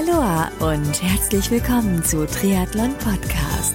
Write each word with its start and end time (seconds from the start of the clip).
Aloha 0.00 0.50
und 0.60 1.02
herzlich 1.02 1.50
willkommen 1.50 2.02
zu 2.02 2.26
Triathlon 2.26 2.96
Podcast. 2.96 3.74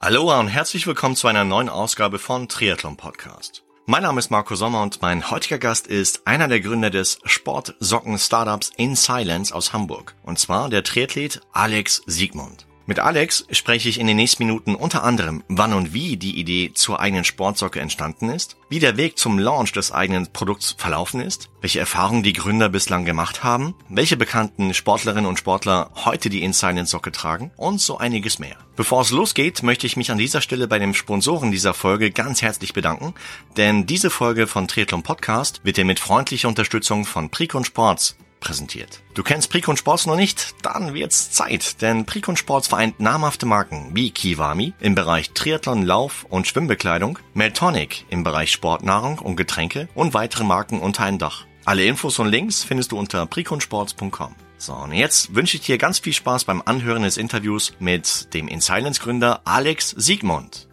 Aloha 0.00 0.40
und 0.40 0.48
herzlich 0.48 0.84
willkommen 0.88 1.14
zu 1.14 1.28
einer 1.28 1.44
neuen 1.44 1.68
Ausgabe 1.68 2.18
von 2.18 2.48
Triathlon 2.48 2.96
Podcast. 2.96 3.62
Mein 3.84 4.02
Name 4.02 4.18
ist 4.18 4.32
Marco 4.32 4.56
Sommer 4.56 4.82
und 4.82 5.00
mein 5.00 5.30
heutiger 5.30 5.58
Gast 5.58 5.86
ist 5.86 6.26
einer 6.26 6.48
der 6.48 6.60
Gründer 6.60 6.90
des 6.90 7.20
Sportsocken-Startups 7.24 8.72
In 8.76 8.96
Silence 8.96 9.54
aus 9.54 9.72
Hamburg. 9.72 10.16
Und 10.24 10.40
zwar 10.40 10.70
der 10.70 10.82
Triathlet 10.82 11.40
Alex 11.52 12.02
Siegmund. 12.06 12.65
Mit 12.88 13.00
Alex 13.00 13.44
spreche 13.50 13.88
ich 13.88 13.98
in 13.98 14.06
den 14.06 14.16
nächsten 14.16 14.44
Minuten 14.44 14.76
unter 14.76 15.02
anderem, 15.02 15.42
wann 15.48 15.72
und 15.72 15.92
wie 15.92 16.16
die 16.16 16.38
Idee 16.38 16.70
zur 16.72 17.00
eigenen 17.00 17.24
Sportsocke 17.24 17.80
entstanden 17.80 18.30
ist, 18.30 18.56
wie 18.68 18.78
der 18.78 18.96
Weg 18.96 19.18
zum 19.18 19.40
Launch 19.40 19.72
des 19.72 19.90
eigenen 19.90 20.32
Produkts 20.32 20.76
verlaufen 20.78 21.20
ist, 21.20 21.50
welche 21.60 21.80
Erfahrungen 21.80 22.22
die 22.22 22.32
Gründer 22.32 22.68
bislang 22.68 23.04
gemacht 23.04 23.42
haben, 23.42 23.74
welche 23.88 24.16
bekannten 24.16 24.72
Sportlerinnen 24.72 25.26
und 25.26 25.36
Sportler 25.36 25.90
heute 26.04 26.30
die 26.30 26.44
InSilent 26.44 26.88
Socke 26.88 27.10
tragen 27.10 27.50
und 27.56 27.80
so 27.80 27.98
einiges 27.98 28.38
mehr. 28.38 28.56
Bevor 28.76 29.00
es 29.00 29.10
losgeht, 29.10 29.64
möchte 29.64 29.88
ich 29.88 29.96
mich 29.96 30.12
an 30.12 30.18
dieser 30.18 30.40
Stelle 30.40 30.68
bei 30.68 30.78
dem 30.78 30.94
Sponsoren 30.94 31.50
dieser 31.50 31.74
Folge 31.74 32.12
ganz 32.12 32.40
herzlich 32.40 32.72
bedanken, 32.72 33.14
denn 33.56 33.86
diese 33.86 34.10
Folge 34.10 34.46
von 34.46 34.68
Triathlon 34.68 35.02
Podcast 35.02 35.60
wird 35.64 35.76
dir 35.76 35.84
mit 35.84 35.98
freundlicher 35.98 36.46
Unterstützung 36.46 37.04
von 37.04 37.30
Precon 37.30 37.64
Sports 37.64 38.16
präsentiert. 38.40 39.02
Du 39.14 39.22
kennst 39.22 39.50
Precon 39.50 39.76
Sports 39.76 40.06
noch 40.06 40.16
nicht? 40.16 40.54
Dann 40.62 40.94
wird's 40.94 41.30
Zeit, 41.30 41.82
denn 41.82 42.06
Precon 42.06 42.36
Sports 42.36 42.68
vereint 42.68 43.00
namhafte 43.00 43.46
Marken 43.46 43.90
wie 43.92 44.10
Kiwami 44.10 44.72
im 44.80 44.94
Bereich 44.94 45.30
Triathlon, 45.32 45.82
Lauf 45.82 46.26
und 46.28 46.46
Schwimmbekleidung, 46.46 47.18
Meltonic 47.34 48.04
im 48.08 48.24
Bereich 48.24 48.52
Sportnahrung 48.52 49.18
und 49.18 49.36
Getränke 49.36 49.88
und 49.94 50.14
weitere 50.14 50.44
Marken 50.44 50.80
unter 50.80 51.04
ein 51.04 51.18
Dach. 51.18 51.46
Alle 51.64 51.84
Infos 51.84 52.18
und 52.18 52.28
Links 52.28 52.62
findest 52.62 52.92
du 52.92 52.98
unter 52.98 53.26
preconsports.com. 53.26 54.36
So, 54.58 54.72
und 54.72 54.92
jetzt 54.92 55.34
wünsche 55.34 55.56
ich 55.56 55.64
dir 55.64 55.78
ganz 55.78 55.98
viel 55.98 56.12
Spaß 56.12 56.44
beim 56.44 56.62
Anhören 56.64 57.02
des 57.02 57.16
Interviews 57.16 57.74
mit 57.78 58.32
dem 58.32 58.48
In 58.48 58.60
Silence 58.60 59.00
Gründer 59.00 59.40
Alex 59.44 59.90
Siegmund. 59.90 60.65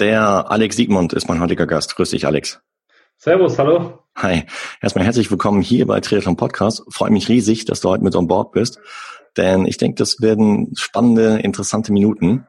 Der 0.00 0.50
Alex 0.50 0.74
Siegmund 0.74 1.12
ist 1.12 1.28
mein 1.28 1.40
heutiger 1.40 1.66
Gast. 1.66 1.94
Grüß 1.94 2.10
dich, 2.10 2.26
Alex. 2.26 2.60
Servus, 3.16 3.56
hallo. 3.58 4.00
Hi. 4.16 4.42
Erstmal 4.82 5.04
herzlich 5.04 5.30
willkommen 5.30 5.62
hier 5.62 5.86
bei 5.86 6.00
Triathlon 6.00 6.36
Podcast. 6.36 6.82
Freue 6.88 7.12
mich 7.12 7.28
riesig, 7.28 7.64
dass 7.64 7.80
du 7.80 7.90
heute 7.90 8.02
mit 8.02 8.16
on 8.16 8.26
board 8.26 8.50
bist, 8.50 8.80
denn 9.36 9.66
ich 9.66 9.76
denke, 9.76 9.94
das 9.94 10.20
werden 10.20 10.72
spannende, 10.76 11.38
interessante 11.38 11.92
Minuten. 11.92 12.44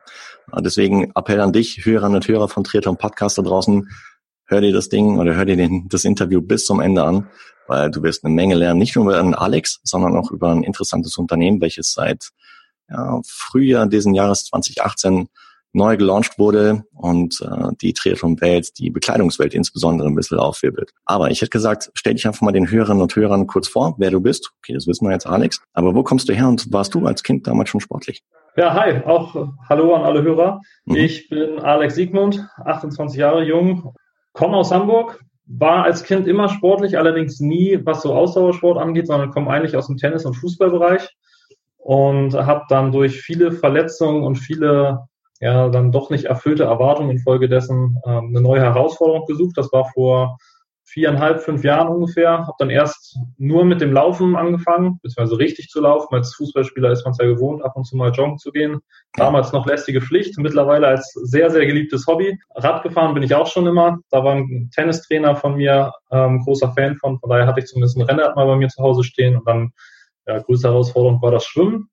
Deswegen 0.57 1.11
Appell 1.13 1.39
an 1.39 1.53
dich, 1.53 1.85
Hörer 1.85 2.09
und 2.09 2.27
Hörer 2.27 2.49
von 2.49 2.63
Triathlon 2.63 2.97
Podcast 2.97 3.37
da 3.37 3.43
draußen. 3.43 3.89
Hör 4.47 4.61
dir 4.61 4.73
das 4.73 4.89
Ding 4.89 5.19
oder 5.19 5.35
hör 5.35 5.45
dir 5.45 5.55
den, 5.55 5.87
das 5.87 6.03
Interview 6.03 6.41
bis 6.41 6.65
zum 6.65 6.79
Ende 6.79 7.03
an, 7.03 7.29
weil 7.67 7.91
du 7.91 8.01
wirst 8.01 8.25
eine 8.25 8.33
Menge 8.33 8.55
lernen, 8.55 8.79
nicht 8.79 8.95
nur 8.95 9.05
über 9.05 9.19
einen 9.19 9.35
Alex, 9.35 9.81
sondern 9.83 10.17
auch 10.17 10.31
über 10.31 10.49
ein 10.49 10.63
interessantes 10.63 11.15
Unternehmen, 11.17 11.61
welches 11.61 11.93
seit 11.93 12.29
ja, 12.89 13.21
Frühjahr 13.23 13.85
diesen 13.85 14.15
Jahres 14.15 14.45
2018 14.45 15.29
neu 15.75 15.97
gelauncht 15.97 16.39
wurde 16.39 16.83
und 16.93 17.39
äh, 17.41 17.75
die 17.81 17.93
Triathlon-Welt, 17.93 18.77
die 18.79 18.89
Bekleidungswelt 18.89 19.53
insbesondere 19.53 20.07
ein 20.07 20.15
bisschen 20.15 20.39
aufwirbelt. 20.39 20.91
Aber 21.05 21.29
ich 21.29 21.41
hätte 21.41 21.51
gesagt, 21.51 21.91
stell 21.93 22.13
dich 22.13 22.25
einfach 22.25 22.41
mal 22.41 22.51
den 22.51 22.69
Hörerinnen 22.69 23.01
und 23.01 23.15
Hörern 23.15 23.45
kurz 23.45 23.67
vor, 23.67 23.95
wer 23.97 24.11
du 24.11 24.21
bist. 24.21 24.51
Okay, 24.59 24.73
das 24.73 24.87
wissen 24.87 25.05
wir 25.05 25.11
jetzt, 25.11 25.27
Alex. 25.27 25.61
Aber 25.73 25.93
wo 25.93 26.03
kommst 26.03 26.29
du 26.29 26.33
her 26.33 26.47
und 26.47 26.71
warst 26.71 26.95
du 26.95 27.05
als 27.05 27.23
Kind 27.23 27.45
damals 27.45 27.69
schon 27.69 27.81
sportlich? 27.81 28.23
Ja, 28.57 28.73
hi, 28.73 29.01
auch 29.05 29.35
äh, 29.35 29.45
hallo 29.69 29.93
an 29.93 30.03
alle 30.03 30.23
Hörer. 30.23 30.61
Mhm. 30.85 30.95
Ich 30.95 31.29
bin 31.29 31.59
Alex 31.59 31.95
Siegmund, 31.95 32.47
28 32.63 33.19
Jahre 33.19 33.43
jung, 33.43 33.93
komme 34.31 34.55
aus 34.55 34.71
Hamburg, 34.71 35.19
war 35.45 35.83
als 35.83 36.03
Kind 36.03 36.27
immer 36.27 36.49
sportlich, 36.49 36.97
allerdings 36.97 37.39
nie, 37.39 37.79
was 37.83 38.01
so 38.01 38.13
Ausdauersport 38.13 38.77
angeht, 38.77 39.07
sondern 39.07 39.31
komme 39.31 39.51
eigentlich 39.51 39.75
aus 39.75 39.87
dem 39.87 39.97
Tennis- 39.97 40.25
und 40.25 40.35
Fußballbereich 40.35 41.09
und 41.77 42.33
habe 42.33 42.63
dann 42.69 42.91
durch 42.91 43.21
viele 43.21 43.51
Verletzungen 43.51 44.23
und 44.23 44.37
viele 44.37 45.07
ja 45.39 45.69
dann 45.69 45.91
doch 45.91 46.09
nicht 46.09 46.25
erfüllte 46.25 46.63
Erwartungen 46.63 47.11
infolgedessen 47.11 47.99
ähm, 48.05 48.27
eine 48.29 48.41
neue 48.41 48.61
Herausforderung 48.61 49.25
gesucht. 49.25 49.57
Das 49.57 49.71
war 49.71 49.85
vor 49.93 50.37
viereinhalb, 50.85 51.41
fünf 51.41 51.63
Jahren 51.63 51.89
ungefähr. 51.89 52.31
Habe 52.31 52.55
dann 52.59 52.69
erst 52.69 53.19
nur 53.37 53.65
mit 53.65 53.81
dem 53.81 53.91
Laufen 53.91 54.35
angefangen, 54.35 54.99
beziehungsweise 55.01 55.39
richtig 55.39 55.67
zu 55.67 55.81
laufen. 55.81 56.15
Als 56.15 56.33
Fußballspieler 56.35 56.91
ist 56.91 57.03
man 57.03 57.11
es 57.11 57.17
ja 57.17 57.25
gewohnt, 57.25 57.63
ab 57.65 57.75
und 57.75 57.85
zu 57.85 57.97
mal 57.97 58.11
joggen 58.11 58.37
zu 58.37 58.51
gehen. 58.51 58.79
Damals 59.13 59.51
noch 59.51 59.65
lästige 59.65 59.99
Pflicht, 59.99 60.37
mittlerweile 60.37 60.87
als 60.87 61.11
sehr, 61.11 61.49
sehr 61.49 61.65
geliebtes 61.65 62.07
Hobby. 62.07 62.39
Radgefahren 62.55 63.13
bin 63.13 63.23
ich 63.23 63.35
auch 63.35 63.47
schon 63.47 63.67
immer. 63.67 63.97
Da 64.09 64.23
war 64.23 64.35
ein 64.35 64.69
Tennistrainer 64.73 65.35
von 65.35 65.55
mir 65.55 65.91
ähm, 66.11 66.41
großer 66.43 66.71
Fan 66.71 66.95
von. 66.97 67.19
Von 67.19 67.29
daher 67.29 67.47
hatte 67.47 67.59
ich 67.59 67.65
zumindest 67.65 67.97
ein 67.97 68.03
Rennrad 68.03 68.35
mal 68.35 68.45
bei 68.45 68.55
mir 68.55 68.69
zu 68.69 68.81
Hause 68.81 69.03
stehen. 69.03 69.35
Und 69.35 69.47
dann, 69.47 69.71
ja, 70.27 70.39
größte 70.39 70.69
Herausforderung 70.69 71.21
war 71.21 71.31
das 71.31 71.45
Schwimmen. 71.45 71.89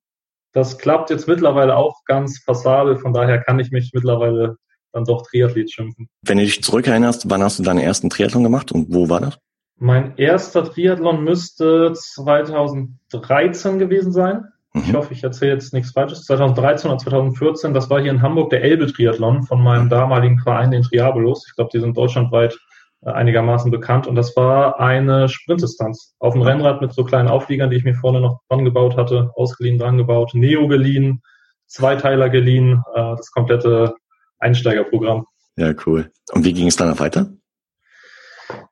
Das 0.53 0.77
klappt 0.77 1.09
jetzt 1.09 1.27
mittlerweile 1.27 1.75
auch 1.75 2.03
ganz 2.05 2.43
passabel, 2.45 2.97
von 2.97 3.11
daher 3.11 3.39
kann 3.39 3.59
ich 3.59 3.71
mich 3.71 3.91
mittlerweile 3.93 4.57
dann 4.91 5.03
doch 5.05 5.23
Triathlet 5.23 5.71
schimpfen. 5.71 6.07
Wenn 6.21 6.37
du 6.37 6.43
dich 6.43 6.63
zurückerinnerst, 6.63 7.29
wann 7.29 7.43
hast 7.43 7.59
du 7.59 7.63
deinen 7.63 7.79
ersten 7.79 8.09
Triathlon 8.09 8.43
gemacht 8.43 8.71
und 8.71 8.93
wo 8.93 9.09
war 9.09 9.19
das? 9.19 9.39
Mein 9.77 10.15
erster 10.17 10.63
Triathlon 10.63 11.23
müsste 11.23 11.93
2013 11.93 13.79
gewesen 13.79 14.11
sein. 14.11 14.45
Mhm. 14.73 14.83
Ich 14.85 14.93
hoffe, 14.93 15.13
ich 15.13 15.23
erzähle 15.23 15.53
jetzt 15.53 15.73
nichts 15.73 15.91
Falsches. 15.91 16.25
2013 16.25 16.91
oder 16.91 16.99
2014, 16.99 17.73
das 17.73 17.89
war 17.89 17.99
hier 18.01 18.11
in 18.11 18.21
Hamburg 18.21 18.51
der 18.51 18.63
Elbe-Triathlon 18.63 19.43
von 19.43 19.61
meinem 19.63 19.89
damaligen 19.89 20.39
Verein, 20.39 20.71
den 20.71 20.83
Triabelos. 20.83 21.45
Ich 21.47 21.55
glaube, 21.55 21.71
die 21.73 21.79
sind 21.79 21.97
deutschlandweit 21.97 22.57
einigermaßen 23.05 23.71
bekannt. 23.71 24.07
Und 24.07 24.15
das 24.15 24.35
war 24.35 24.79
eine 24.79 25.29
Sprintdistanz 25.29 26.15
auf 26.19 26.33
dem 26.33 26.41
Rennrad 26.41 26.81
mit 26.81 26.93
so 26.93 27.03
kleinen 27.03 27.29
Aufliegern, 27.29 27.69
die 27.69 27.77
ich 27.77 27.83
mir 27.83 27.95
vorne 27.95 28.21
noch 28.21 28.41
dran 28.49 28.65
gebaut 28.65 28.97
hatte, 28.97 29.31
ausgeliehen, 29.35 29.77
dran 29.77 29.97
gebaut, 29.97 30.31
Neo 30.33 30.67
geliehen, 30.67 31.21
Zweiteiler 31.67 32.29
geliehen, 32.29 32.83
äh, 32.93 33.15
das 33.15 33.31
komplette 33.31 33.95
Einsteigerprogramm. 34.39 35.25
Ja, 35.55 35.73
cool. 35.85 36.11
Und 36.31 36.45
wie 36.45 36.53
ging 36.53 36.67
es 36.67 36.75
dann 36.75 36.99
weiter? 36.99 37.31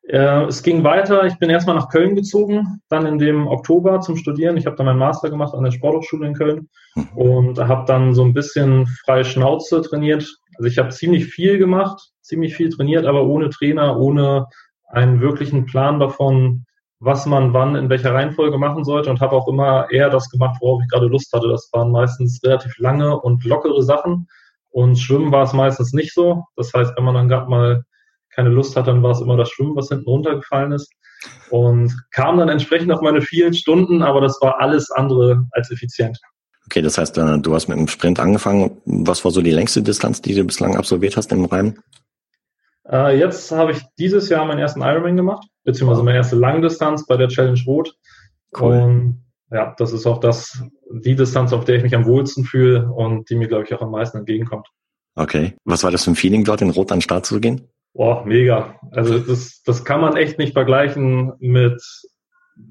Äh, 0.03 0.43
es 0.45 0.63
ging 0.63 0.83
weiter. 0.83 1.25
Ich 1.25 1.37
bin 1.37 1.49
erstmal 1.49 1.75
nach 1.75 1.89
Köln 1.89 2.15
gezogen, 2.15 2.81
dann 2.89 3.05
in 3.05 3.17
dem 3.17 3.47
Oktober 3.47 4.01
zum 4.01 4.17
Studieren. 4.17 4.57
Ich 4.57 4.65
habe 4.65 4.75
dann 4.75 4.85
meinen 4.85 4.99
Master 4.99 5.29
gemacht 5.29 5.53
an 5.53 5.63
der 5.63 5.71
Sporthochschule 5.71 6.27
in 6.27 6.33
Köln 6.33 6.69
mhm. 6.95 7.07
und 7.15 7.59
habe 7.59 7.85
dann 7.85 8.13
so 8.13 8.23
ein 8.23 8.33
bisschen 8.33 8.87
freie 9.05 9.23
Schnauze 9.23 9.81
trainiert. 9.81 10.27
Also 10.61 10.69
ich 10.69 10.77
habe 10.77 10.89
ziemlich 10.89 11.25
viel 11.25 11.57
gemacht, 11.57 12.11
ziemlich 12.21 12.53
viel 12.55 12.69
trainiert, 12.69 13.07
aber 13.07 13.25
ohne 13.25 13.49
Trainer, 13.49 13.97
ohne 13.97 14.45
einen 14.89 15.19
wirklichen 15.19 15.65
Plan 15.65 15.99
davon, 15.99 16.65
was 16.99 17.25
man 17.25 17.51
wann 17.51 17.75
in 17.75 17.89
welcher 17.89 18.13
Reihenfolge 18.13 18.59
machen 18.59 18.83
sollte 18.83 19.09
und 19.09 19.21
habe 19.21 19.35
auch 19.35 19.47
immer 19.47 19.89
eher 19.89 20.11
das 20.11 20.29
gemacht, 20.29 20.57
worauf 20.61 20.83
ich 20.83 20.87
gerade 20.87 21.07
Lust 21.07 21.33
hatte. 21.33 21.47
Das 21.47 21.67
waren 21.73 21.91
meistens 21.91 22.43
relativ 22.43 22.77
lange 22.77 23.19
und 23.19 23.43
lockere 23.43 23.81
Sachen 23.81 24.27
und 24.69 24.99
Schwimmen 24.99 25.31
war 25.31 25.45
es 25.45 25.53
meistens 25.53 25.93
nicht 25.93 26.13
so. 26.13 26.43
Das 26.55 26.71
heißt, 26.71 26.95
wenn 26.95 27.05
man 27.05 27.15
dann 27.15 27.27
gerade 27.27 27.49
mal 27.49 27.83
keine 28.29 28.49
Lust 28.49 28.75
hat, 28.75 28.85
dann 28.85 29.01
war 29.01 29.13
es 29.13 29.21
immer 29.21 29.37
das 29.37 29.49
Schwimmen, 29.49 29.75
was 29.75 29.89
hinten 29.89 30.07
runtergefallen 30.07 30.73
ist 30.73 30.93
und 31.49 31.91
kam 32.11 32.37
dann 32.37 32.49
entsprechend 32.49 32.91
auf 32.91 33.01
meine 33.01 33.21
vielen 33.21 33.55
Stunden, 33.55 34.03
aber 34.03 34.21
das 34.21 34.39
war 34.43 34.61
alles 34.61 34.91
andere 34.91 35.43
als 35.53 35.71
effizient. 35.71 36.19
Okay, 36.71 36.81
das 36.81 36.97
heißt, 36.97 37.17
äh, 37.17 37.37
du 37.39 37.53
hast 37.53 37.67
mit 37.67 37.77
dem 37.77 37.89
Sprint 37.89 38.21
angefangen. 38.21 38.77
Was 38.85 39.25
war 39.25 39.31
so 39.31 39.41
die 39.41 39.51
längste 39.51 39.83
Distanz, 39.83 40.21
die 40.21 40.33
du 40.33 40.45
bislang 40.45 40.77
absolviert 40.77 41.17
hast 41.17 41.29
im 41.33 41.43
Reim? 41.43 41.77
Äh, 42.89 43.19
jetzt 43.19 43.51
habe 43.51 43.73
ich 43.73 43.81
dieses 43.99 44.29
Jahr 44.29 44.45
meinen 44.45 44.59
ersten 44.59 44.79
Ironman 44.79 45.17
gemacht, 45.17 45.45
beziehungsweise 45.65 46.01
meine 46.01 46.19
erste 46.19 46.37
Langdistanz 46.37 47.05
bei 47.05 47.17
der 47.17 47.27
Challenge 47.27 47.59
Rot. 47.67 47.93
Cool. 48.57 48.77
Und 48.77 49.25
ja, 49.51 49.75
das 49.77 49.91
ist 49.91 50.07
auch 50.07 50.21
das, 50.21 50.63
die 50.89 51.17
Distanz, 51.17 51.51
auf 51.51 51.65
der 51.65 51.75
ich 51.75 51.83
mich 51.83 51.93
am 51.93 52.05
wohlsten 52.05 52.45
fühle 52.45 52.89
und 52.89 53.29
die 53.29 53.35
mir, 53.35 53.49
glaube 53.49 53.65
ich, 53.65 53.73
auch 53.73 53.81
am 53.81 53.91
meisten 53.91 54.19
entgegenkommt. 54.19 54.69
Okay. 55.15 55.55
Was 55.65 55.83
war 55.83 55.91
das 55.91 56.05
für 56.05 56.11
ein 56.11 56.15
Feeling, 56.15 56.45
dort 56.45 56.61
in 56.61 56.69
Rot 56.69 56.93
an 56.93 56.99
den 56.99 57.01
Start 57.03 57.25
zu 57.25 57.41
gehen? 57.41 57.67
Boah, 57.93 58.25
mega. 58.25 58.79
Also 58.91 59.19
das, 59.19 59.61
das 59.65 59.83
kann 59.83 59.99
man 59.99 60.15
echt 60.15 60.37
nicht 60.37 60.53
vergleichen 60.53 61.33
mit 61.39 61.83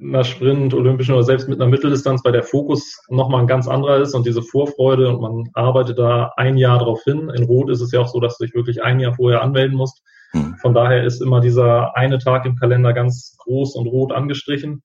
einer 0.00 0.24
Sprint, 0.24 0.74
Olympischen 0.74 1.14
oder 1.14 1.24
selbst 1.24 1.48
mit 1.48 1.60
einer 1.60 1.70
Mitteldistanz, 1.70 2.24
weil 2.24 2.32
der 2.32 2.42
Fokus 2.42 2.98
nochmal 3.08 3.42
ein 3.42 3.46
ganz 3.46 3.68
anderer 3.68 3.98
ist 3.98 4.14
und 4.14 4.26
diese 4.26 4.42
Vorfreude 4.42 5.08
und 5.08 5.20
man 5.20 5.50
arbeitet 5.54 5.98
da 5.98 6.32
ein 6.36 6.56
Jahr 6.56 6.78
drauf 6.78 7.02
hin. 7.04 7.30
In 7.30 7.44
Rot 7.44 7.70
ist 7.70 7.80
es 7.80 7.92
ja 7.92 8.00
auch 8.00 8.08
so, 8.08 8.20
dass 8.20 8.38
du 8.38 8.44
dich 8.44 8.54
wirklich 8.54 8.82
ein 8.82 9.00
Jahr 9.00 9.14
vorher 9.14 9.42
anmelden 9.42 9.76
musst. 9.76 10.02
Hm. 10.32 10.56
Von 10.60 10.74
daher 10.74 11.04
ist 11.04 11.20
immer 11.20 11.40
dieser 11.40 11.96
eine 11.96 12.18
Tag 12.18 12.46
im 12.46 12.56
Kalender 12.56 12.92
ganz 12.92 13.36
groß 13.38 13.74
und 13.76 13.86
rot 13.86 14.12
angestrichen 14.12 14.82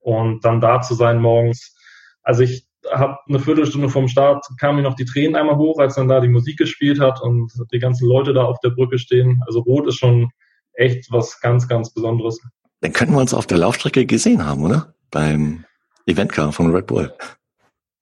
und 0.00 0.44
dann 0.44 0.60
da 0.60 0.80
zu 0.80 0.94
sein 0.94 1.20
morgens. 1.20 1.76
Also 2.22 2.42
ich 2.42 2.66
habe 2.90 3.18
eine 3.28 3.38
Viertelstunde 3.38 3.88
vom 3.88 4.08
Start 4.08 4.46
kamen 4.60 4.76
mir 4.76 4.82
noch 4.82 4.94
die 4.94 5.06
Tränen 5.06 5.36
einmal 5.36 5.56
hoch, 5.56 5.78
als 5.78 5.94
dann 5.94 6.08
da 6.08 6.20
die 6.20 6.28
Musik 6.28 6.58
gespielt 6.58 7.00
hat 7.00 7.20
und 7.22 7.50
die 7.72 7.78
ganzen 7.78 8.08
Leute 8.08 8.34
da 8.34 8.44
auf 8.44 8.60
der 8.60 8.70
Brücke 8.70 8.98
stehen. 8.98 9.42
Also 9.46 9.60
Rot 9.60 9.86
ist 9.88 9.98
schon 9.98 10.30
echt 10.74 11.10
was 11.10 11.40
ganz, 11.40 11.66
ganz 11.68 11.92
Besonderes. 11.92 12.40
Dann 12.84 12.92
könnten 12.92 13.14
wir 13.14 13.20
uns 13.22 13.32
auf 13.32 13.46
der 13.46 13.56
Laufstrecke 13.56 14.04
gesehen 14.04 14.44
haben, 14.44 14.62
oder? 14.62 14.92
Beim 15.10 15.64
Eventcar 16.04 16.52
von 16.52 16.70
Red 16.70 16.86
Bull. 16.86 17.10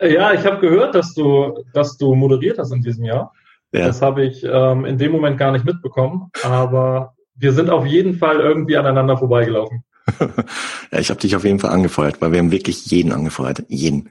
Ja, 0.03 0.33
ich 0.33 0.45
habe 0.45 0.59
gehört, 0.59 0.97
dass 0.97 1.15
du, 1.15 1.65
dass 1.73 1.97
du 1.99 2.17
moderiert 2.17 2.59
hast 2.59 2.73
in 2.73 2.83
diesem 2.83 3.05
Jahr. 3.05 3.33
Ja. 3.71 3.87
Das 3.87 4.03
habe 4.03 4.25
ich 4.25 4.43
ähm, 4.43 4.85
in 4.85 4.99
dem 4.99 5.13
Moment 5.13 5.39
gar 5.39 5.53
nicht 5.53 5.65
mitbekommen, 5.65 6.33
aber 6.43 7.15
wir 7.37 7.53
sind 7.53 7.71
auf 7.71 7.87
jeden 7.87 8.15
Fall 8.15 8.41
irgendwie 8.41 8.77
aneinander 8.77 9.17
vorbeigelaufen. 9.17 9.85
ja, 10.91 10.99
ich 10.99 11.11
habe 11.11 11.21
dich 11.21 11.37
auf 11.37 11.45
jeden 11.45 11.61
Fall 11.61 11.71
angefeuert, 11.71 12.21
weil 12.21 12.33
wir 12.33 12.41
haben 12.41 12.51
wirklich 12.51 12.85
jeden 12.87 13.13
angefeuert. 13.13 13.63
Jeden. 13.69 14.11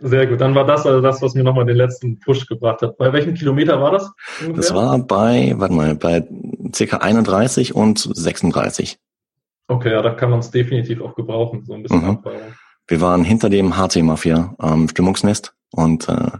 Sehr 0.00 0.28
gut. 0.28 0.40
Dann 0.40 0.54
war 0.54 0.64
das 0.64 0.86
also 0.86 1.00
das, 1.00 1.20
was 1.22 1.34
mir 1.34 1.42
nochmal 1.42 1.66
den 1.66 1.76
letzten 1.76 2.20
Push 2.20 2.46
gebracht 2.46 2.82
hat. 2.82 2.96
Bei 2.98 3.12
welchem 3.12 3.34
Kilometer 3.34 3.82
war 3.82 3.90
das? 3.90 4.12
Ungefähr? 4.42 4.54
Das 4.54 4.72
war 4.72 4.96
bei, 5.00 5.54
warte 5.56 5.74
mal, 5.74 5.96
bei 5.96 6.24
circa 6.72 6.98
31 6.98 7.74
und 7.74 7.98
36. 7.98 9.00
Okay, 9.68 9.92
ja, 9.92 10.02
da 10.02 10.10
kann 10.10 10.30
man 10.30 10.40
es 10.40 10.50
definitiv 10.50 11.02
auch 11.02 11.14
gebrauchen, 11.14 11.64
so 11.64 11.74
ein 11.74 11.82
bisschen 11.82 12.04
mhm. 12.04 12.22
Wir 12.88 13.00
waren 13.02 13.22
hinter 13.22 13.50
dem 13.50 13.76
HC-Mafia 13.76 14.56
ähm, 14.62 14.88
Stimmungsnest 14.88 15.54
und 15.72 16.08
äh, 16.08 16.30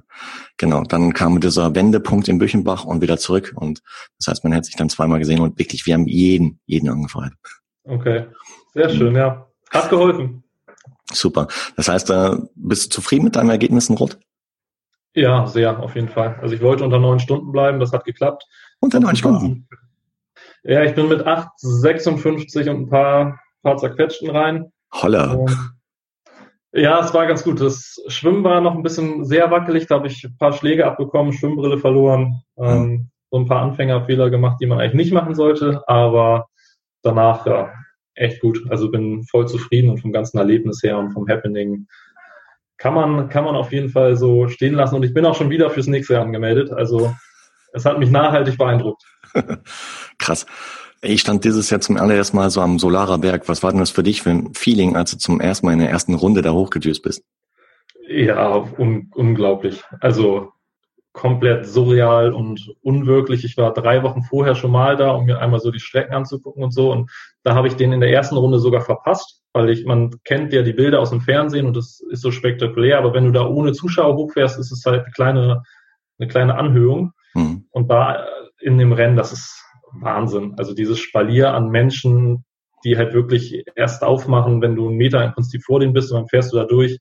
genau, 0.57 0.83
dann 0.83 1.13
kam 1.13 1.39
dieser 1.41 1.75
Wendepunkt 1.75 2.27
in 2.29 2.39
Büchenbach 2.39 2.85
und 2.85 3.03
wieder 3.03 3.19
zurück 3.19 3.53
und 3.55 3.83
das 4.19 4.29
heißt, 4.29 4.45
man 4.45 4.55
hätte 4.55 4.65
sich 4.65 4.77
dann 4.77 4.89
zweimal 4.89 5.19
gesehen 5.19 5.41
und 5.41 5.59
wirklich, 5.59 5.85
wir 5.85 5.93
haben 5.93 6.07
jeden, 6.07 6.59
jeden 6.65 6.89
angefeuert. 6.89 7.35
Okay, 7.85 8.27
sehr 8.73 8.89
schön, 8.89 9.15
ja. 9.15 9.47
Hat 9.71 9.91
geholfen. 9.91 10.43
Super. 11.13 11.49
Das 11.77 11.89
heißt, 11.89 12.09
äh, 12.11 12.37
bist 12.55 12.87
du 12.87 12.91
zufrieden 12.97 13.25
mit 13.25 13.37
deinem 13.37 13.51
Ergebnis 13.51 13.91
in 13.91 13.97
Rot? 13.97 14.19
Ja, 15.15 15.47
sehr, 15.47 15.83
auf 15.83 15.95
jeden 15.95 16.09
Fall. 16.09 16.39
Also 16.41 16.55
ich 16.55 16.63
wollte 16.63 16.85
unter 16.85 16.99
neun 16.99 17.19
Stunden 17.19 17.53
bleiben, 17.53 17.81
das 17.81 17.93
hat 17.93 18.05
geklappt. 18.05 18.45
Unter 18.81 19.01
neun 19.01 19.17
Stunden? 19.17 19.69
Ja, 20.69 20.85
ich 20.85 20.95
bin 20.95 21.09
mit 21.09 21.27
8,56 21.27 22.69
und 22.69 22.83
ein 22.83 22.89
paar, 22.91 23.41
paar 23.63 23.79
zerquetschten 23.79 24.29
rein. 24.29 24.71
Holla. 24.93 25.33
Und 25.33 25.51
ja, 26.73 27.01
es 27.01 27.15
war 27.15 27.27
ganz 27.27 27.43
gut. 27.43 27.59
Das 27.59 27.97
Schwimmen 28.09 28.45
war 28.45 28.61
noch 28.61 28.75
ein 28.75 28.83
bisschen 28.83 29.25
sehr 29.25 29.51
wackelig. 29.51 29.87
Da 29.87 29.95
habe 29.95 30.09
ich 30.09 30.23
ein 30.25 30.37
paar 30.37 30.53
Schläge 30.53 30.85
abbekommen, 30.87 31.33
Schwimmbrille 31.33 31.79
verloren, 31.79 32.43
ähm, 32.59 33.09
so 33.31 33.39
ein 33.39 33.47
paar 33.47 33.63
Anfängerfehler 33.63 34.29
gemacht, 34.29 34.59
die 34.61 34.67
man 34.67 34.79
eigentlich 34.79 35.07
nicht 35.07 35.13
machen 35.15 35.35
sollte. 35.35 35.83
Aber 35.87 36.49
danach 37.03 37.47
ja, 37.47 37.73
echt 38.15 38.43
gut. 38.43 38.63
Also 38.69 38.91
bin 38.91 39.25
voll 39.25 39.49
zufrieden 39.49 39.89
und 39.89 40.01
vom 40.01 40.13
ganzen 40.13 40.37
Erlebnis 40.37 40.83
her 40.83 40.99
und 40.99 41.13
vom 41.13 41.27
Happening 41.29 41.87
kann 42.77 42.93
man, 42.93 43.31
kann 43.31 43.45
man 43.45 43.57
auf 43.57 43.73
jeden 43.73 43.89
Fall 43.89 44.19
so 44.19 44.49
stehen 44.49 44.75
lassen. 44.75 44.97
Und 44.97 45.03
ich 45.03 45.15
bin 45.15 45.25
auch 45.25 45.35
schon 45.35 45.49
wieder 45.49 45.71
fürs 45.71 45.87
nächste 45.87 46.13
Jahr 46.13 46.25
angemeldet. 46.25 46.71
Also 46.71 47.15
es 47.73 47.87
hat 47.87 47.99
mich 47.99 48.11
nachhaltig 48.11 48.59
beeindruckt. 48.59 49.03
Krass. 50.19 50.47
Ich 51.01 51.21
stand 51.21 51.45
dieses 51.45 51.71
Jahr 51.71 51.81
zum 51.81 51.97
allerersten 51.97 52.37
Mal 52.37 52.51
so 52.51 52.61
am 52.61 52.79
Solarer 52.79 53.19
Berg. 53.19 53.49
Was 53.49 53.63
war 53.63 53.71
denn 53.71 53.81
das 53.81 53.91
für 53.91 54.03
dich 54.03 54.23
für 54.23 54.31
ein 54.31 54.55
Feeling, 54.55 54.97
als 54.97 55.13
du 55.13 55.19
zum 55.19 55.41
ersten 55.41 55.67
Mal 55.67 55.73
in 55.73 55.79
der 55.79 55.91
ersten 55.91 56.15
Runde 56.15 56.43
da 56.43 56.51
hochgedüst 56.51 57.03
bist? 57.03 57.23
Ja, 58.09 58.57
un 58.79 59.11
unglaublich. 59.15 59.85
Also 60.01 60.53
komplett 61.13 61.67
surreal 61.67 62.33
und 62.33 62.75
unwirklich. 62.81 63.45
Ich 63.45 63.57
war 63.57 63.73
drei 63.73 64.03
Wochen 64.03 64.23
vorher 64.23 64.55
schon 64.55 64.71
mal 64.71 64.97
da, 64.97 65.11
um 65.11 65.25
mir 65.25 65.41
einmal 65.41 65.61
so 65.61 65.71
die 65.71 65.81
Strecken 65.81 66.15
anzugucken 66.15 66.63
und 66.63 66.73
so. 66.73 66.93
Und 66.93 67.11
da 67.43 67.55
habe 67.55 67.69
ich 67.69 67.75
den 67.75 67.93
in 67.93 68.01
der 68.01 68.13
ersten 68.13 68.37
Runde 68.37 68.59
sogar 68.59 68.83
verpasst, 68.83 69.43
weil 69.53 69.69
ich, 69.71 69.85
man 69.85 70.15
kennt 70.25 70.53
ja 70.53 70.63
die 70.63 70.73
Bilder 70.73 71.01
aus 71.01 71.11
dem 71.11 71.21
Fernsehen 71.21 71.67
und 71.67 71.77
das 71.77 72.01
ist 72.11 72.23
so 72.23 72.31
spektakulär. 72.31 72.99
Aber 72.99 73.15
wenn 73.15 73.25
du 73.25 73.33
da 73.33 73.47
ohne 73.47 73.73
Zuschauer 73.73 74.15
hochfährst, 74.15 74.59
ist 74.59 74.71
es 74.71 74.85
halt 74.87 75.03
eine 75.03 75.13
kleine, 75.13 75.63
eine 76.19 76.29
kleine 76.29 76.55
Anhöhung. 76.55 77.13
Mhm. 77.35 77.65
Und 77.71 77.91
da 77.91 78.25
in 78.61 78.79
dem 78.79 78.93
Rennen, 78.93 79.17
das 79.17 79.33
ist 79.33 79.65
Wahnsinn. 79.93 80.55
Also 80.59 80.75
dieses 80.75 80.99
Spalier 80.99 81.55
an 81.55 81.71
Menschen, 81.71 82.45
die 82.85 82.97
halt 82.97 83.15
wirklich 83.15 83.65
erst 83.75 84.03
aufmachen, 84.03 84.61
wenn 84.63 84.77
du 84.77 84.89
einen 84.89 84.97
Meter 84.97 85.25
im 85.25 85.33
Prinzip 85.33 85.63
vor 85.63 85.81
denen 85.81 85.93
bist 85.93 86.13
und 86.13 86.19
dann 86.19 86.29
fährst 86.29 86.53
du 86.53 86.57
da 86.57 86.65
durch 86.65 86.99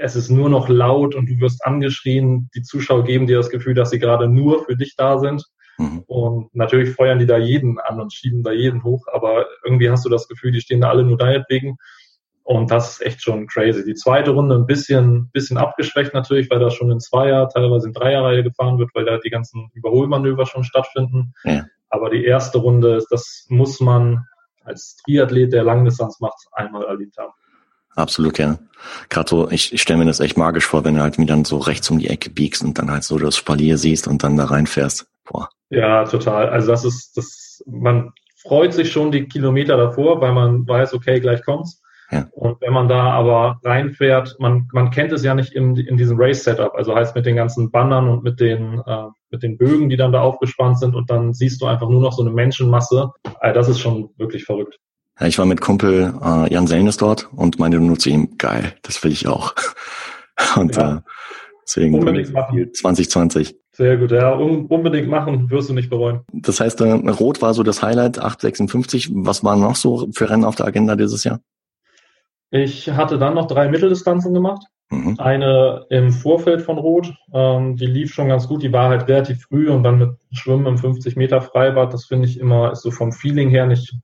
es 0.00 0.16
ist 0.16 0.30
nur 0.30 0.48
noch 0.48 0.68
laut 0.68 1.14
und 1.14 1.28
du 1.28 1.38
wirst 1.40 1.64
angeschrien. 1.64 2.48
Die 2.54 2.62
Zuschauer 2.62 3.04
geben 3.04 3.26
dir 3.26 3.36
das 3.36 3.50
Gefühl, 3.50 3.74
dass 3.74 3.90
sie 3.90 3.98
gerade 3.98 4.28
nur 4.28 4.64
für 4.64 4.76
dich 4.76 4.96
da 4.96 5.18
sind. 5.18 5.44
Mhm. 5.78 6.04
Und 6.06 6.54
natürlich 6.54 6.90
feuern 6.90 7.18
die 7.18 7.26
da 7.26 7.36
jeden 7.36 7.78
an 7.78 8.00
und 8.00 8.12
schieben 8.12 8.42
da 8.42 8.52
jeden 8.52 8.82
hoch, 8.82 9.06
aber 9.12 9.46
irgendwie 9.64 9.90
hast 9.90 10.04
du 10.04 10.08
das 10.08 10.26
Gefühl, 10.26 10.52
die 10.52 10.60
stehen 10.60 10.80
da 10.80 10.88
alle 10.88 11.04
nur 11.04 11.18
deinetwegen. 11.18 11.76
Und 12.50 12.68
das 12.72 12.94
ist 12.94 13.02
echt 13.06 13.22
schon 13.22 13.46
crazy. 13.46 13.84
Die 13.84 13.94
zweite 13.94 14.32
Runde 14.32 14.56
ein 14.56 14.66
bisschen, 14.66 15.30
bisschen 15.30 15.56
abgeschwächt 15.56 16.14
natürlich, 16.14 16.50
weil 16.50 16.58
da 16.58 16.68
schon 16.68 16.90
in 16.90 16.98
Zweier, 16.98 17.48
teilweise 17.48 17.86
in 17.86 17.92
Dreierreihe 17.92 18.42
gefahren 18.42 18.76
wird, 18.76 18.90
weil 18.92 19.04
da 19.04 19.18
die 19.18 19.30
ganzen 19.30 19.70
Überholmanöver 19.72 20.44
schon 20.46 20.64
stattfinden. 20.64 21.32
Ja. 21.44 21.66
Aber 21.90 22.10
die 22.10 22.24
erste 22.24 22.58
Runde, 22.58 23.04
das 23.08 23.46
muss 23.50 23.78
man 23.78 24.26
als 24.64 24.96
Triathlet, 24.96 25.52
der 25.52 25.62
Langdistanz 25.62 26.18
macht, 26.18 26.44
einmal 26.50 26.82
erlebt 26.86 27.16
haben. 27.18 27.30
Absolut, 27.94 28.36
ja. 28.40 28.58
Gerade 29.10 29.30
so, 29.30 29.48
ich, 29.48 29.72
ich 29.72 29.80
stelle 29.80 30.00
mir 30.00 30.06
das 30.06 30.18
echt 30.18 30.36
magisch 30.36 30.66
vor, 30.66 30.84
wenn 30.84 30.96
du 30.96 31.02
halt 31.02 31.18
wieder 31.18 31.40
so 31.44 31.58
rechts 31.58 31.88
um 31.88 32.00
die 32.00 32.08
Ecke 32.08 32.30
biegst 32.30 32.64
und 32.64 32.76
dann 32.78 32.90
halt 32.90 33.04
so 33.04 33.16
das 33.16 33.36
Spalier 33.36 33.78
siehst 33.78 34.08
und 34.08 34.24
dann 34.24 34.36
da 34.36 34.46
reinfährst. 34.46 35.06
Boah. 35.24 35.48
Ja, 35.68 36.02
total. 36.02 36.48
Also 36.48 36.66
das 36.66 36.84
ist, 36.84 37.16
das, 37.16 37.62
man 37.68 38.10
freut 38.42 38.74
sich 38.74 38.90
schon 38.90 39.12
die 39.12 39.28
Kilometer 39.28 39.76
davor, 39.76 40.20
weil 40.20 40.32
man 40.32 40.66
weiß, 40.66 40.94
okay, 40.94 41.20
gleich 41.20 41.44
kommt's. 41.44 41.79
Ja. 42.10 42.26
Und 42.32 42.60
wenn 42.60 42.72
man 42.72 42.88
da 42.88 43.10
aber 43.10 43.60
reinfährt, 43.64 44.36
man, 44.40 44.68
man 44.72 44.90
kennt 44.90 45.12
es 45.12 45.22
ja 45.22 45.34
nicht 45.34 45.52
in, 45.52 45.76
in 45.76 45.96
diesem 45.96 46.20
Race-Setup, 46.20 46.74
also 46.74 46.94
heißt 46.94 47.14
mit 47.14 47.24
den 47.24 47.36
ganzen 47.36 47.70
Bannern 47.70 48.08
und 48.08 48.24
mit 48.24 48.40
den, 48.40 48.80
äh, 48.84 49.06
mit 49.30 49.42
den 49.42 49.56
Bögen, 49.56 49.88
die 49.88 49.96
dann 49.96 50.12
da 50.12 50.20
aufgespannt 50.20 50.78
sind 50.78 50.94
und 50.94 51.08
dann 51.10 51.32
siehst 51.34 51.62
du 51.62 51.66
einfach 51.66 51.88
nur 51.88 52.00
noch 52.00 52.12
so 52.12 52.22
eine 52.22 52.32
Menschenmasse. 52.32 53.10
Also 53.38 53.54
das 53.54 53.68
ist 53.68 53.80
schon 53.80 54.10
wirklich 54.16 54.44
verrückt. 54.44 54.78
Ja, 55.20 55.26
ich 55.26 55.38
war 55.38 55.46
mit 55.46 55.60
Kumpel 55.60 56.14
äh, 56.22 56.52
Jan 56.52 56.66
Selnes 56.66 56.96
dort 56.96 57.28
und 57.32 57.58
meinte 57.58 57.78
nur 57.78 57.98
zu 57.98 58.08
ihm, 58.08 58.38
geil, 58.38 58.74
das 58.82 59.02
will 59.04 59.12
ich 59.12 59.28
auch. 59.28 59.54
Und 60.56 60.76
ja. 60.76 60.96
äh, 60.96 61.00
deswegen 61.62 61.94
unbedingt 61.94 62.32
machen. 62.32 62.72
2020. 62.72 63.54
Sehr 63.72 63.98
gut, 63.98 64.10
ja, 64.10 64.34
un 64.34 64.66
unbedingt 64.66 65.08
machen, 65.08 65.50
wirst 65.50 65.68
du 65.68 65.74
nicht 65.74 65.90
bereuen. 65.90 66.20
Das 66.32 66.60
heißt, 66.60 66.80
äh, 66.80 66.92
Rot 67.10 67.42
war 67.42 67.52
so 67.52 67.62
das 67.62 67.82
Highlight, 67.82 68.18
856. 68.18 69.10
Was 69.14 69.44
waren 69.44 69.60
noch 69.60 69.76
so 69.76 70.08
für 70.12 70.30
Rennen 70.30 70.44
auf 70.44 70.56
der 70.56 70.66
Agenda 70.66 70.96
dieses 70.96 71.24
Jahr? 71.24 71.40
Ich 72.50 72.90
hatte 72.90 73.18
dann 73.18 73.34
noch 73.34 73.46
drei 73.46 73.68
Mitteldistanzen 73.68 74.34
gemacht. 74.34 74.66
Mhm. 74.90 75.16
Eine 75.18 75.86
im 75.88 76.10
Vorfeld 76.10 76.62
von 76.62 76.78
Rot, 76.78 77.14
ähm, 77.32 77.76
die 77.76 77.86
lief 77.86 78.12
schon 78.12 78.28
ganz 78.28 78.48
gut, 78.48 78.62
die 78.62 78.72
war 78.72 78.88
halt 78.88 79.06
relativ 79.06 79.42
früh 79.42 79.68
und 79.68 79.84
dann 79.84 79.98
mit 79.98 80.10
Schwimmen 80.32 80.66
im 80.66 80.78
50 80.78 81.14
Meter 81.14 81.40
Freibad, 81.40 81.94
das 81.94 82.06
finde 82.06 82.26
ich 82.26 82.40
immer, 82.40 82.72
ist 82.72 82.82
so 82.82 82.90
vom 82.90 83.12
Feeling 83.12 83.50
her 83.50 83.66
nicht 83.66 83.94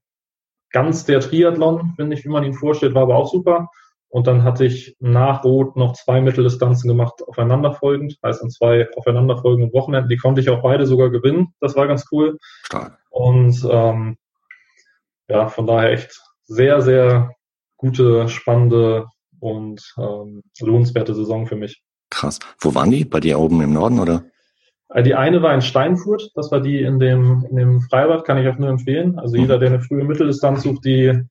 ganz 0.71 1.05
der 1.05 1.21
Triathlon, 1.21 1.95
finde 1.97 2.15
ich, 2.17 2.25
wie 2.25 2.29
man 2.29 2.45
ihn 2.45 2.55
vorstellt, 2.55 2.95
war 2.95 3.03
aber 3.03 3.17
auch 3.17 3.31
super. 3.33 3.69
Und 4.09 4.29
dann 4.29 4.45
hatte 4.45 4.65
ich 4.65 4.97
nach 5.01 5.43
Rot 5.45 5.77
noch 5.77 5.95
zwei 5.95 6.21
Mitteldistanzen 6.21 6.89
gemacht, 6.89 7.23
aufeinanderfolgend, 7.27 8.19
heißt 8.23 8.43
an 8.43 8.51
zwei 8.51 8.89
aufeinanderfolgenden 8.97 9.73
Wochenenden. 9.73 10.09
Die 10.09 10.17
konnte 10.17 10.41
ich 10.41 10.49
auch 10.49 10.63
beide 10.63 10.87
sogar 10.87 11.11
gewinnen. 11.11 11.53
Das 11.61 11.75
war 11.77 11.89
ganz 11.89 12.07
cool. 12.13 12.39
Stark. 12.63 12.99
Und 13.11 13.67
ähm, 13.69 14.17
ja, 15.29 15.49
von 15.49 15.67
daher 15.67 15.91
echt 15.91 16.23
sehr, 16.45 16.81
sehr 16.81 17.36
gute, 17.77 18.29
spannende 18.29 19.07
und 19.41 19.95
ähm, 19.99 20.43
lohnenswerte 20.61 21.15
Saison 21.15 21.47
für 21.47 21.57
mich. 21.57 21.83
Krass. 22.11 22.39
Wo 22.61 22.75
waren 22.75 22.91
die? 22.91 23.05
Bei 23.05 23.21
dir 23.21 23.39
oben 23.39 23.61
im 23.61 23.73
Norden, 23.73 23.99
oder? 23.99 24.25
Äh, 24.89 25.03
die 25.03 25.15
eine 25.15 25.43
war 25.43 25.55
in 25.55 25.63
Steinfurt, 25.63 26.31
das 26.35 26.51
war 26.51 26.61
die 26.61 26.83
in 26.83 26.99
dem, 26.99 27.47
in 27.51 27.57
dem 27.57 27.81
Freibad, 27.83 28.25
kann 28.25 28.39
ich 28.39 28.49
auch 28.49 28.59
nur 28.59 28.69
empfehlen. 28.69 29.19
Also 29.19 29.37
jeder, 29.37 29.59
der 29.59 29.69
eine 29.69 29.81
frühe 29.81 30.05
Mitteldistanz 30.05 30.63
sucht, 30.63 30.85
die, 30.85 31.23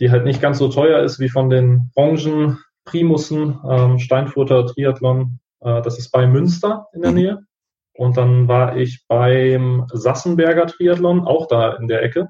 die 0.00 0.10
halt 0.10 0.24
nicht 0.24 0.40
ganz 0.40 0.58
so 0.58 0.68
teuer 0.68 1.02
ist 1.02 1.20
wie 1.20 1.28
von 1.28 1.50
den 1.50 1.90
Branchen 1.94 2.58
Primussen, 2.84 3.60
ähm, 3.68 3.98
Steinfurter 3.98 4.66
Triathlon, 4.66 5.38
äh, 5.60 5.82
das 5.82 5.98
ist 5.98 6.10
bei 6.10 6.26
Münster 6.26 6.88
in 6.92 7.02
der 7.02 7.10
mhm. 7.10 7.16
Nähe. 7.16 7.38
Und 7.94 8.16
dann 8.16 8.48
war 8.48 8.76
ich 8.76 9.04
beim 9.06 9.86
Sassenberger 9.92 10.66
Triathlon, 10.66 11.26
auch 11.26 11.46
da 11.46 11.74
in 11.74 11.88
der 11.88 12.02
Ecke. 12.02 12.28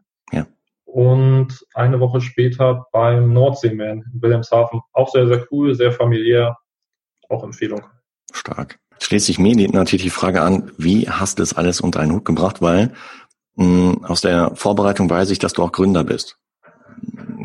Und 0.93 1.65
eine 1.73 2.01
Woche 2.01 2.21
später 2.21 2.87
beim 2.93 3.33
Nordseeman 3.33 4.05
in 4.13 4.23
Wilhelmshaven. 4.23 4.81
Auch 4.93 5.09
sehr, 5.09 5.27
sehr 5.27 5.47
cool, 5.51 5.75
sehr 5.75 5.91
familiär. 5.91 6.59
Auch 7.31 7.43
Empfehlung. 7.45 7.83
Stark 8.33 8.79
schließlich 9.03 9.39
mir 9.39 9.55
natürlich 9.71 10.05
die 10.05 10.11
Frage 10.11 10.43
an, 10.43 10.71
wie 10.79 11.09
hast 11.09 11.39
du 11.39 11.43
das 11.43 11.55
alles 11.55 11.81
unter 11.81 12.01
einen 12.01 12.13
Hut 12.13 12.25
gebracht? 12.25 12.63
Weil 12.63 12.93
mh, 13.57 13.65
hm, 13.65 14.05
aus 14.05 14.21
der 14.21 14.53
Vorbereitung 14.55 15.11
weiß 15.11 15.31
ich, 15.31 15.39
dass 15.39 15.53
du 15.53 15.63
auch 15.63 15.73
Gründer 15.73 16.05
bist. 16.05 16.39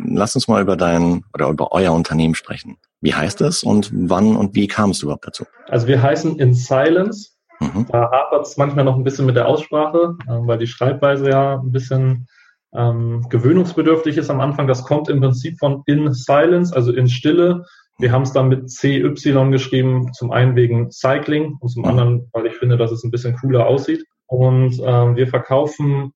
Lass 0.06 0.36
uns 0.36 0.48
mal 0.48 0.62
über 0.62 0.78
dein 0.78 1.24
oder 1.34 1.50
über 1.50 1.72
euer 1.72 1.94
Unternehmen 1.94 2.36
sprechen. 2.36 2.78
Wie 3.02 3.14
heißt 3.14 3.42
es 3.42 3.64
und 3.64 3.92
wann 3.94 4.36
und 4.36 4.56
wie 4.56 4.68
kam 4.68 4.92
es 4.92 5.02
überhaupt 5.02 5.28
dazu? 5.28 5.46
Also 5.68 5.88
wir 5.88 6.02
heißen 6.02 6.40
In 6.40 6.54
Silence. 6.54 7.32
Mhm. 7.60 7.88
Da 7.92 8.12
hapert 8.12 8.46
es 8.46 8.58
manchmal 8.58 8.86
noch 8.86 8.96
ein 8.96 9.04
bisschen 9.04 9.26
mit 9.26 9.36
der 9.36 9.48
Aussprache, 9.48 10.16
äh, 10.28 10.32
weil 10.32 10.60
die 10.60 10.68
Schreibweise 10.68 11.30
ja 11.30 11.56
ein 11.56 11.72
bisschen 11.72 12.28
ähm, 12.74 13.26
gewöhnungsbedürftig 13.30 14.18
ist 14.18 14.30
am 14.30 14.42
Anfang. 14.42 14.68
Das 14.68 14.84
kommt 14.84 15.10
im 15.10 15.22
Prinzip 15.22 15.58
von 15.60 15.84
In 15.86 16.14
Silence, 16.14 16.76
also 16.76 16.92
in 16.92 17.08
Stille 17.08 17.66
wir 18.00 18.12
haben 18.12 18.22
es 18.22 18.32
dann 18.32 18.50
mit 18.50 18.70
CY 18.70 19.14
geschrieben, 19.50 20.14
zum 20.14 20.32
einen 20.32 20.56
wegen 20.56 20.92
Cycling 20.92 21.58
und 21.60 21.70
zum 21.70 21.84
mhm. 21.84 21.90
anderen, 21.90 22.30
weil 22.32 22.46
ich 22.46 22.56
finde, 22.56 22.78
dass 22.78 22.92
es 22.92 23.04
ein 23.04 23.12
bisschen 23.12 23.36
cooler 23.36 23.68
aussieht. 23.68 24.06
Und 24.28 24.80
ähm, 24.84 25.16
wir 25.16 25.28
verkaufen 25.28 26.14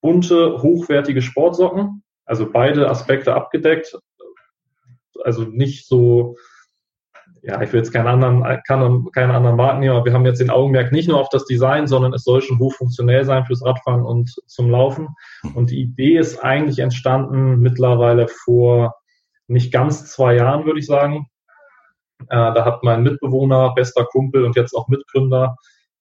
bunte, 0.00 0.60
hochwertige 0.62 1.22
Sportsocken, 1.22 2.02
also 2.26 2.50
beide 2.50 2.90
Aspekte 2.90 3.34
abgedeckt. 3.34 3.98
Also 5.24 5.44
nicht 5.44 5.86
so 5.86 6.36
ja, 7.42 7.60
ich 7.60 7.72
will 7.72 7.80
jetzt 7.80 7.92
keinen 7.92 8.06
anderen, 8.06 8.62
kann, 8.66 9.08
keine 9.12 9.34
anderen 9.34 9.56
Marken 9.56 9.80
nehmen, 9.80 9.96
aber 9.96 10.04
wir 10.04 10.12
haben 10.12 10.24
jetzt 10.24 10.40
den 10.40 10.50
Augenmerk 10.50 10.92
nicht 10.92 11.08
nur 11.08 11.20
auf 11.20 11.28
das 11.28 11.44
Design, 11.44 11.88
sondern 11.88 12.12
es 12.12 12.22
soll 12.22 12.40
schon 12.40 12.60
hochfunktionell 12.60 13.24
sein 13.24 13.44
fürs 13.44 13.64
Radfahren 13.64 14.04
und 14.04 14.30
zum 14.46 14.70
Laufen. 14.70 15.08
Mhm. 15.42 15.56
Und 15.56 15.70
die 15.70 15.80
Idee 15.80 16.18
ist 16.18 16.38
eigentlich 16.38 16.78
entstanden 16.78 17.58
mittlerweile 17.58 18.28
vor 18.28 18.94
nicht 19.48 19.72
ganz 19.72 20.06
zwei 20.06 20.36
Jahren, 20.36 20.64
würde 20.64 20.78
ich 20.78 20.86
sagen. 20.86 21.26
Äh, 22.28 22.54
da 22.54 22.64
hat 22.64 22.84
mein 22.84 23.02
Mitbewohner, 23.02 23.74
bester 23.74 24.04
Kumpel 24.04 24.44
und 24.44 24.54
jetzt 24.54 24.74
auch 24.74 24.86
Mitgründer, 24.86 25.56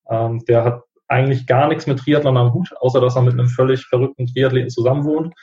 ähm, 0.09 0.43
der 0.47 0.63
hat 0.63 0.83
eigentlich 1.07 1.47
gar 1.47 1.67
nichts 1.67 1.87
mit 1.87 1.99
Triathlon 1.99 2.37
am 2.37 2.53
Hut, 2.53 2.69
außer 2.79 3.01
dass 3.01 3.15
er 3.15 3.23
mit 3.23 3.33
einem 3.33 3.47
völlig 3.47 3.85
verrückten 3.85 4.27
Triathleten 4.27 4.69
zusammenwohnt. 4.69 5.33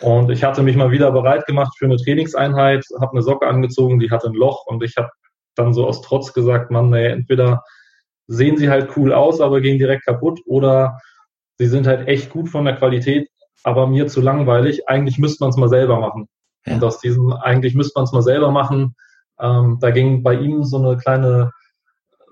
Und 0.00 0.30
ich 0.30 0.44
hatte 0.44 0.62
mich 0.62 0.76
mal 0.76 0.90
wieder 0.90 1.10
bereit 1.10 1.46
gemacht 1.46 1.74
für 1.78 1.86
eine 1.86 1.96
Trainingseinheit, 1.96 2.84
habe 3.00 3.12
eine 3.12 3.22
Socke 3.22 3.46
angezogen, 3.46 3.98
die 3.98 4.10
hatte 4.10 4.28
ein 4.28 4.34
Loch 4.34 4.66
und 4.66 4.84
ich 4.84 4.96
habe 4.96 5.08
dann 5.56 5.74
so 5.74 5.86
aus 5.86 6.02
Trotz 6.02 6.32
gesagt, 6.32 6.70
man, 6.70 6.90
naja, 6.90 7.10
entweder 7.10 7.64
sehen 8.28 8.56
sie 8.56 8.68
halt 8.68 8.96
cool 8.96 9.12
aus, 9.12 9.40
aber 9.40 9.60
gehen 9.60 9.78
direkt 9.78 10.04
kaputt 10.04 10.40
oder 10.46 11.00
sie 11.58 11.66
sind 11.66 11.86
halt 11.86 12.08
echt 12.08 12.30
gut 12.30 12.48
von 12.48 12.64
der 12.64 12.76
Qualität, 12.76 13.28
aber 13.64 13.86
mir 13.86 14.06
zu 14.06 14.20
langweilig. 14.20 14.88
Eigentlich 14.88 15.18
müsste 15.18 15.44
man 15.44 15.50
es 15.50 15.56
mal 15.56 15.68
selber 15.68 16.00
machen. 16.00 16.28
Ja. 16.66 16.74
Und 16.74 16.84
aus 16.84 17.00
diesem, 17.00 17.32
eigentlich 17.32 17.74
müsste 17.74 17.98
man 17.98 18.04
es 18.04 18.12
mal 18.12 18.22
selber 18.22 18.50
machen, 18.50 18.94
ähm, 19.38 19.78
da 19.80 19.90
ging 19.90 20.22
bei 20.22 20.34
ihm 20.34 20.64
so 20.64 20.78
eine 20.78 20.96
kleine, 20.96 21.52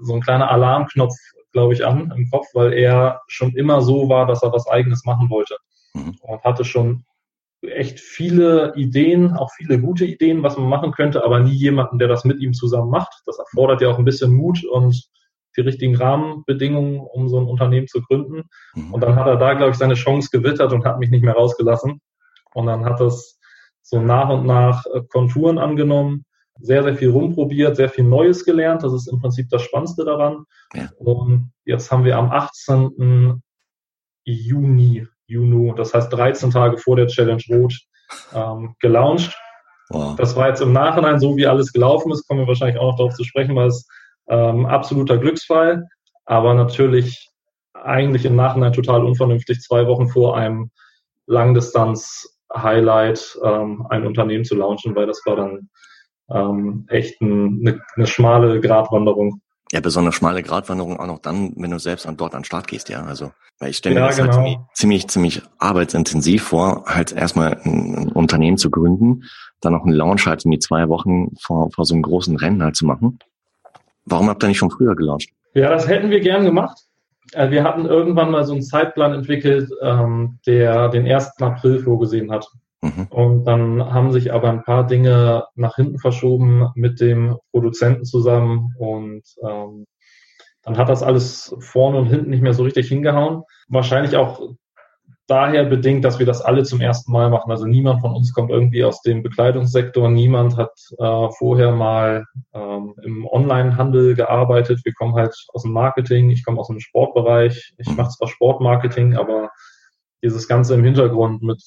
so 0.00 0.14
ein 0.14 0.20
kleiner 0.20 0.50
Alarmknopf, 0.50 1.14
glaube 1.52 1.74
ich, 1.74 1.86
an 1.86 2.12
im 2.16 2.30
Kopf, 2.30 2.46
weil 2.54 2.72
er 2.72 3.20
schon 3.28 3.54
immer 3.54 3.82
so 3.82 4.08
war, 4.08 4.26
dass 4.26 4.42
er 4.42 4.52
was 4.52 4.66
Eigenes 4.66 5.04
machen 5.04 5.30
wollte. 5.30 5.56
Mhm. 5.94 6.16
Und 6.20 6.42
hatte 6.42 6.64
schon 6.64 7.04
echt 7.68 8.00
viele 8.00 8.73
Ideen, 8.76 9.33
auch 9.33 9.50
viele 9.52 9.80
gute 9.80 10.04
Ideen, 10.04 10.42
was 10.42 10.56
man 10.56 10.68
machen 10.68 10.92
könnte, 10.92 11.25
aber 11.25 11.40
nie 11.40 11.54
jemanden, 11.54 11.99
der 11.99 12.09
das 12.09 12.25
mit 12.25 12.40
ihm 12.40 12.52
zusammen 12.52 12.90
macht. 12.90 13.23
Das 13.26 13.38
erfordert 13.38 13.80
ja 13.80 13.88
auch 13.88 13.99
ein 13.99 14.04
bisschen 14.04 14.33
Mut 14.33 14.64
und 14.64 15.09
die 15.56 15.61
richtigen 15.61 15.97
Rahmenbedingungen, 15.97 17.00
um 17.00 17.28
so 17.28 17.38
ein 17.38 17.47
Unternehmen 17.47 17.87
zu 17.87 18.02
gründen. 18.02 18.44
Mhm. 18.75 18.92
Und 18.92 19.00
dann 19.02 19.16
hat 19.16 19.26
er 19.26 19.37
da, 19.37 19.54
glaube 19.54 19.71
ich, 19.71 19.76
seine 19.76 19.94
Chance 19.94 20.28
gewittert 20.33 20.73
und 20.73 20.85
hat 20.85 20.99
mich 20.99 21.11
nicht 21.11 21.23
mehr 21.23 21.35
rausgelassen. 21.35 22.00
Und 22.54 22.66
dann 22.66 22.85
hat 22.85 23.00
das 23.00 23.38
so 23.83 24.00
nach 24.00 24.30
und 24.30 24.47
nach 24.47 24.85
äh, 24.87 25.02
Konturen 25.09 25.59
angenommen, 25.59 26.25
sehr, 26.61 26.83
sehr 26.83 26.94
viel 26.94 27.11
rumprobiert, 27.11 27.76
sehr 27.76 27.88
viel 27.88 28.04
Neues 28.04 28.44
gelernt. 28.44 28.83
Das 28.83 28.92
ist 28.92 29.09
im 29.09 29.21
Prinzip 29.21 29.49
das 29.50 29.62
Spannendste 29.62 30.04
daran. 30.04 30.44
Ja. 30.73 30.88
Und 30.99 31.52
jetzt 31.64 31.90
haben 31.90 32.04
wir 32.04 32.16
am 32.16 32.30
18. 32.30 33.42
Juni 34.25 35.06
Juni, 35.26 35.72
das 35.76 35.94
heißt 35.94 36.12
13 36.12 36.50
Tage 36.50 36.78
vor 36.78 36.96
der 36.96 37.06
Challenge 37.06 37.42
Rot, 37.50 37.74
ähm, 38.34 38.74
gelauncht. 38.80 39.36
Wow. 39.90 40.16
Das 40.16 40.34
war 40.36 40.48
jetzt 40.48 40.62
im 40.62 40.72
Nachhinein, 40.72 41.20
so 41.20 41.36
wie 41.36 41.46
alles 41.46 41.72
gelaufen 41.72 42.10
ist, 42.12 42.26
kommen 42.26 42.40
wir 42.40 42.48
wahrscheinlich 42.48 42.78
auch 42.78 42.92
noch 42.92 42.96
darauf 42.96 43.14
zu 43.14 43.24
sprechen, 43.24 43.54
weil 43.56 43.68
es 43.68 43.86
ähm, 44.28 44.64
absoluter 44.66 45.18
Glücksfall, 45.18 45.86
aber 46.24 46.54
natürlich 46.54 47.30
eigentlich 47.74 48.24
im 48.24 48.36
Nachhinein 48.36 48.72
total 48.72 49.04
unvernünftig, 49.04 49.60
zwei 49.60 49.86
Wochen 49.86 50.08
vor 50.08 50.36
einem 50.36 50.70
Langdistanz-Highlight 51.26 53.38
ähm, 53.44 53.86
ein 53.90 54.06
Unternehmen 54.06 54.44
zu 54.44 54.54
launchen, 54.54 54.94
weil 54.94 55.06
das 55.06 55.20
war 55.26 55.36
dann 55.36 55.68
ähm, 56.30 56.86
echt 56.88 57.20
ein, 57.20 57.60
eine, 57.60 57.80
eine 57.96 58.06
schmale 58.06 58.60
Gratwanderung. 58.60 59.40
Ja, 59.73 59.80
besonders 59.80 60.14
schmale 60.14 60.42
Gratwanderung 60.42 61.00
auch 61.00 61.06
noch 61.06 61.18
dann, 61.18 61.52
wenn 61.56 61.71
du 61.71 61.78
selbst 61.78 62.06
an 62.06 62.16
dort 62.16 62.35
an 62.35 62.40
den 62.40 62.44
Start 62.44 62.68
gehst, 62.68 62.88
ja. 62.90 63.02
Also, 63.02 63.33
weil 63.59 63.71
ich 63.71 63.78
stelle 63.78 63.97
mir 63.97 64.02
ja, 64.02 64.06
das 64.09 64.16
genau. 64.16 64.37
halt 64.37 64.59
ziemlich, 64.75 65.09
ziemlich 65.09 65.42
arbeitsintensiv 65.59 66.42
vor, 66.42 66.85
halt 66.87 67.12
erstmal 67.12 67.61
ein, 67.64 67.94
ein, 67.94 68.12
Unternehmen 68.12 68.59
zu 68.59 68.71
gründen, 68.71 69.25
dann 69.61 69.73
noch 69.73 69.85
einen 69.85 69.94
Launch 69.94 70.26
halt 70.26 70.42
irgendwie 70.42 70.59
zwei 70.59 70.88
Wochen 70.88 71.35
vor, 71.40 71.71
vor 71.73 71.85
so 71.85 71.94
einem 71.94 72.02
großen 72.02 72.37
Rennen 72.37 72.62
halt 72.62 72.76
zu 72.76 72.85
machen. 72.85 73.18
Warum 74.04 74.28
habt 74.28 74.44
ihr 74.44 74.49
nicht 74.49 74.59
schon 74.59 74.71
früher 74.71 74.94
gelauncht? 74.94 75.30
Ja, 75.54 75.71
das 75.71 75.88
hätten 75.88 76.11
wir 76.11 76.21
gern 76.21 76.44
gemacht. 76.44 76.78
Äh, 77.33 77.50
wir 77.50 77.64
hatten 77.64 77.87
irgendwann 77.87 78.30
mal 78.30 78.44
so 78.44 78.52
einen 78.52 78.62
Zeitplan 78.62 79.14
entwickelt, 79.14 79.71
ähm, 79.80 80.38
der 80.47 80.88
den 80.88 81.06
1. 81.06 81.40
April 81.40 81.80
vorgesehen 81.80 82.30
hat. 82.30 82.47
Mhm. 82.84 83.06
Und 83.08 83.44
dann 83.44 83.82
haben 83.82 84.12
sich 84.12 84.32
aber 84.32 84.50
ein 84.50 84.62
paar 84.62 84.86
Dinge 84.86 85.46
nach 85.54 85.76
hinten 85.76 85.98
verschoben 85.98 86.68
mit 86.74 87.00
dem 87.00 87.38
Produzenten 87.50 88.04
zusammen 88.04 88.74
und 88.78 89.22
ähm, 89.42 89.86
dann 90.62 90.76
hat 90.76 90.90
das 90.90 91.02
alles 91.02 91.56
vorne 91.60 91.98
und 91.98 92.06
hinten 92.06 92.28
nicht 92.28 92.42
mehr 92.42 92.52
so 92.52 92.62
richtig 92.62 92.88
hingehauen. 92.88 93.42
Wahrscheinlich 93.68 94.16
auch 94.16 94.42
daher 95.26 95.64
bedingt, 95.64 96.04
dass 96.04 96.18
wir 96.18 96.26
das 96.26 96.42
alle 96.42 96.62
zum 96.64 96.82
ersten 96.82 97.10
Mal 97.10 97.30
machen. 97.30 97.50
Also 97.50 97.64
niemand 97.64 98.02
von 98.02 98.12
uns 98.12 98.34
kommt 98.34 98.50
irgendwie 98.50 98.84
aus 98.84 99.00
dem 99.00 99.22
Bekleidungssektor, 99.22 100.10
niemand 100.10 100.58
hat 100.58 100.72
äh, 100.98 101.28
vorher 101.38 101.72
mal 101.72 102.26
ähm, 102.52 102.94
im 103.02 103.26
Onlinehandel 103.26 104.14
gearbeitet. 104.14 104.80
Wir 104.84 104.92
kommen 104.92 105.14
halt 105.14 105.34
aus 105.54 105.62
dem 105.62 105.72
Marketing, 105.72 106.28
ich 106.28 106.44
komme 106.44 106.60
aus 106.60 106.68
dem 106.68 106.80
Sportbereich, 106.80 107.72
ich 107.78 107.88
mache 107.96 108.10
zwar 108.10 108.28
Sportmarketing, 108.28 109.16
aber 109.16 109.50
dieses 110.22 110.48
Ganze 110.48 110.74
im 110.74 110.84
Hintergrund 110.84 111.42
mit 111.42 111.62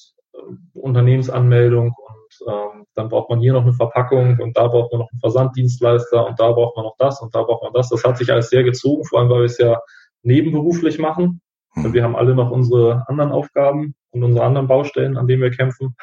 Unternehmensanmeldung 0.74 1.94
und 1.94 2.52
ähm, 2.52 2.84
dann 2.94 3.08
braucht 3.08 3.30
man 3.30 3.40
hier 3.40 3.52
noch 3.52 3.62
eine 3.62 3.72
Verpackung 3.72 4.38
und 4.38 4.56
da 4.56 4.68
braucht 4.68 4.92
man 4.92 5.00
noch 5.00 5.10
einen 5.10 5.20
Versanddienstleister 5.20 6.26
und 6.26 6.38
da 6.38 6.52
braucht 6.52 6.76
man 6.76 6.84
noch 6.84 6.96
das 6.98 7.20
und 7.20 7.34
da 7.34 7.42
braucht 7.42 7.62
man 7.62 7.72
das. 7.72 7.88
Das 7.88 8.04
hat 8.04 8.18
sich 8.18 8.32
alles 8.32 8.50
sehr 8.50 8.64
gezogen, 8.64 9.04
vor 9.04 9.20
allem 9.20 9.30
weil 9.30 9.40
wir 9.40 9.44
es 9.46 9.58
ja 9.58 9.80
nebenberuflich 10.22 10.98
machen. 10.98 11.40
Hm. 11.74 11.92
Wir 11.92 12.02
haben 12.02 12.16
alle 12.16 12.34
noch 12.34 12.50
unsere 12.50 13.04
anderen 13.08 13.32
Aufgaben 13.32 13.94
und 14.10 14.24
unsere 14.24 14.44
anderen 14.44 14.68
Baustellen, 14.68 15.16
an 15.16 15.26
denen 15.26 15.42
wir 15.42 15.50
kämpfen. 15.50 15.94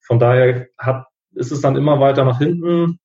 Von 0.00 0.18
daher 0.18 0.68
hat, 0.78 1.06
ist 1.34 1.52
es 1.52 1.60
dann 1.60 1.76
immer 1.76 2.00
weiter 2.00 2.24
nach 2.24 2.38
hinten 2.38 2.98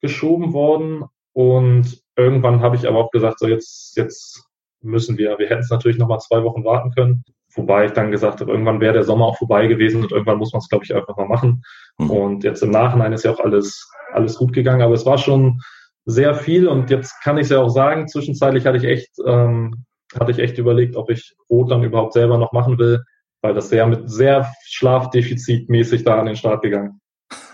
geschoben 0.00 0.52
worden 0.52 1.04
und 1.32 2.02
irgendwann 2.16 2.60
habe 2.60 2.76
ich 2.76 2.86
aber 2.86 2.98
auch 2.98 3.10
gesagt, 3.10 3.38
so 3.38 3.46
jetzt, 3.46 3.96
jetzt 3.96 4.46
müssen 4.80 5.18
wir. 5.18 5.38
Wir 5.38 5.48
hätten 5.48 5.62
es 5.62 5.70
natürlich 5.70 5.98
noch 5.98 6.08
mal 6.08 6.18
zwei 6.18 6.42
Wochen 6.44 6.64
warten 6.64 6.92
können. 6.92 7.24
Wobei 7.56 7.86
ich 7.86 7.92
dann 7.92 8.10
gesagt 8.10 8.40
habe, 8.40 8.52
irgendwann 8.52 8.80
wäre 8.80 8.92
der 8.92 9.04
Sommer 9.04 9.26
auch 9.26 9.38
vorbei 9.38 9.66
gewesen 9.66 10.02
und 10.02 10.12
irgendwann 10.12 10.38
muss 10.38 10.52
man 10.52 10.60
es, 10.60 10.68
glaube 10.68 10.84
ich, 10.84 10.94
einfach 10.94 11.16
mal 11.16 11.26
machen. 11.26 11.64
Mhm. 11.98 12.10
Und 12.10 12.44
jetzt 12.44 12.62
im 12.62 12.70
Nachhinein 12.70 13.14
ist 13.14 13.24
ja 13.24 13.32
auch 13.32 13.40
alles, 13.40 13.90
alles 14.12 14.36
gut 14.36 14.52
gegangen. 14.52 14.82
Aber 14.82 14.94
es 14.94 15.06
war 15.06 15.16
schon 15.16 15.60
sehr 16.04 16.34
viel 16.34 16.68
und 16.68 16.90
jetzt 16.90 17.14
kann 17.22 17.38
ich 17.38 17.44
es 17.44 17.50
ja 17.50 17.60
auch 17.60 17.70
sagen, 17.70 18.08
zwischenzeitlich 18.08 18.66
hatte 18.66 18.76
ich 18.76 18.84
echt, 18.84 19.10
ähm, 19.26 19.86
hatte 20.18 20.30
ich 20.30 20.38
echt 20.38 20.58
überlegt, 20.58 20.96
ob 20.96 21.10
ich 21.10 21.34
Rot 21.50 21.70
dann 21.70 21.82
überhaupt 21.82 22.12
selber 22.12 22.38
noch 22.38 22.52
machen 22.52 22.78
will, 22.78 23.02
weil 23.40 23.54
das 23.54 23.70
sehr 23.70 23.86
mit 23.86 24.08
sehr 24.10 24.52
Schlafdefizitmäßig 24.66 26.04
da 26.04 26.18
an 26.18 26.26
den 26.26 26.36
Start 26.36 26.62
gegangen. 26.62 27.00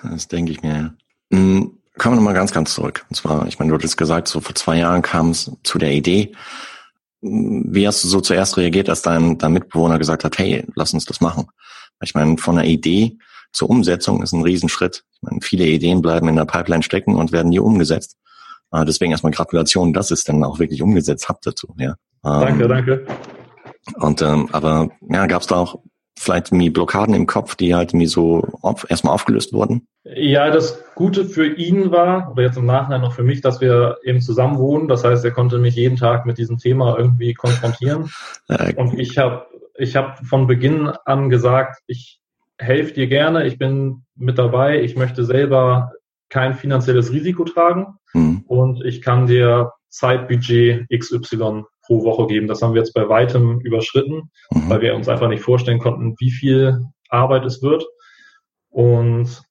Das 0.03 0.29
denke 0.29 0.53
ich 0.53 0.63
mir, 0.63 0.75
ja. 1.31 1.39
Mhm. 1.39 1.79
Kommen 1.99 2.15
wir 2.15 2.17
nochmal 2.17 2.35
ganz, 2.35 2.53
ganz 2.53 2.75
zurück. 2.75 3.05
Und 3.11 3.17
zwar, 3.17 3.47
ich 3.47 3.59
meine, 3.59 3.71
du 3.71 3.77
hattest 3.77 3.99
gesagt, 3.99 4.27
so 4.27 4.41
vor 4.41 4.55
zwei 4.55 4.79
Jahren 4.79 5.03
kam 5.03 5.31
es 5.31 5.53
zu 5.63 5.79
der 5.79 5.93
Idee, 5.93 6.33
wie 7.23 7.87
hast 7.87 8.03
du 8.03 8.09
so 8.09 8.21
zuerst 8.21 8.57
reagiert, 8.57 8.89
als 8.89 9.03
dein, 9.03 9.39
dein 9.39 9.53
Mitbewohner 9.53 9.99
gesagt 9.99 10.25
hat, 10.25 10.39
hey, 10.39 10.67
lass 10.75 10.93
uns 10.93 11.05
das 11.05 11.21
machen? 11.21 11.47
Ich 12.03 12.15
meine, 12.15 12.37
von 12.37 12.59
einer 12.59 12.67
Idee 12.67 13.17
zur 13.53 13.71
Umsetzung 13.71 14.23
ist 14.23 14.33
ein 14.33 14.43
Riesenschritt. 14.43 15.05
Ich 15.13 15.23
meine, 15.23 15.41
viele 15.41 15.67
Ideen 15.67 16.03
bleiben 16.03 16.29
in 16.29 16.37
der 16.37 16.47
Pipeline 16.47 16.83
stecken 16.83 17.15
und 17.15 17.31
werden 17.31 17.51
nie 17.51 17.61
umgesetzt. 17.61 18.17
Äh, 18.73 18.85
deswegen 18.85 19.13
erstmal 19.13 19.33
Gratulation, 19.33 19.93
dass 19.93 20.11
es 20.11 20.25
dann 20.25 20.43
auch 20.43 20.59
wirklich 20.59 20.83
umgesetzt 20.83 21.29
habt 21.29 21.47
dazu. 21.47 21.75
Ja. 21.79 21.95
Danke, 22.23 22.65
ähm, 22.65 22.69
danke. 22.69 23.07
Und 23.97 24.23
ähm, 24.23 24.49
aber 24.53 24.91
ja, 25.09 25.27
gab 25.27 25.43
es 25.43 25.49
da 25.49 25.57
auch 25.57 25.81
vielleicht 26.23 26.49
irgendwie 26.49 26.71
Blockaden 26.71 27.15
im 27.15 27.27
Kopf, 27.27 27.55
die 27.55 27.75
halt 27.75 27.91
irgendwie 27.91 28.07
so 28.07 28.47
auf, 28.63 28.89
erstmal 28.89 29.15
aufgelöst 29.15 29.53
wurden? 29.53 29.87
Ja, 30.05 30.51
das 30.51 30.83
Gute 30.95 31.25
für 31.25 31.47
ihn 31.47 31.91
war, 31.91 32.31
oder 32.33 32.43
jetzt 32.43 32.57
im 32.57 32.67
Nachhinein 32.67 33.01
noch 33.01 33.13
für 33.13 33.23
mich, 33.23 33.41
dass 33.41 33.61
wir 33.61 33.99
eben 34.05 34.21
zusammen 34.21 34.59
wohnen. 34.59 34.89
Das 34.89 35.05
heißt, 35.05 35.25
er 35.25 35.31
konnte 35.31 35.59
mich 35.59 35.77
jeden 35.77 35.97
Tag 35.97 36.27
mit 36.27 36.39
diesem 36.39 36.59
Thema 36.59 36.97
irgendwie 36.99 37.35
konfrontieren. 37.35 38.11
Äh, 38.49 38.75
Und 38.75 38.99
ich 38.99 39.19
habe 39.19 39.47
ich 39.77 39.97
hab 39.97 40.25
von 40.27 40.47
Beginn 40.47 40.89
an 41.05 41.29
gesagt, 41.29 41.81
ich 41.87 42.21
helfe 42.59 42.95
dir 42.95 43.07
gerne, 43.07 43.47
ich 43.47 43.59
bin 43.59 44.05
mit 44.17 44.39
dabei, 44.39 44.83
ich 44.83 44.97
möchte 44.97 45.25
selber 45.25 45.93
kein 46.33 46.55
finanzielles 46.55 47.13
Risiko 47.13 47.45
tragen 47.45 47.99
mhm. 48.15 48.45
und 48.47 48.83
ich 48.87 49.03
kann 49.03 49.27
dir 49.27 49.73
Zeitbudget 49.91 50.87
XY 50.89 51.65
pro 51.85 52.05
Woche 52.05 52.27
geben. 52.27 52.47
Das 52.47 52.63
haben 52.63 52.73
wir 52.73 52.81
jetzt 52.81 52.95
bei 52.95 53.07
weitem 53.07 53.61
überschritten, 53.61 54.31
mhm. 54.51 54.71
weil 54.71 54.81
wir 54.81 54.95
uns 54.95 55.11
einfach 55.11 55.29
nicht 55.29 55.43
vorstellen 55.43 55.79
konnten, 55.79 56.15
wie 56.19 56.31
viel 56.31 56.87
Arbeit 57.11 57.45
es 57.45 57.63
wird. 57.63 57.85
Und 58.71 59.43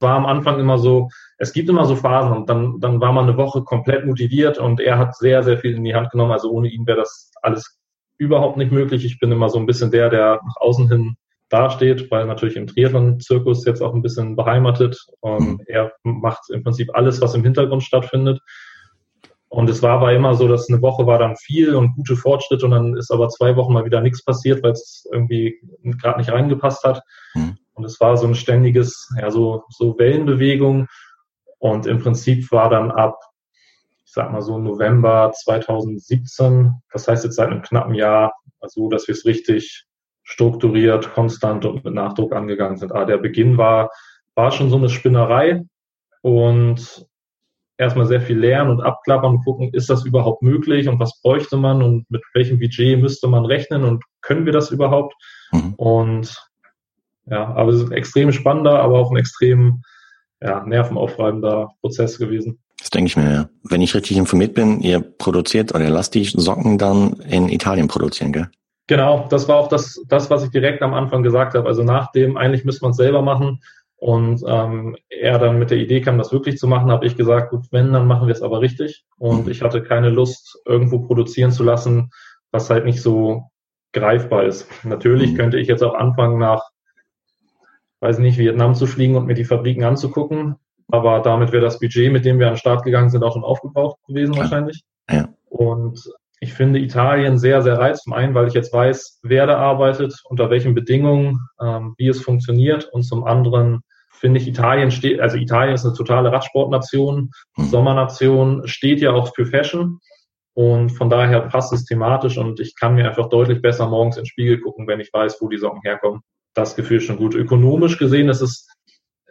war 0.00 0.16
am 0.16 0.26
Anfang 0.26 0.60
immer 0.60 0.76
so, 0.76 1.08
es 1.38 1.54
gibt 1.54 1.70
immer 1.70 1.86
so 1.86 1.96
Phasen 1.96 2.36
und 2.36 2.50
dann, 2.50 2.78
dann 2.78 3.00
war 3.00 3.12
man 3.12 3.24
eine 3.24 3.38
Woche 3.38 3.62
komplett 3.62 4.04
motiviert 4.04 4.58
und 4.58 4.80
er 4.80 4.98
hat 4.98 5.16
sehr, 5.16 5.42
sehr 5.42 5.58
viel 5.58 5.74
in 5.74 5.84
die 5.84 5.94
Hand 5.94 6.10
genommen. 6.10 6.32
Also 6.32 6.50
ohne 6.50 6.68
ihn 6.68 6.86
wäre 6.86 6.98
das 6.98 7.32
alles 7.40 7.80
überhaupt 8.18 8.58
nicht 8.58 8.70
möglich. 8.70 9.06
Ich 9.06 9.18
bin 9.18 9.32
immer 9.32 9.48
so 9.48 9.58
ein 9.58 9.66
bisschen 9.66 9.90
der, 9.90 10.10
der 10.10 10.40
nach 10.44 10.56
außen 10.60 10.88
hin 10.90 11.16
dasteht, 11.48 12.10
weil 12.10 12.26
natürlich 12.26 12.56
im 12.56 12.66
Triathlon-Zirkus 12.66 13.64
jetzt 13.64 13.82
auch 13.82 13.94
ein 13.94 14.02
bisschen 14.02 14.36
beheimatet. 14.36 14.98
Mhm. 15.22 15.60
er 15.66 15.92
macht 16.02 16.50
im 16.50 16.62
Prinzip 16.62 16.90
alles, 16.94 17.20
was 17.20 17.34
im 17.34 17.44
Hintergrund 17.44 17.82
stattfindet. 17.82 18.40
Und 19.48 19.70
es 19.70 19.82
war 19.82 19.92
aber 19.92 20.12
immer 20.12 20.34
so, 20.34 20.46
dass 20.46 20.68
eine 20.68 20.82
Woche 20.82 21.06
war 21.06 21.18
dann 21.18 21.36
viel 21.36 21.74
und 21.74 21.94
gute 21.94 22.16
Fortschritte 22.16 22.66
und 22.66 22.72
dann 22.72 22.96
ist 22.96 23.10
aber 23.10 23.30
zwei 23.30 23.56
Wochen 23.56 23.72
mal 23.72 23.86
wieder 23.86 24.02
nichts 24.02 24.22
passiert, 24.22 24.62
weil 24.62 24.72
es 24.72 25.08
irgendwie 25.10 25.58
gerade 25.82 26.18
nicht 26.18 26.30
reingepasst 26.30 26.84
hat. 26.84 27.02
Mhm. 27.34 27.56
Und 27.72 27.84
es 27.84 27.98
war 27.98 28.16
so 28.18 28.26
ein 28.26 28.34
ständiges, 28.34 29.08
ja, 29.18 29.30
so, 29.30 29.64
so 29.70 29.98
Wellenbewegung. 29.98 30.86
Und 31.58 31.86
im 31.86 32.00
Prinzip 32.00 32.52
war 32.52 32.68
dann 32.68 32.90
ab 32.90 33.18
sag 34.10 34.32
mal 34.32 34.42
so 34.42 34.58
November 34.58 35.32
2017. 35.34 36.72
Das 36.92 37.06
heißt 37.06 37.24
jetzt 37.24 37.36
seit 37.36 37.48
einem 37.48 37.62
knappen 37.62 37.94
Jahr, 37.94 38.32
also 38.60 38.88
dass 38.88 39.06
wir 39.06 39.12
es 39.12 39.24
richtig 39.24 39.84
strukturiert, 40.28 41.12
konstant 41.14 41.64
und 41.64 41.84
mit 41.84 41.94
Nachdruck 41.94 42.34
angegangen 42.34 42.76
sind. 42.76 42.92
Aber 42.92 43.06
der 43.06 43.16
Beginn 43.16 43.56
war, 43.56 43.90
war 44.34 44.52
schon 44.52 44.68
so 44.68 44.76
eine 44.76 44.90
Spinnerei 44.90 45.64
und 46.20 47.06
erstmal 47.78 48.06
sehr 48.06 48.20
viel 48.20 48.38
lernen 48.38 48.70
und 48.70 48.82
abklappern 48.82 49.36
und 49.36 49.44
gucken, 49.44 49.72
ist 49.72 49.88
das 49.88 50.04
überhaupt 50.04 50.42
möglich 50.42 50.86
und 50.86 51.00
was 51.00 51.20
bräuchte 51.22 51.56
man 51.56 51.82
und 51.82 52.10
mit 52.10 52.22
welchem 52.34 52.58
Budget 52.58 53.00
müsste 53.00 53.26
man 53.26 53.46
rechnen 53.46 53.84
und 53.84 54.04
können 54.20 54.44
wir 54.44 54.52
das 54.52 54.70
überhaupt? 54.70 55.14
Mhm. 55.50 55.74
Und 55.76 56.36
ja, 57.26 57.46
aber 57.54 57.72
es 57.72 57.80
ist 57.80 57.90
ein 57.90 57.96
extrem 57.96 58.30
spannender, 58.30 58.80
aber 58.80 58.98
auch 58.98 59.10
ein 59.10 59.16
extrem 59.16 59.82
ja, 60.42 60.62
nervenaufreibender 60.62 61.70
Prozess 61.80 62.18
gewesen. 62.18 62.58
Das 62.78 62.90
denke 62.90 63.08
ich 63.08 63.16
mir, 63.16 63.32
ja. 63.32 63.48
Wenn 63.64 63.80
ich 63.80 63.94
richtig 63.94 64.18
informiert 64.18 64.54
bin, 64.54 64.80
ihr 64.80 65.00
produziert 65.00 65.74
oder 65.74 65.88
lasst 65.88 66.14
die 66.14 66.24
Socken 66.24 66.78
dann 66.78 67.14
in 67.28 67.48
Italien 67.48 67.88
produzieren, 67.88 68.32
gell? 68.32 68.50
Genau, 68.88 69.26
das 69.28 69.48
war 69.48 69.56
auch 69.56 69.68
das, 69.68 70.02
das, 70.08 70.30
was 70.30 70.42
ich 70.44 70.50
direkt 70.50 70.82
am 70.82 70.94
Anfang 70.94 71.22
gesagt 71.22 71.54
habe. 71.54 71.68
Also 71.68 71.84
nach 71.84 72.10
dem, 72.10 72.38
eigentlich 72.38 72.64
müsste 72.64 72.84
man 72.84 72.92
es 72.92 72.96
selber 72.96 73.22
machen. 73.22 73.60
Und 73.96 74.42
ähm, 74.46 74.96
er 75.08 75.38
dann 75.38 75.58
mit 75.58 75.70
der 75.70 75.78
Idee 75.78 76.00
kam, 76.00 76.18
das 76.18 76.32
wirklich 76.32 76.56
zu 76.56 76.66
machen, 76.66 76.90
habe 76.90 77.04
ich 77.04 77.16
gesagt, 77.16 77.50
gut, 77.50 77.66
wenn, 77.70 77.92
dann 77.92 78.06
machen 78.06 78.28
wir 78.28 78.32
es 78.32 78.42
aber 78.42 78.60
richtig. 78.60 79.04
Und 79.18 79.44
mhm. 79.44 79.50
ich 79.50 79.60
hatte 79.60 79.82
keine 79.82 80.08
Lust, 80.08 80.58
irgendwo 80.64 81.00
produzieren 81.00 81.50
zu 81.50 81.64
lassen, 81.64 82.10
was 82.50 82.70
halt 82.70 82.86
nicht 82.86 83.02
so 83.02 83.50
greifbar 83.92 84.44
ist. 84.44 84.66
Natürlich 84.84 85.32
mhm. 85.32 85.36
könnte 85.36 85.58
ich 85.58 85.68
jetzt 85.68 85.82
auch 85.82 85.94
anfangen, 85.94 86.38
nach, 86.38 86.62
weiß 88.00 88.20
nicht, 88.20 88.38
Vietnam 88.38 88.74
zu 88.74 88.86
fliegen 88.86 89.16
und 89.16 89.26
mir 89.26 89.34
die 89.34 89.44
Fabriken 89.44 89.84
anzugucken. 89.84 90.56
Aber 90.90 91.20
damit 91.20 91.52
wäre 91.52 91.64
das 91.64 91.78
Budget, 91.78 92.10
mit 92.10 92.24
dem 92.24 92.38
wir 92.38 92.46
an 92.46 92.54
den 92.54 92.58
Start 92.58 92.84
gegangen 92.84 93.10
sind, 93.10 93.22
auch 93.22 93.34
schon 93.34 93.44
aufgebraucht 93.44 93.98
gewesen 94.06 94.32
ja. 94.32 94.40
wahrscheinlich. 94.40 94.82
Ja. 95.10 95.28
Und 95.50 96.00
ich 96.40 96.52
finde 96.52 96.78
Italien 96.78 97.38
sehr, 97.38 97.62
sehr 97.62 97.78
reizvoll. 97.78 97.98
Zum 97.98 98.12
einen, 98.12 98.34
weil 98.34 98.46
ich 98.46 98.54
jetzt 98.54 98.72
weiß, 98.72 99.20
wer 99.22 99.46
da 99.46 99.58
arbeitet, 99.58 100.14
unter 100.24 100.50
welchen 100.50 100.74
Bedingungen, 100.74 101.40
ähm, 101.60 101.94
wie 101.98 102.08
es 102.08 102.22
funktioniert. 102.22 102.88
Und 102.92 103.02
zum 103.02 103.24
anderen 103.24 103.80
finde 104.10 104.40
ich, 104.40 104.48
Italien 104.48 104.90
steht, 104.90 105.20
also 105.20 105.36
Italien 105.36 105.74
ist 105.74 105.84
eine 105.84 105.94
totale 105.94 106.32
Radsportnation, 106.32 107.30
mhm. 107.56 107.64
Sommernation, 107.64 108.66
steht 108.66 109.00
ja 109.00 109.12
auch 109.12 109.34
für 109.34 109.46
Fashion. 109.46 110.00
Und 110.54 110.90
von 110.90 111.08
daher 111.08 111.42
passt 111.42 111.72
es 111.72 111.84
thematisch 111.84 112.36
und 112.36 112.58
ich 112.58 112.74
kann 112.74 112.96
mir 112.96 113.06
einfach 113.06 113.28
deutlich 113.28 113.62
besser 113.62 113.88
morgens 113.88 114.16
ins 114.16 114.28
Spiegel 114.28 114.60
gucken, 114.60 114.88
wenn 114.88 114.98
ich 114.98 115.12
weiß, 115.12 115.38
wo 115.40 115.48
die 115.48 115.56
Socken 115.56 115.82
herkommen. 115.82 116.22
Das 116.54 116.74
Gefühl 116.74 116.96
ist 116.96 117.04
schon 117.04 117.16
gut. 117.16 117.36
Ökonomisch 117.36 117.96
gesehen 117.96 118.28
ist 118.28 118.40
es 118.40 118.66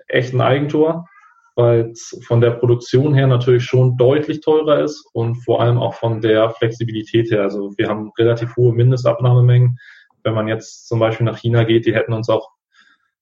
echt 0.08 0.34
ein 0.34 0.40
Eigentor, 0.40 1.06
weil 1.58 1.90
es 1.90 2.18
von 2.26 2.40
der 2.40 2.52
Produktion 2.52 3.16
her 3.16 3.26
natürlich 3.26 3.64
schon 3.64 3.98
deutlich 3.98 4.42
teurer 4.42 4.84
ist 4.84 5.04
und 5.14 5.36
vor 5.44 5.60
allem 5.60 5.80
auch 5.80 5.96
von 5.96 6.22
der 6.22 6.52
Flexibilität 6.52 7.32
her. 7.32 7.42
Also 7.42 7.74
wir 7.78 7.90
haben 7.90 8.12
relativ 8.16 8.56
hohe 8.56 8.74
Mindestabnahmemengen. 8.74 9.80
Wenn 10.24 10.36
man 10.36 10.48
jetzt 10.48 10.88
zum 10.88 11.00
Beispiel 11.00 11.26
nach 11.26 11.40
China 11.40 11.64
geht, 11.64 11.88
die 11.88 11.96
hätten 11.96 12.14
uns 12.14 12.30
auch 12.30 12.48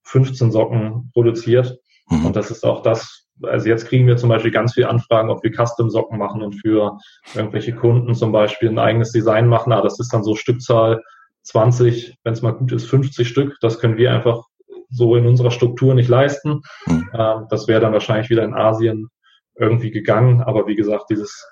15 0.03 0.51
Socken 0.51 1.11
produziert. 1.13 1.79
Mhm. 2.09 2.25
Und 2.25 2.35
das 2.35 2.51
ist 2.51 2.65
auch 2.65 2.81
das, 2.81 3.25
also 3.41 3.69
jetzt 3.69 3.87
kriegen 3.87 4.05
wir 4.05 4.17
zum 4.17 4.27
Beispiel 4.27 4.51
ganz 4.51 4.73
viele 4.73 4.89
Anfragen, 4.89 5.29
ob 5.29 5.41
wir 5.41 5.53
Custom-Socken 5.53 6.17
machen 6.17 6.41
und 6.41 6.55
für 6.55 6.97
irgendwelche 7.35 7.73
Kunden 7.73 8.15
zum 8.15 8.33
Beispiel 8.33 8.67
ein 8.67 8.79
eigenes 8.79 9.13
Design 9.13 9.47
machen. 9.47 9.71
Aber 9.71 9.83
das 9.83 9.97
ist 9.97 10.11
dann 10.11 10.25
so 10.25 10.35
Stückzahl 10.35 11.01
20, 11.43 12.17
wenn 12.25 12.33
es 12.33 12.41
mal 12.41 12.51
gut 12.51 12.73
ist, 12.73 12.85
50 12.85 13.25
Stück. 13.25 13.55
Das 13.61 13.79
können 13.79 13.95
wir 13.95 14.11
einfach 14.11 14.43
so 14.89 15.15
in 15.15 15.25
unserer 15.25 15.51
Struktur 15.51 15.93
nicht 15.93 16.09
leisten. 16.09 16.61
Mhm. 16.87 17.09
Ähm, 17.13 17.45
das 17.49 17.67
wäre 17.67 17.81
dann 17.81 17.93
wahrscheinlich 17.93 18.29
wieder 18.29 18.43
in 18.43 18.53
Asien 18.53 19.09
irgendwie 19.57 19.91
gegangen. 19.91 20.41
Aber 20.41 20.67
wie 20.67 20.75
gesagt, 20.75 21.05
dieses 21.09 21.47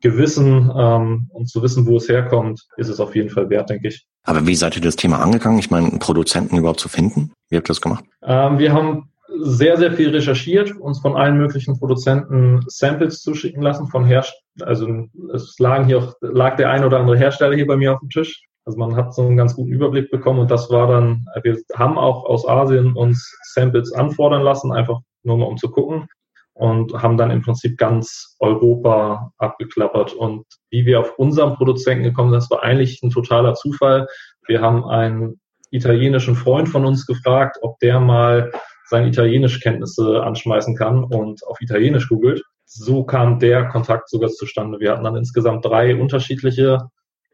Gewissen 0.00 0.72
ähm, 0.76 1.30
und 1.32 1.48
zu 1.48 1.62
wissen, 1.62 1.86
wo 1.86 1.96
es 1.96 2.08
herkommt, 2.08 2.60
ist 2.76 2.88
es 2.88 3.00
auf 3.00 3.14
jeden 3.14 3.30
Fall 3.30 3.48
wert, 3.50 3.70
denke 3.70 3.88
ich. 3.88 4.06
Aber 4.24 4.46
wie 4.46 4.54
seid 4.54 4.76
ihr 4.76 4.82
das 4.82 4.96
Thema 4.96 5.20
angegangen? 5.20 5.58
Ich 5.58 5.70
meine, 5.70 5.90
Produzenten 5.98 6.56
überhaupt 6.56 6.80
zu 6.80 6.88
finden? 6.88 7.32
Wie 7.48 7.56
habt 7.56 7.66
ihr 7.66 7.74
das 7.74 7.80
gemacht? 7.80 8.04
Ähm, 8.22 8.58
wir 8.58 8.72
haben 8.72 9.10
sehr, 9.40 9.76
sehr 9.76 9.92
viel 9.92 10.10
recherchiert, 10.10 10.76
uns 10.76 11.00
von 11.00 11.16
allen 11.16 11.36
möglichen 11.36 11.78
Produzenten 11.78 12.64
Samples 12.68 13.20
zuschicken 13.20 13.62
lassen, 13.62 13.88
von 13.88 14.04
Herst 14.04 14.34
also 14.60 15.08
es 15.32 15.58
lagen 15.58 15.86
hier 15.86 15.98
auch, 15.98 16.14
lag 16.20 16.56
der 16.56 16.70
ein 16.70 16.84
oder 16.84 17.00
andere 17.00 17.18
Hersteller 17.18 17.56
hier 17.56 17.66
bei 17.66 17.76
mir 17.76 17.94
auf 17.94 18.00
dem 18.00 18.10
Tisch. 18.10 18.44
Also 18.66 18.78
man 18.78 18.96
hat 18.96 19.14
so 19.14 19.22
einen 19.22 19.36
ganz 19.36 19.54
guten 19.54 19.72
Überblick 19.72 20.10
bekommen 20.10 20.40
und 20.40 20.50
das 20.50 20.70
war 20.70 20.86
dann, 20.86 21.26
wir 21.42 21.58
haben 21.74 21.98
auch 21.98 22.24
aus 22.24 22.48
Asien 22.48 22.94
uns 22.94 23.36
Samples 23.42 23.92
anfordern 23.92 24.42
lassen, 24.42 24.72
einfach 24.72 25.00
nur 25.22 25.36
mal 25.36 25.46
um 25.46 25.58
zu 25.58 25.70
gucken 25.70 26.08
und 26.54 26.94
haben 26.94 27.16
dann 27.16 27.30
im 27.30 27.42
Prinzip 27.42 27.76
ganz 27.76 28.36
Europa 28.38 29.32
abgeklappert. 29.38 30.14
Und 30.14 30.46
wie 30.70 30.86
wir 30.86 31.00
auf 31.00 31.18
unseren 31.18 31.56
Produzenten 31.56 32.04
gekommen 32.04 32.30
sind, 32.30 32.40
das 32.42 32.50
war 32.50 32.62
eigentlich 32.62 33.02
ein 33.02 33.10
totaler 33.10 33.54
Zufall. 33.54 34.06
Wir 34.46 34.60
haben 34.60 34.84
einen 34.84 35.40
italienischen 35.70 36.36
Freund 36.36 36.68
von 36.68 36.84
uns 36.84 37.06
gefragt, 37.06 37.58
ob 37.62 37.78
der 37.80 38.00
mal 38.00 38.52
seine 38.86 39.08
Italienischkenntnisse 39.08 40.22
anschmeißen 40.22 40.76
kann 40.76 41.04
und 41.04 41.44
auf 41.46 41.60
Italienisch 41.60 42.08
googelt. 42.08 42.42
So 42.66 43.04
kam 43.04 43.40
der 43.40 43.68
Kontakt 43.68 44.08
sogar 44.08 44.30
zustande. 44.30 44.78
Wir 44.78 44.92
hatten 44.92 45.04
dann 45.04 45.16
insgesamt 45.16 45.64
drei 45.64 45.96
unterschiedliche 45.96 46.78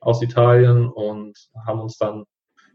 aus 0.01 0.23
Italien 0.23 0.89
und 0.89 1.37
haben 1.67 1.81
uns 1.81 1.97
dann 1.99 2.25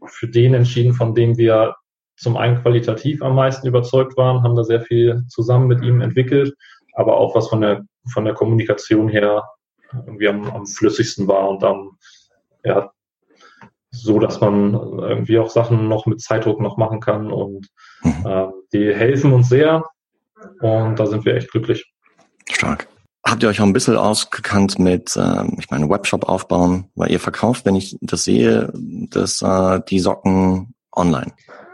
für 0.06 0.28
den 0.28 0.54
entschieden, 0.54 0.94
von 0.94 1.14
dem 1.14 1.36
wir 1.36 1.74
zum 2.16 2.36
einen 2.36 2.62
qualitativ 2.62 3.22
am 3.22 3.34
meisten 3.34 3.66
überzeugt 3.66 4.16
waren, 4.16 4.42
haben 4.42 4.56
da 4.56 4.64
sehr 4.64 4.80
viel 4.80 5.24
zusammen 5.28 5.66
mit 5.66 5.82
ihm 5.82 6.00
entwickelt, 6.00 6.54
aber 6.94 7.16
auch 7.16 7.34
was 7.34 7.48
von 7.48 7.60
der, 7.60 7.84
von 8.12 8.24
der 8.24 8.34
Kommunikation 8.34 9.08
her 9.08 9.44
irgendwie 9.92 10.28
am, 10.28 10.50
am 10.50 10.66
flüssigsten 10.66 11.28
war 11.28 11.48
und 11.48 11.62
am, 11.62 11.98
ja, 12.64 12.90
so, 13.90 14.18
dass 14.18 14.40
man 14.40 14.74
irgendwie 14.74 15.38
auch 15.38 15.50
Sachen 15.50 15.88
noch 15.88 16.06
mit 16.06 16.20
Zeitdruck 16.20 16.60
noch 16.60 16.76
machen 16.76 17.00
kann 17.00 17.30
und 17.30 17.68
äh, 18.02 18.46
die 18.72 18.94
helfen 18.94 19.32
uns 19.32 19.48
sehr 19.48 19.84
und 20.60 20.98
da 20.98 21.06
sind 21.06 21.24
wir 21.24 21.34
echt 21.34 21.50
glücklich. 21.50 21.92
Stark. 22.50 22.88
Habt 23.26 23.42
ihr 23.42 23.48
euch 23.48 23.60
auch 23.60 23.66
ein 23.66 23.72
bisschen 23.72 23.96
ausgekannt 23.96 24.78
mit, 24.78 25.16
äh, 25.16 25.44
ich 25.58 25.68
meine, 25.70 25.90
Webshop 25.90 26.28
aufbauen, 26.28 26.90
weil 26.94 27.10
ihr 27.10 27.18
verkauft, 27.18 27.66
wenn 27.66 27.74
ich 27.74 27.98
das 28.00 28.22
sehe, 28.22 28.72
dass 29.10 29.42
äh, 29.42 29.80
die 29.88 29.98
Socken 29.98 30.74
online? 30.94 31.32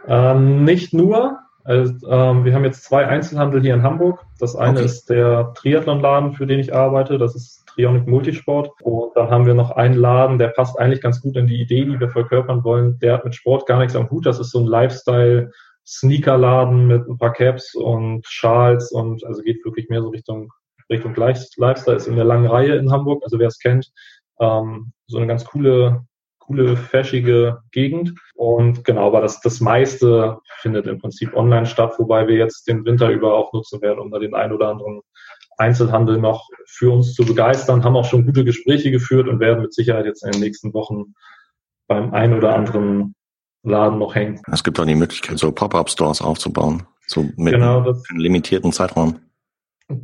Ähm, 0.09 0.65
nicht 0.65 0.95
nur. 0.95 1.39
Also, 1.65 1.93
ähm, 2.09 2.45
wir 2.45 2.55
haben 2.55 2.65
jetzt 2.65 2.85
zwei 2.85 3.07
Einzelhandel 3.07 3.61
hier 3.61 3.75
in 3.75 3.83
Hamburg. 3.83 4.25
Das 4.41 4.57
eine 4.57 4.79
okay. 4.79 4.87
ist 4.87 5.11
der 5.11 5.53
Triathlon-Laden, 5.53 6.33
für 6.33 6.47
den 6.47 6.59
ich 6.59 6.75
arbeite. 6.75 7.19
Das 7.19 7.37
ist 7.37 7.65
Trionic 7.67 8.09
Multisport. 8.09 8.71
Und 8.81 9.15
dann 9.15 9.31
haben 9.31 9.45
wir 9.45 9.55
noch 9.55 9.73
einen 9.73 9.95
Laden, 9.95 10.39
der 10.39 10.49
passt 10.49 10.79
eigentlich 10.79 11.03
ganz 11.03 11.21
gut 11.21 11.37
in 11.37 11.47
die 11.47 11.61
Idee, 11.61 11.85
die 11.85 12.01
wir 12.01 12.09
verkörpern 12.09 12.65
wollen. 12.65 12.99
Der 13.01 13.13
hat 13.13 13.25
mit 13.27 13.35
Sport 13.35 13.67
gar 13.67 13.79
nichts 13.79 13.95
am 13.95 14.09
Hut. 14.11 14.25
Das 14.25 14.41
ist 14.41 14.53
so 14.53 14.61
ein 14.61 14.67
Lifestyle 14.67 15.51
Sneakerladen 15.87 16.87
mit 16.87 17.07
ein 17.09 17.19
paar 17.19 17.33
Caps 17.33 17.75
und 17.75 18.25
Schals 18.27 18.91
und 18.93 19.25
also 19.25 19.43
geht 19.43 19.65
wirklich 19.65 19.89
mehr 19.89 20.01
so 20.01 20.09
Richtung 20.09 20.51
Richtung 20.93 21.15
Lifestyle 21.15 21.97
ist 21.97 22.07
in 22.07 22.17
der 22.17 22.25
langen 22.25 22.47
Reihe 22.47 22.77
in 22.77 22.93
Hamburg. 22.93 23.23
Also 23.25 23.39
wer 23.39 23.49
es 23.49 23.59
kennt, 23.59 23.91
ähm, 24.41 24.93
so 25.07 25.19
eine 25.19 25.27
ganz 25.27 25.45
coole 25.45 26.05
coole, 26.53 26.77
fashige 26.77 27.63
Gegend. 27.71 28.15
Und 28.35 28.85
genau, 28.85 29.07
aber 29.07 29.21
das, 29.21 29.41
das 29.41 29.61
meiste 29.61 30.39
findet 30.61 30.87
im 30.87 30.99
Prinzip 30.99 31.35
online 31.35 31.67
statt, 31.67 31.95
wobei 31.99 32.27
wir 32.27 32.37
jetzt 32.37 32.69
den 32.69 32.85
Winter 32.85 33.11
über 33.11 33.35
auch 33.35 33.53
nutzen 33.53 33.81
werden, 33.81 34.01
um 34.01 34.11
da 34.11 34.19
den 34.19 34.35
ein 34.35 34.53
oder 34.53 34.69
anderen 34.69 35.01
Einzelhandel 35.59 36.19
noch 36.19 36.49
für 36.67 36.93
uns 36.93 37.15
zu 37.15 37.25
begeistern, 37.25 37.85
haben 37.85 37.97
auch 37.97 38.05
schon 38.05 38.27
gute 38.27 38.45
Gespräche 38.45 38.91
geführt 38.91 39.29
und 39.29 39.41
werden 39.41 39.63
mit 39.63 39.75
Sicherheit 39.75 40.07
jetzt 40.07 40.25
in 40.25 40.33
den 40.33 40.41
nächsten 40.41 40.73
Wochen 40.75 41.15
beim 41.89 42.13
ein 42.13 42.35
oder 42.35 42.55
anderen 42.55 43.15
Laden 43.63 43.99
noch 43.99 44.15
hängen. 44.15 44.41
Es 44.51 44.65
gibt 44.65 44.81
auch 44.81 44.87
die 44.87 44.95
Möglichkeit, 44.95 45.39
so 45.39 45.53
Pop-up-Stores 45.53 46.21
aufzubauen, 46.21 46.85
so 47.07 47.29
mit 47.37 47.55
genau, 47.55 47.81
einem 47.81 48.03
limitierten 48.17 48.73
Zeitraum. 48.73 49.21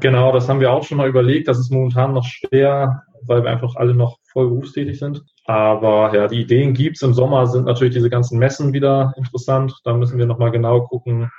Genau, 0.01 0.33
das 0.33 0.49
haben 0.49 0.61
wir 0.61 0.73
auch 0.73 0.85
schon 0.85 0.99
mal 0.99 1.09
überlegt. 1.09 1.49
Das 1.49 1.59
ist 1.59 1.71
momentan 1.71 2.13
noch 2.13 2.25
schwer, 2.25 3.03
weil 3.23 3.43
wir 3.43 3.51
einfach 3.51 3.77
alle 3.77 3.95
noch 3.95 4.19
voll 4.25 4.49
berufstätig 4.49 4.99
sind. 4.99 5.25
Aber 5.45 6.15
ja, 6.15 6.29
die 6.29 6.41
Ideen 6.41 6.75
gibt's. 6.75 7.03
Im 7.03 7.15
Sommer 7.15 7.47
sind 7.47 7.65
natürlich 7.65 7.95
diese 7.95 8.11
ganzen 8.11 8.39
Messen 8.39 8.73
wieder 8.73 9.15
interessant. 9.17 9.75
Da 9.85 9.95
müssen 9.95 10.19
wir 10.19 10.27
nochmal 10.27 10.51
genau 10.51 10.83
gucken, 10.83 11.31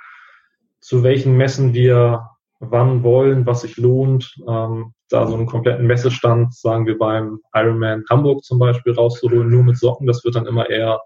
zu 0.80 1.02
welchen 1.02 1.36
Messen 1.36 1.74
wir 1.74 2.30
wann 2.58 3.02
wollen, 3.02 3.46
was 3.46 3.62
sich 3.62 3.76
lohnt. 3.76 4.34
Ähm, 4.48 4.94
da 5.08 5.26
so 5.26 5.34
einen 5.34 5.46
kompletten 5.46 5.86
Messestand, 5.86 6.54
sagen 6.54 6.86
wir 6.86 6.98
beim 6.98 7.40
Ironman 7.54 8.04
Hamburg 8.08 8.44
zum 8.44 8.58
Beispiel, 8.58 8.92
rauszuholen, 8.92 9.48
nur 9.48 9.64
mit 9.64 9.76
Socken, 9.76 10.06
das 10.06 10.24
wird 10.24 10.36
dann 10.36 10.46
immer 10.46 10.70
eher 10.70 11.00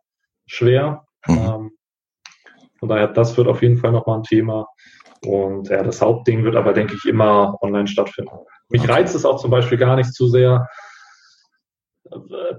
schwer. 0.47 1.07
Mhm. 1.27 1.39
Ähm, 1.39 1.71
von 2.79 2.89
daher, 2.89 3.09
das 3.09 3.37
wird 3.37 3.49
auf 3.49 3.63
jeden 3.63 3.79
Fall 3.79 3.93
nochmal 3.93 4.19
ein 4.19 4.25
Thema. 4.25 4.67
Und 5.25 5.69
ja, 5.69 5.83
das 5.83 6.01
Hauptding 6.01 6.45
wird 6.45 6.57
aber, 6.57 6.73
denke 6.73 6.95
ich, 6.95 7.05
immer 7.05 7.57
online 7.63 7.87
stattfinden. 7.87 8.37
Mich 8.69 8.89
reizt 8.89 9.15
es 9.15 9.25
auch 9.25 9.41
zum 9.41 9.51
Beispiel 9.51 9.79
gar 9.79 9.97
nicht 9.97 10.13
zu 10.13 10.29
sehr, 10.29 10.69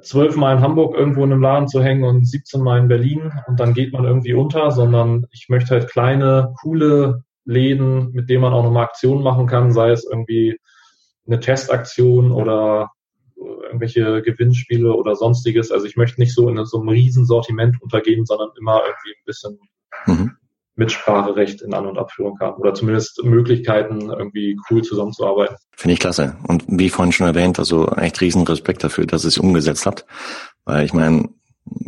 zwölfmal 0.01 0.57
in 0.57 0.61
Hamburg 0.61 0.95
irgendwo 0.95 1.23
in 1.23 1.31
einem 1.31 1.41
Laden 1.41 1.67
zu 1.67 1.81
hängen 1.81 2.03
und 2.03 2.27
17 2.27 2.61
Mal 2.61 2.79
in 2.79 2.87
Berlin 2.87 3.31
und 3.47 3.59
dann 3.59 3.73
geht 3.73 3.93
man 3.93 4.05
irgendwie 4.05 4.33
unter, 4.33 4.71
sondern 4.71 5.25
ich 5.31 5.47
möchte 5.49 5.71
halt 5.71 5.89
kleine, 5.89 6.53
coole 6.61 7.23
Läden, 7.45 8.11
mit 8.11 8.29
denen 8.29 8.41
man 8.41 8.53
auch 8.53 8.63
nochmal 8.63 8.85
Aktionen 8.85 9.23
machen 9.23 9.47
kann, 9.47 9.71
sei 9.71 9.91
es 9.91 10.03
irgendwie 10.03 10.59
eine 11.27 11.39
Testaktion 11.39 12.31
oder 12.31 12.91
irgendwelche 13.35 14.21
Gewinnspiele 14.21 14.93
oder 14.93 15.15
sonstiges. 15.15 15.71
Also 15.71 15.85
ich 15.85 15.95
möchte 15.95 16.19
nicht 16.19 16.33
so 16.33 16.49
in 16.49 16.63
so 16.65 16.79
einem 16.79 16.89
Riesensortiment 16.89 17.81
untergehen, 17.81 18.25
sondern 18.25 18.49
immer 18.59 18.81
irgendwie 18.81 19.11
ein 19.11 19.25
bisschen 19.25 19.59
mhm. 20.05 20.37
Mitspracherecht 20.75 21.61
in 21.61 21.73
An- 21.73 21.85
und 21.85 21.97
Abführung 21.97 22.39
haben 22.39 22.57
oder 22.61 22.73
zumindest 22.73 23.23
Möglichkeiten, 23.23 24.09
irgendwie 24.09 24.57
cool 24.69 24.81
zusammenzuarbeiten. 24.81 25.55
Finde 25.75 25.93
ich 25.93 25.99
klasse. 25.99 26.35
Und 26.47 26.65
wie 26.67 26.89
vorhin 26.89 27.11
schon 27.11 27.27
erwähnt, 27.27 27.59
also 27.59 27.87
echt 27.87 28.19
riesen 28.21 28.43
Respekt 28.43 28.83
dafür, 28.83 29.05
dass 29.05 29.23
ihr 29.23 29.29
es 29.29 29.37
umgesetzt 29.37 29.85
habt. 29.85 30.05
Weil 30.65 30.85
ich 30.85 30.93
meine, 30.93 31.29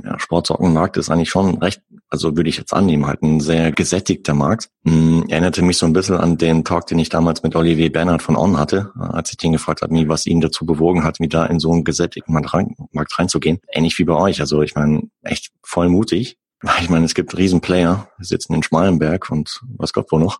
ja, 0.03 0.17
Sportsockenmarkt 0.19 0.97
ist 0.97 1.09
eigentlich 1.09 1.29
schon 1.29 1.57
recht, 1.59 1.81
also 2.09 2.35
würde 2.35 2.49
ich 2.49 2.57
jetzt 2.57 2.73
annehmen, 2.73 3.05
halt 3.05 3.21
ein 3.21 3.39
sehr 3.39 3.71
gesättigter 3.71 4.33
Markt. 4.33 4.69
Hm, 4.85 5.25
erinnerte 5.27 5.61
mich 5.61 5.77
so 5.77 5.85
ein 5.85 5.93
bisschen 5.93 6.15
an 6.15 6.37
den 6.37 6.63
Talk, 6.63 6.87
den 6.87 6.99
ich 6.99 7.09
damals 7.09 7.43
mit 7.43 7.55
Olivier 7.55 7.91
Bernhard 7.91 8.21
von 8.21 8.37
On 8.37 8.57
hatte, 8.57 8.91
als 8.95 9.31
ich 9.31 9.37
den 9.37 9.51
gefragt 9.51 9.81
habe, 9.81 9.93
was 10.07 10.25
ihn 10.25 10.41
dazu 10.41 10.65
bewogen 10.65 11.03
hat, 11.03 11.19
wieder 11.19 11.49
in 11.49 11.59
so 11.59 11.71
einen 11.71 11.83
gesättigten 11.83 12.33
Markt, 12.33 12.53
Markt 12.91 13.19
reinzugehen. 13.19 13.59
Ähnlich 13.71 13.97
wie 13.99 14.05
bei 14.05 14.15
euch. 14.15 14.39
Also 14.39 14.61
ich 14.61 14.75
meine, 14.75 15.09
echt 15.21 15.51
voll 15.63 15.89
mutig. 15.89 16.37
Ich 16.79 16.89
meine, 16.89 17.05
es 17.05 17.13
gibt 17.13 17.37
Riesenplayer, 17.37 18.09
sitzen 18.19 18.55
in 18.55 18.63
Schmalenberg 18.63 19.29
und 19.29 19.61
was 19.77 19.93
Gott 19.93 20.07
wo 20.11 20.17
noch. 20.17 20.39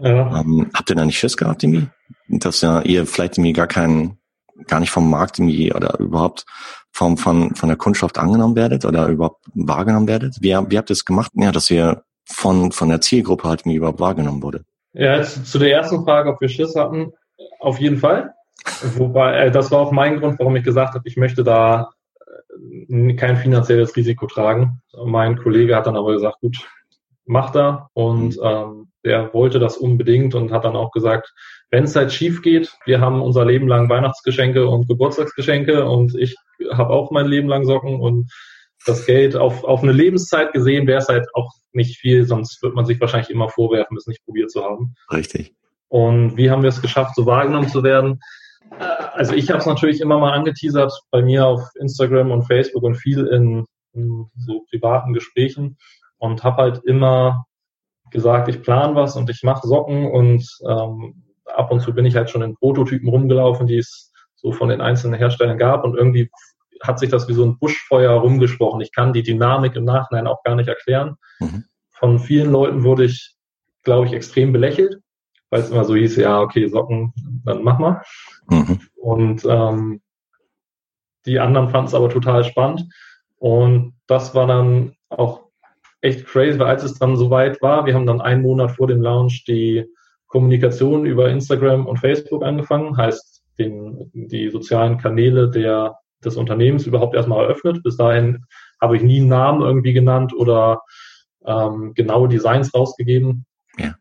Ja. 0.00 0.40
Ähm, 0.40 0.70
habt 0.74 0.90
ihr 0.90 0.96
da 0.96 1.04
nicht 1.04 1.18
Schiss 1.18 1.36
gehabt, 1.36 1.62
irgendwie? 1.62 1.88
Dass 2.28 2.60
ja 2.60 2.80
ihr 2.82 3.06
vielleicht 3.06 3.38
irgendwie 3.38 3.52
gar 3.52 3.68
keinen, 3.68 4.18
gar 4.66 4.80
nicht 4.80 4.90
vom 4.90 5.08
Markt 5.08 5.38
irgendwie 5.38 5.72
oder 5.72 5.98
überhaupt 6.00 6.44
vom, 6.90 7.16
von, 7.16 7.54
von 7.54 7.68
der 7.68 7.78
Kundschaft 7.78 8.18
angenommen 8.18 8.56
werdet 8.56 8.84
oder 8.84 9.06
überhaupt 9.06 9.46
wahrgenommen 9.54 10.08
werdet? 10.08 10.36
Wie, 10.40 10.48
wie 10.48 10.78
habt 10.78 10.90
ihr 10.90 10.94
es 10.94 11.04
gemacht? 11.04 11.30
Ja, 11.34 11.52
dass 11.52 11.70
ihr 11.70 12.02
von, 12.24 12.72
von 12.72 12.88
der 12.88 13.00
Zielgruppe 13.00 13.48
halt 13.48 13.64
überhaupt 13.64 14.00
wahrgenommen 14.00 14.42
wurde. 14.42 14.64
Ja, 14.92 15.16
jetzt 15.16 15.46
zu 15.46 15.58
der 15.58 15.70
ersten 15.70 16.02
Frage, 16.04 16.30
ob 16.30 16.40
wir 16.40 16.48
Schiss 16.48 16.74
hatten, 16.74 17.12
auf 17.60 17.78
jeden 17.78 17.98
Fall. 17.98 18.34
Wobei, 18.96 19.34
äh, 19.34 19.50
das 19.50 19.70
war 19.70 19.78
auch 19.78 19.92
mein 19.92 20.18
Grund, 20.18 20.38
warum 20.38 20.56
ich 20.56 20.64
gesagt 20.64 20.94
habe, 20.94 21.08
ich 21.08 21.16
möchte 21.16 21.44
da 21.44 21.90
kein 23.16 23.36
finanzielles 23.36 23.96
Risiko 23.96 24.26
tragen. 24.26 24.80
Mein 25.04 25.38
Kollege 25.38 25.76
hat 25.76 25.86
dann 25.86 25.96
aber 25.96 26.12
gesagt, 26.12 26.40
gut, 26.40 26.58
mach 27.24 27.50
da. 27.50 27.88
Und 27.92 28.36
mhm. 28.36 28.42
ähm, 28.42 28.88
der 29.04 29.32
wollte 29.32 29.58
das 29.58 29.76
unbedingt 29.76 30.34
und 30.34 30.52
hat 30.52 30.64
dann 30.64 30.76
auch 30.76 30.90
gesagt, 30.90 31.32
wenn 31.70 31.84
es 31.84 31.96
halt 31.96 32.12
schief 32.12 32.42
geht, 32.42 32.72
wir 32.84 33.00
haben 33.00 33.20
unser 33.20 33.44
Leben 33.44 33.68
lang 33.68 33.88
Weihnachtsgeschenke 33.88 34.68
und 34.68 34.88
Geburtstagsgeschenke 34.88 35.84
und 35.84 36.14
ich 36.16 36.34
habe 36.72 36.90
auch 36.90 37.10
mein 37.10 37.26
Leben 37.26 37.48
lang 37.48 37.64
Socken 37.64 38.00
und 38.00 38.30
das 38.86 39.06
Geld 39.06 39.36
auf, 39.36 39.64
auf 39.64 39.82
eine 39.82 39.92
Lebenszeit 39.92 40.52
gesehen 40.52 40.86
wäre 40.86 40.98
es 40.98 41.08
halt 41.08 41.26
auch 41.34 41.52
nicht 41.72 41.98
viel, 41.98 42.24
sonst 42.24 42.62
wird 42.62 42.74
man 42.74 42.86
sich 42.86 43.00
wahrscheinlich 43.00 43.30
immer 43.30 43.48
vorwerfen, 43.48 43.96
es 43.96 44.06
nicht 44.06 44.24
probiert 44.24 44.50
zu 44.50 44.64
haben. 44.64 44.94
Richtig. 45.12 45.54
Und 45.88 46.36
wie 46.36 46.50
haben 46.50 46.62
wir 46.62 46.68
es 46.68 46.82
geschafft, 46.82 47.14
so 47.14 47.26
wahrgenommen 47.26 47.68
zu 47.68 47.82
werden? 47.82 48.20
Also 48.70 49.34
ich 49.34 49.50
habe 49.50 49.58
es 49.58 49.66
natürlich 49.66 50.00
immer 50.00 50.18
mal 50.18 50.32
angeteasert 50.32 50.92
bei 51.10 51.22
mir 51.22 51.46
auf 51.46 51.62
Instagram 51.80 52.30
und 52.30 52.44
Facebook 52.44 52.82
und 52.82 52.94
viel 52.94 53.26
in, 53.26 53.64
in 53.92 54.26
so 54.36 54.64
privaten 54.70 55.12
Gesprächen 55.12 55.76
und 56.18 56.44
habe 56.44 56.62
halt 56.62 56.80
immer 56.84 57.44
gesagt, 58.10 58.48
ich 58.48 58.62
plane 58.62 58.94
was 58.94 59.16
und 59.16 59.28
ich 59.28 59.42
mache 59.42 59.66
Socken 59.66 60.06
und 60.06 60.46
ähm, 60.68 61.24
ab 61.46 61.70
und 61.70 61.80
zu 61.80 61.92
bin 61.92 62.06
ich 62.06 62.16
halt 62.16 62.30
schon 62.30 62.42
in 62.42 62.54
Prototypen 62.54 63.08
rumgelaufen, 63.08 63.66
die 63.66 63.78
es 63.78 64.12
so 64.36 64.52
von 64.52 64.68
den 64.68 64.80
einzelnen 64.80 65.18
Herstellern 65.18 65.58
gab 65.58 65.84
und 65.84 65.96
irgendwie 65.96 66.30
hat 66.82 66.98
sich 66.98 67.10
das 67.10 67.28
wie 67.28 67.32
so 67.32 67.44
ein 67.44 67.58
Buschfeuer 67.58 68.12
rumgesprochen. 68.12 68.80
Ich 68.80 68.92
kann 68.92 69.12
die 69.12 69.22
Dynamik 69.22 69.74
im 69.74 69.84
Nachhinein 69.84 70.28
auch 70.28 70.42
gar 70.44 70.54
nicht 70.54 70.68
erklären. 70.68 71.16
Mhm. 71.40 71.64
Von 71.90 72.20
vielen 72.20 72.52
Leuten 72.52 72.84
wurde 72.84 73.04
ich, 73.04 73.34
glaube 73.82 74.06
ich, 74.06 74.12
extrem 74.12 74.52
belächelt, 74.52 75.00
weil 75.50 75.60
es 75.60 75.70
immer 75.70 75.84
so 75.84 75.94
hieß, 75.94 76.16
ja, 76.16 76.40
okay, 76.40 76.68
Socken, 76.68 77.12
dann 77.44 77.62
mach 77.62 77.78
mal. 77.78 78.02
Mhm. 78.48 78.80
Und 78.96 79.46
ähm, 79.48 80.00
die 81.26 81.38
anderen 81.38 81.68
fanden 81.68 81.88
es 81.88 81.94
aber 81.94 82.10
total 82.10 82.44
spannend. 82.44 82.86
Und 83.38 83.94
das 84.06 84.34
war 84.34 84.46
dann 84.46 84.94
auch 85.08 85.48
echt 86.00 86.26
crazy, 86.26 86.58
weil 86.58 86.68
als 86.68 86.84
es 86.84 86.98
dann 86.98 87.16
soweit 87.16 87.60
war, 87.62 87.86
wir 87.86 87.94
haben 87.94 88.06
dann 88.06 88.20
einen 88.20 88.42
Monat 88.42 88.72
vor 88.72 88.86
dem 88.86 89.02
Launch 89.02 89.44
die 89.44 89.84
Kommunikation 90.26 91.06
über 91.06 91.30
Instagram 91.30 91.86
und 91.86 91.98
Facebook 91.98 92.44
angefangen, 92.44 92.96
heißt 92.96 93.42
den, 93.58 94.10
die 94.12 94.50
sozialen 94.50 94.98
Kanäle 94.98 95.50
der, 95.50 95.96
des 96.24 96.36
Unternehmens 96.36 96.86
überhaupt 96.86 97.14
erstmal 97.14 97.44
eröffnet. 97.44 97.82
Bis 97.82 97.96
dahin 97.96 98.44
habe 98.80 98.96
ich 98.96 99.02
nie 99.02 99.20
einen 99.20 99.28
Namen 99.28 99.62
irgendwie 99.62 99.92
genannt 99.92 100.32
oder 100.34 100.82
ähm, 101.44 101.94
genaue 101.94 102.28
Designs 102.28 102.72
rausgegeben. 102.74 103.46
Ja. 103.78 103.94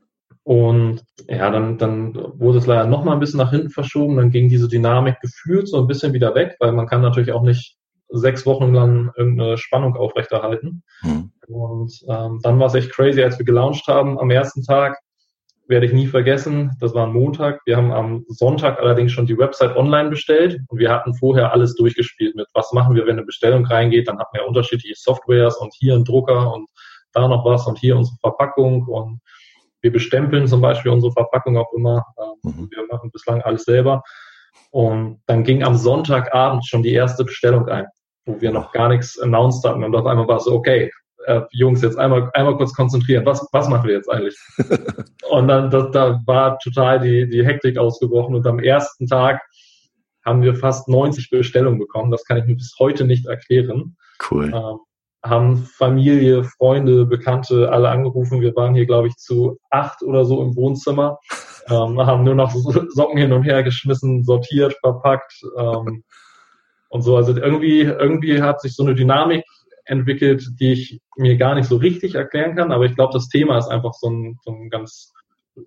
Und 0.48 1.04
ja, 1.28 1.52
dann, 1.52 1.78
dann 1.78 2.16
wurde 2.40 2.60
es 2.60 2.68
leider 2.68 2.86
noch 2.86 3.04
mal 3.04 3.12
ein 3.12 3.20
bisschen 3.20 3.40
nach 3.40 3.52
hinten 3.52 3.70
verschoben. 3.70 4.16
Dann 4.16 4.32
ging 4.32 4.48
diese 4.48 4.70
Dynamik 4.70 5.20
gefühlt 5.20 5.68
so 5.68 5.78
ein 5.78 5.88
bisschen 5.88 6.14
wieder 6.14 6.36
weg, 6.36 6.56
weil 6.62 6.72
man 6.72 6.88
kann 6.88 7.02
natürlich 7.02 7.34
auch 7.34 7.42
nicht 7.42 7.76
sechs 8.08 8.46
Wochen 8.46 8.74
lang 8.74 9.12
irgendeine 9.18 9.58
Spannung 9.58 9.98
aufrechterhalten. 9.98 10.84
Mhm. 11.02 11.32
Und 11.50 11.92
ähm, 12.08 12.40
dann 12.44 12.60
war 12.60 12.68
es 12.68 12.76
echt 12.76 12.94
crazy, 12.94 13.22
als 13.22 13.38
wir 13.38 13.46
gelauncht 13.46 13.88
haben. 13.88 14.18
Am 14.18 14.32
ersten 14.32 14.64
Tag 14.64 14.98
werde 15.68 15.86
ich 15.86 15.92
nie 15.92 16.08
vergessen. 16.08 16.72
Das 16.80 16.94
war 16.94 17.08
ein 17.08 17.14
Montag. 17.14 17.60
Wir 17.66 17.76
haben 17.76 17.92
am 17.92 18.24
Sonntag 18.30 18.80
allerdings 18.80 19.12
schon 19.12 19.26
die 19.26 19.38
Website 19.38 19.76
online 19.76 20.10
bestellt 20.10 20.62
und 20.70 20.80
wir 20.80 20.90
hatten 20.90 21.14
vorher 21.14 21.52
alles 21.52 21.76
durchgespielt 21.76 22.38
mit, 22.38 22.48
was 22.54 22.72
machen 22.72 22.96
wir, 22.96 23.06
wenn 23.06 23.18
eine 23.18 23.26
Bestellung 23.26 23.66
reingeht. 23.66 24.08
Dann 24.08 24.18
hatten 24.18 24.38
wir 24.38 24.48
unterschiedliche 24.48 24.96
Softwares 24.96 25.58
und 25.58 25.74
hier 25.78 25.94
ein 25.94 26.06
Drucker 26.06 26.54
und 26.54 26.70
da 27.12 27.28
noch 27.28 27.44
was 27.44 27.68
und 27.68 27.78
hier 27.80 27.98
unsere 27.98 28.16
Verpackung 28.22 28.86
und 28.88 29.20
wir 29.82 29.92
bestempeln 29.92 30.48
zum 30.48 30.62
Beispiel 30.62 30.92
unsere 30.92 31.12
Verpackung 31.14 31.58
auch 31.58 31.72
immer. 31.74 32.06
Ähm, 32.20 32.52
mhm. 32.52 32.70
Wir 32.72 32.86
machen 32.88 33.12
bislang 33.12 33.42
alles 33.42 33.64
selber. 33.64 34.04
Und 34.72 35.22
dann 35.28 35.44
ging 35.44 35.64
am 35.64 35.76
Sonntagabend 35.76 36.66
schon 36.66 36.84
die 36.84 36.94
erste 36.94 37.24
Bestellung 37.24 37.68
ein, 37.70 37.86
wo 38.26 38.40
wir 38.42 38.52
noch 38.52 38.72
gar 38.72 38.90
nichts 38.90 39.20
announced 39.20 39.64
hatten. 39.64 39.84
Und 39.84 39.96
auf 39.96 40.06
einmal 40.06 40.28
war 40.28 40.38
es 40.38 40.46
so, 40.46 40.54
okay, 40.54 40.92
äh, 41.26 41.42
Jungs, 41.52 41.82
jetzt 41.82 41.98
einmal, 41.98 42.30
einmal 42.34 42.58
kurz 42.58 42.74
konzentrieren. 42.74 43.26
Was, 43.26 43.48
was 43.52 43.68
machen 43.70 43.88
wir 43.88 43.96
jetzt 43.96 44.10
eigentlich? 44.10 44.38
und 45.30 45.48
dann, 45.48 45.70
das, 45.70 45.92
da 45.92 46.22
war 46.26 46.58
total 46.60 47.00
die, 47.00 47.30
die 47.30 47.46
Hektik 47.46 47.78
ausgebrochen 47.78 48.36
und 48.36 48.48
am 48.48 48.60
ersten 48.60 49.08
Tag 49.08 49.42
haben 50.26 50.42
wir 50.42 50.56
fast 50.56 50.90
90 50.90 51.30
Bestellungen 51.30 51.80
bekommen. 51.80 52.12
Das 52.12 52.26
kann 52.26 52.38
ich 52.38 52.46
mir 52.46 52.56
bis 52.56 52.76
heute 52.80 53.06
nicht 53.06 53.26
erklären. 53.26 53.96
Cool. 54.30 54.52
Ähm, 54.54 54.80
haben 55.24 55.58
Familie, 55.58 56.44
Freunde, 56.44 57.06
Bekannte 57.06 57.72
alle 57.72 57.90
angerufen. 57.90 58.42
Wir 58.42 58.56
waren 58.56 58.76
hier, 58.76 58.86
glaube 58.86 59.08
ich, 59.08 59.16
zu 59.16 59.58
acht 59.70 60.02
oder 60.04 60.26
so 60.26 60.42
im 60.42 60.56
Wohnzimmer. 60.56 61.20
Ähm, 61.70 62.00
haben 62.00 62.24
nur 62.24 62.34
noch 62.34 62.56
Socken 62.56 63.18
hin 63.18 63.34
und 63.34 63.44
her 63.44 63.62
geschmissen, 63.62 64.24
sortiert, 64.24 64.78
verpackt 64.80 65.34
ähm, 65.58 66.06
und 66.88 67.02
so. 67.02 67.18
Also 67.18 67.36
irgendwie, 67.36 67.82
irgendwie 67.82 68.42
hat 68.42 68.62
sich 68.62 68.74
so 68.74 68.84
eine 68.84 68.96
Dynamik 68.96 69.44
entwickelt, 69.84 70.48
die 70.62 70.72
ich 70.72 71.02
mir 71.18 71.36
gar 71.36 71.56
nicht 71.56 71.68
so 71.68 71.76
richtig 71.76 72.16
erklären 72.16 72.56
kann. 72.56 72.72
Aber 72.72 72.86
ich 72.86 72.96
glaube, 72.96 73.12
das 73.12 73.28
Thema 73.28 73.58
ist 73.58 73.68
einfach 73.68 73.94
so 73.96 74.10
ein, 74.10 74.40
so 74.46 74.52
ein 74.52 74.70
ganz 74.70 75.12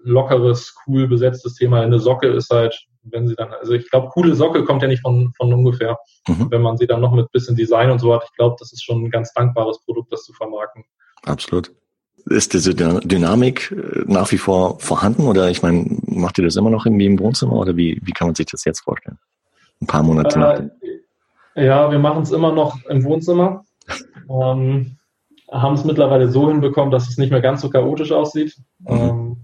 lockeres, 0.03 0.75
cool 0.87 1.07
besetztes 1.07 1.55
Thema. 1.57 1.83
Eine 1.83 1.99
Socke 1.99 2.29
ist 2.29 2.51
halt, 2.51 2.75
wenn 3.03 3.29
sie 3.29 3.35
dann, 3.35 3.53
also 3.53 3.73
ich 3.73 3.91
glaube, 3.91 4.09
coole 4.09 4.35
Socke 4.35 4.65
kommt 4.65 4.83
ja 4.83 4.89
nicht 4.89 5.03
von, 5.03 5.33
von 5.37 5.53
ungefähr. 5.53 5.99
Mhm. 6.29 6.51
Wenn 6.51 6.63
man 6.63 6.77
sie 6.77 6.87
dann 6.87 7.01
noch 7.01 7.13
mit 7.13 7.31
bisschen 7.33 7.57
Design 7.57 7.91
und 7.91 7.99
so 7.99 8.15
hat, 8.15 8.25
ich 8.25 8.37
glaube, 8.37 8.57
das 8.59 8.73
ist 8.73 8.85
schon 8.85 9.05
ein 9.05 9.11
ganz 9.11 9.33
dankbares 9.33 9.83
Produkt, 9.85 10.13
das 10.13 10.25
zu 10.25 10.33
vermarkten. 10.33 10.85
Absolut. 11.25 11.73
Ist 12.27 12.53
diese 12.53 12.75
Dynamik 12.75 13.73
äh, 13.73 14.05
nach 14.07 14.31
wie 14.31 14.39
vor 14.39 14.79
vorhanden 14.79 15.27
oder 15.27 15.51
ich 15.51 15.63
meine, 15.63 15.87
macht 16.07 16.39
ihr 16.39 16.45
das 16.45 16.57
immer 16.57 16.71
noch 16.71 16.85
irgendwie 16.85 17.07
im 17.07 17.19
Wohnzimmer 17.19 17.55
oder 17.55 17.77
wie, 17.77 17.99
wie 18.03 18.13
kann 18.13 18.29
man 18.29 18.35
sich 18.35 18.47
das 18.47 18.65
jetzt 18.65 18.81
vorstellen? 18.81 19.19
Ein 19.81 19.87
paar 19.87 20.03
Monate 20.03 20.37
äh, 20.37 20.39
nach. 20.39 20.61
Ja, 21.57 21.91
wir 21.91 21.99
machen 21.99 22.23
es 22.23 22.31
immer 22.31 22.53
noch 22.53 22.85
im 22.87 23.05
Wohnzimmer. 23.05 23.65
Ähm, 24.31 24.97
haben 25.51 25.75
es 25.75 25.85
mittlerweile 25.85 26.29
so 26.29 26.49
hinbekommen, 26.49 26.93
dass 26.93 27.09
es 27.09 27.19
nicht 27.19 27.33
mehr 27.33 27.41
ganz 27.41 27.63
so 27.63 27.71
chaotisch 27.71 28.13
aussieht. 28.13 28.57
Mhm. 28.79 28.89
Ähm, 28.89 29.37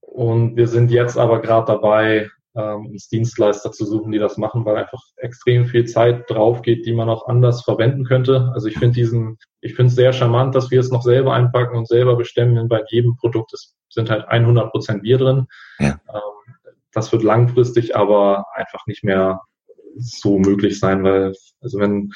und 0.00 0.56
wir 0.56 0.68
sind 0.68 0.90
jetzt 0.90 1.18
aber 1.18 1.40
gerade 1.40 1.66
dabei, 1.66 2.30
ähm, 2.54 2.86
uns 2.86 3.08
Dienstleister 3.08 3.72
zu 3.72 3.84
suchen, 3.84 4.12
die 4.12 4.18
das 4.18 4.36
machen, 4.36 4.64
weil 4.64 4.76
einfach 4.76 5.00
extrem 5.16 5.66
viel 5.66 5.86
Zeit 5.86 6.28
drauf 6.28 6.62
geht, 6.62 6.84
die 6.86 6.92
man 6.92 7.08
auch 7.08 7.26
anders 7.26 7.62
verwenden 7.62 8.04
könnte. 8.04 8.50
Also 8.54 8.68
ich 8.68 8.78
finde 8.78 8.94
diesen, 8.94 9.38
ich 9.60 9.74
finde 9.74 9.88
es 9.88 9.94
sehr 9.94 10.12
charmant, 10.12 10.54
dass 10.54 10.70
wir 10.70 10.80
es 10.80 10.90
noch 10.90 11.02
selber 11.02 11.34
einpacken 11.34 11.76
und 11.76 11.88
selber 11.88 12.16
bestimmen. 12.16 12.68
Bei 12.68 12.82
jedem 12.88 13.16
Produkt 13.16 13.52
ist, 13.54 13.74
sind 13.88 14.10
halt 14.10 14.26
100 14.28 14.70
Prozent 14.70 15.02
Bier 15.02 15.18
drin. 15.18 15.46
Ja. 15.78 15.98
Ähm, 16.12 16.54
das 16.92 17.10
wird 17.10 17.22
langfristig 17.22 17.96
aber 17.96 18.44
einfach 18.54 18.86
nicht 18.86 19.02
mehr 19.02 19.40
so 19.96 20.38
möglich 20.38 20.78
sein, 20.78 21.04
weil, 21.04 21.34
also 21.60 21.78
wenn 21.78 22.12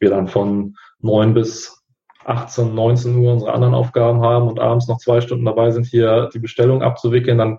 wir 0.00 0.10
dann 0.10 0.28
von 0.28 0.76
neun 0.98 1.34
bis 1.34 1.82
18, 2.24 2.74
19 2.74 3.16
Uhr 3.16 3.32
unsere 3.32 3.52
anderen 3.52 3.74
Aufgaben 3.74 4.20
haben 4.20 4.48
und 4.48 4.60
abends 4.60 4.86
noch 4.86 4.98
zwei 4.98 5.20
Stunden 5.20 5.44
dabei 5.44 5.70
sind, 5.70 5.86
hier 5.86 6.28
die 6.32 6.38
Bestellung 6.38 6.82
abzuwickeln, 6.82 7.38
dann 7.38 7.58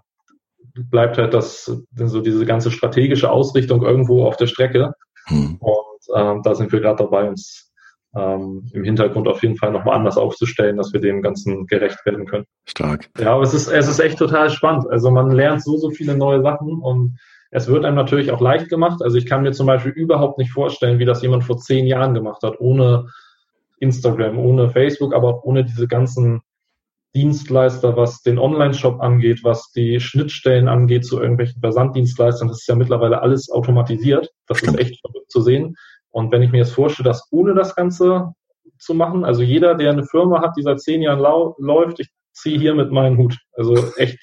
bleibt 0.75 1.17
halt 1.17 1.33
das, 1.33 1.71
so 1.95 2.21
diese 2.21 2.45
ganze 2.45 2.71
strategische 2.71 3.29
Ausrichtung 3.29 3.83
irgendwo 3.83 4.25
auf 4.25 4.37
der 4.37 4.47
Strecke. 4.47 4.93
Hm. 5.25 5.57
Und 5.59 6.15
ähm, 6.15 6.41
da 6.43 6.55
sind 6.55 6.71
wir 6.71 6.81
gerade 6.81 7.03
dabei, 7.03 7.29
uns 7.29 7.71
ähm, 8.15 8.69
im 8.73 8.83
Hintergrund 8.83 9.27
auf 9.27 9.41
jeden 9.41 9.57
Fall 9.57 9.71
nochmal 9.71 9.95
anders 9.95 10.17
aufzustellen, 10.17 10.77
dass 10.77 10.93
wir 10.93 10.99
dem 10.99 11.21
Ganzen 11.21 11.65
gerecht 11.65 12.05
werden 12.05 12.25
können. 12.25 12.45
Stark. 12.65 13.09
Ja, 13.19 13.33
aber 13.33 13.43
es 13.43 13.53
ist, 13.53 13.67
es 13.67 13.87
ist 13.87 13.99
echt 13.99 14.19
total 14.19 14.49
spannend. 14.49 14.87
Also 14.89 15.09
man 15.11 15.31
lernt 15.31 15.63
so, 15.63 15.77
so 15.77 15.89
viele 15.89 16.15
neue 16.15 16.41
Sachen 16.41 16.79
und 16.79 17.17
es 17.51 17.67
wird 17.67 17.85
einem 17.85 17.95
natürlich 17.95 18.31
auch 18.31 18.41
leicht 18.41 18.69
gemacht. 18.69 19.01
Also 19.03 19.17
ich 19.17 19.25
kann 19.25 19.43
mir 19.43 19.51
zum 19.51 19.67
Beispiel 19.67 19.91
überhaupt 19.91 20.37
nicht 20.37 20.51
vorstellen, 20.51 20.99
wie 20.99 21.05
das 21.05 21.21
jemand 21.21 21.43
vor 21.43 21.57
zehn 21.57 21.85
Jahren 21.85 22.13
gemacht 22.13 22.41
hat, 22.43 22.59
ohne 22.59 23.07
Instagram, 23.79 24.37
ohne 24.39 24.69
Facebook, 24.69 25.13
aber 25.13 25.29
auch 25.29 25.43
ohne 25.43 25.63
diese 25.63 25.87
ganzen 25.87 26.41
Dienstleister, 27.15 27.95
was 27.95 28.21
den 28.21 28.39
Online-Shop 28.39 28.99
angeht, 29.01 29.43
was 29.43 29.71
die 29.71 29.99
Schnittstellen 29.99 30.67
angeht 30.67 31.05
zu 31.05 31.19
irgendwelchen 31.19 31.61
Versanddienstleistern. 31.61 32.47
Das 32.47 32.61
ist 32.61 32.67
ja 32.67 32.75
mittlerweile 32.75 33.21
alles 33.21 33.49
automatisiert. 33.51 34.29
Das 34.47 34.57
Stimmt. 34.57 34.79
ist 34.79 34.87
echt 34.87 35.01
verrückt 35.01 35.31
zu 35.31 35.41
sehen. 35.41 35.75
Und 36.09 36.31
wenn 36.31 36.41
ich 36.41 36.51
mir 36.51 36.59
jetzt 36.59 36.73
vorstelle, 36.73 37.09
dass 37.09 37.27
ohne 37.31 37.53
das 37.53 37.75
Ganze 37.75 38.33
zu 38.79 38.93
machen, 38.93 39.23
also 39.23 39.41
jeder, 39.41 39.75
der 39.75 39.91
eine 39.91 40.05
Firma 40.05 40.41
hat, 40.41 40.55
die 40.57 40.63
seit 40.63 40.81
zehn 40.81 41.01
Jahren 41.01 41.19
läuft, 41.59 41.99
ich 41.99 42.09
ziehe 42.33 42.59
hier 42.59 42.73
mit 42.73 42.91
meinen 42.91 43.17
Hut. 43.17 43.37
Also 43.55 43.75
echt, 43.97 44.19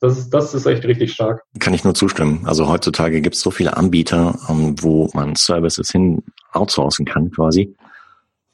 das 0.00 0.18
ist, 0.18 0.30
das 0.30 0.54
ist 0.54 0.66
echt 0.66 0.84
richtig 0.84 1.12
stark. 1.12 1.42
Kann 1.58 1.74
ich 1.74 1.84
nur 1.84 1.94
zustimmen. 1.94 2.42
Also 2.44 2.68
heutzutage 2.68 3.20
gibt 3.20 3.34
es 3.34 3.40
so 3.40 3.50
viele 3.50 3.76
Anbieter, 3.76 4.38
um, 4.48 4.80
wo 4.82 5.10
man 5.12 5.34
Services 5.34 5.90
hin 5.90 6.22
outsourcen 6.52 7.04
kann 7.04 7.30
quasi. 7.30 7.74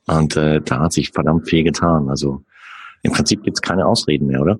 Und 0.07 0.37
äh, 0.37 0.61
da 0.61 0.81
hat 0.81 0.93
sich 0.93 1.11
verdammt 1.11 1.49
viel 1.49 1.65
getan. 1.65 2.09
Also 2.09 2.43
im 3.05 3.13
Prinzip 3.13 3.43
gibt 3.45 3.59
es 3.59 3.63
keine 3.63 3.87
Ausreden 3.87 4.27
mehr, 4.27 4.41
oder? 4.41 4.59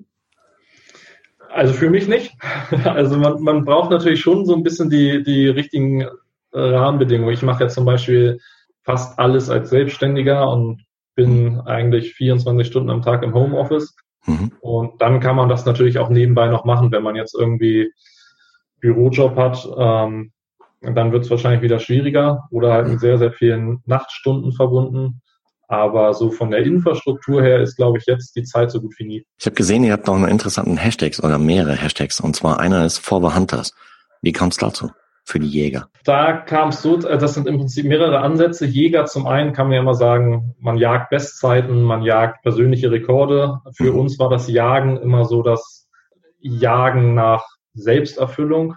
Also 1.49 1.73
für 1.73 1.89
mich 1.89 2.07
nicht. 2.07 2.33
Also 2.85 3.17
man, 3.17 3.41
man 3.41 3.65
braucht 3.65 3.91
natürlich 3.91 4.21
schon 4.21 4.45
so 4.45 4.55
ein 4.55 4.63
bisschen 4.63 4.89
die, 4.89 5.23
die 5.23 5.47
richtigen 5.47 6.01
äh, 6.01 6.07
Rahmenbedingungen. 6.53 7.33
Ich 7.33 7.41
mache 7.41 7.63
ja 7.63 7.69
zum 7.69 7.85
Beispiel 7.85 8.39
fast 8.83 9.19
alles 9.19 9.49
als 9.49 9.69
Selbstständiger 9.69 10.49
und 10.49 10.85
bin 11.15 11.59
eigentlich 11.61 12.13
24 12.13 12.67
Stunden 12.67 12.89
am 12.89 13.01
Tag 13.01 13.23
im 13.23 13.33
Homeoffice. 13.33 13.95
Mhm. 14.25 14.51
Und 14.59 15.01
dann 15.01 15.19
kann 15.19 15.35
man 15.35 15.49
das 15.49 15.65
natürlich 15.65 15.97
auch 15.97 16.09
nebenbei 16.09 16.47
noch 16.47 16.65
machen, 16.65 16.91
wenn 16.91 17.03
man 17.03 17.15
jetzt 17.15 17.35
irgendwie 17.35 17.91
Bürojob 18.79 19.35
hat. 19.35 19.67
Ähm, 19.77 20.31
dann 20.81 21.11
wird 21.11 21.23
es 21.23 21.31
wahrscheinlich 21.31 21.61
wieder 21.61 21.79
schwieriger 21.79 22.47
oder 22.51 22.73
halt 22.73 22.87
mit 22.87 22.99
sehr, 22.99 23.17
sehr 23.17 23.31
vielen 23.31 23.81
Nachtstunden 23.85 24.51
verbunden. 24.51 25.21
Aber 25.67 26.13
so 26.13 26.31
von 26.31 26.51
der 26.51 26.63
Infrastruktur 26.63 27.41
her 27.41 27.61
ist, 27.61 27.75
glaube 27.75 27.97
ich, 27.97 28.05
jetzt 28.05 28.35
die 28.35 28.43
Zeit 28.43 28.71
so 28.71 28.81
gut 28.81 28.93
wie 28.97 29.05
nie. 29.05 29.25
Ich 29.39 29.45
habe 29.45 29.55
gesehen, 29.55 29.83
ihr 29.83 29.93
habt 29.93 30.07
noch 30.07 30.15
einen 30.15 30.27
interessanten 30.27 30.77
Hashtags 30.77 31.23
oder 31.23 31.37
mehrere 31.39 31.75
Hashtags. 31.75 32.19
Und 32.19 32.35
zwar 32.35 32.59
einer 32.59 32.85
ist 32.85 32.99
For 32.99 33.21
the 33.21 33.35
Hunters. 33.35 33.73
Wie 34.21 34.31
kam 34.31 34.49
es 34.49 34.57
dazu 34.57 34.91
für 35.23 35.39
die 35.39 35.47
Jäger? 35.47 35.89
Da 36.03 36.33
kam 36.33 36.69
es 36.69 36.81
so, 36.81 36.97
äh, 36.99 37.17
das 37.17 37.33
sind 37.33 37.47
im 37.47 37.57
Prinzip 37.57 37.85
mehrere 37.85 38.19
Ansätze. 38.19 38.65
Jäger 38.65 39.05
zum 39.05 39.25
einen 39.25 39.53
kann 39.53 39.67
man 39.67 39.73
ja 39.73 39.81
immer 39.81 39.95
sagen, 39.95 40.55
man 40.59 40.77
jagt 40.77 41.09
Bestzeiten, 41.09 41.81
man 41.81 42.03
jagt 42.03 42.43
persönliche 42.43 42.91
Rekorde. 42.91 43.59
Für 43.75 43.91
mhm. 43.91 43.99
uns 43.99 44.19
war 44.19 44.29
das 44.29 44.47
Jagen 44.47 44.97
immer 44.97 45.25
so 45.25 45.41
das 45.41 45.87
Jagen 46.39 47.15
nach 47.15 47.43
Selbsterfüllung. 47.73 48.75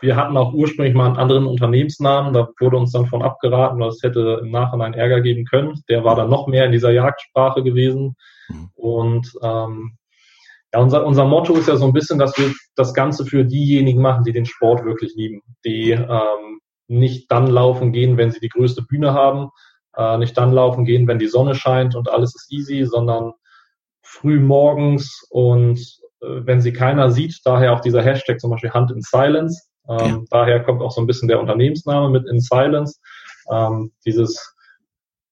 Wir 0.00 0.16
hatten 0.16 0.36
auch 0.36 0.52
ursprünglich 0.52 0.94
mal 0.94 1.06
einen 1.06 1.16
anderen 1.16 1.46
Unternehmensnamen, 1.46 2.32
da 2.32 2.48
wurde 2.60 2.76
uns 2.76 2.92
dann 2.92 3.06
von 3.06 3.22
abgeraten, 3.22 3.80
weil 3.80 3.88
es 3.88 4.02
hätte 4.02 4.40
im 4.42 4.50
Nachhinein 4.50 4.94
Ärger 4.94 5.20
geben 5.20 5.44
können. 5.44 5.82
Der 5.88 6.04
war 6.04 6.14
dann 6.14 6.30
noch 6.30 6.46
mehr 6.46 6.66
in 6.66 6.72
dieser 6.72 6.92
Jagdsprache 6.92 7.62
gewesen. 7.64 8.14
Mhm. 8.48 8.70
Und 8.74 9.32
ähm, 9.42 9.98
ja, 10.72 10.80
unser, 10.80 11.04
unser 11.04 11.24
Motto 11.24 11.56
ist 11.56 11.68
ja 11.68 11.76
so 11.76 11.86
ein 11.86 11.92
bisschen, 11.92 12.18
dass 12.18 12.38
wir 12.38 12.52
das 12.76 12.94
Ganze 12.94 13.24
für 13.24 13.44
diejenigen 13.44 14.02
machen, 14.02 14.24
die 14.24 14.32
den 14.32 14.46
Sport 14.46 14.84
wirklich 14.84 15.14
lieben, 15.16 15.42
die 15.64 15.90
ähm, 15.90 16.60
nicht 16.88 17.30
dann 17.30 17.46
laufen 17.48 17.92
gehen, 17.92 18.16
wenn 18.16 18.30
sie 18.30 18.40
die 18.40 18.50
größte 18.50 18.82
Bühne 18.82 19.14
haben, 19.14 19.50
äh, 19.96 20.18
nicht 20.18 20.36
dann 20.38 20.52
laufen 20.52 20.84
gehen, 20.84 21.08
wenn 21.08 21.18
die 21.18 21.26
Sonne 21.26 21.54
scheint 21.54 21.96
und 21.96 22.10
alles 22.10 22.34
ist 22.34 22.52
easy, 22.52 22.84
sondern 22.84 23.32
früh 24.02 24.40
morgens 24.40 25.26
und 25.30 25.78
äh, 26.20 26.26
wenn 26.44 26.60
sie 26.60 26.72
keiner 26.72 27.10
sieht, 27.10 27.40
daher 27.44 27.72
auch 27.72 27.80
dieser 27.80 28.02
Hashtag 28.02 28.40
zum 28.40 28.50
Beispiel 28.50 28.70
Hand 28.70 28.90
in 28.90 29.00
Silence, 29.00 29.67
ähm. 29.88 30.26
Daher 30.30 30.62
kommt 30.62 30.82
auch 30.82 30.90
so 30.90 31.00
ein 31.00 31.06
bisschen 31.06 31.28
der 31.28 31.40
Unternehmensname 31.40 32.10
mit 32.10 32.28
In 32.28 32.40
Silence. 32.40 33.00
Ähm, 33.50 33.92
dieses 34.04 34.54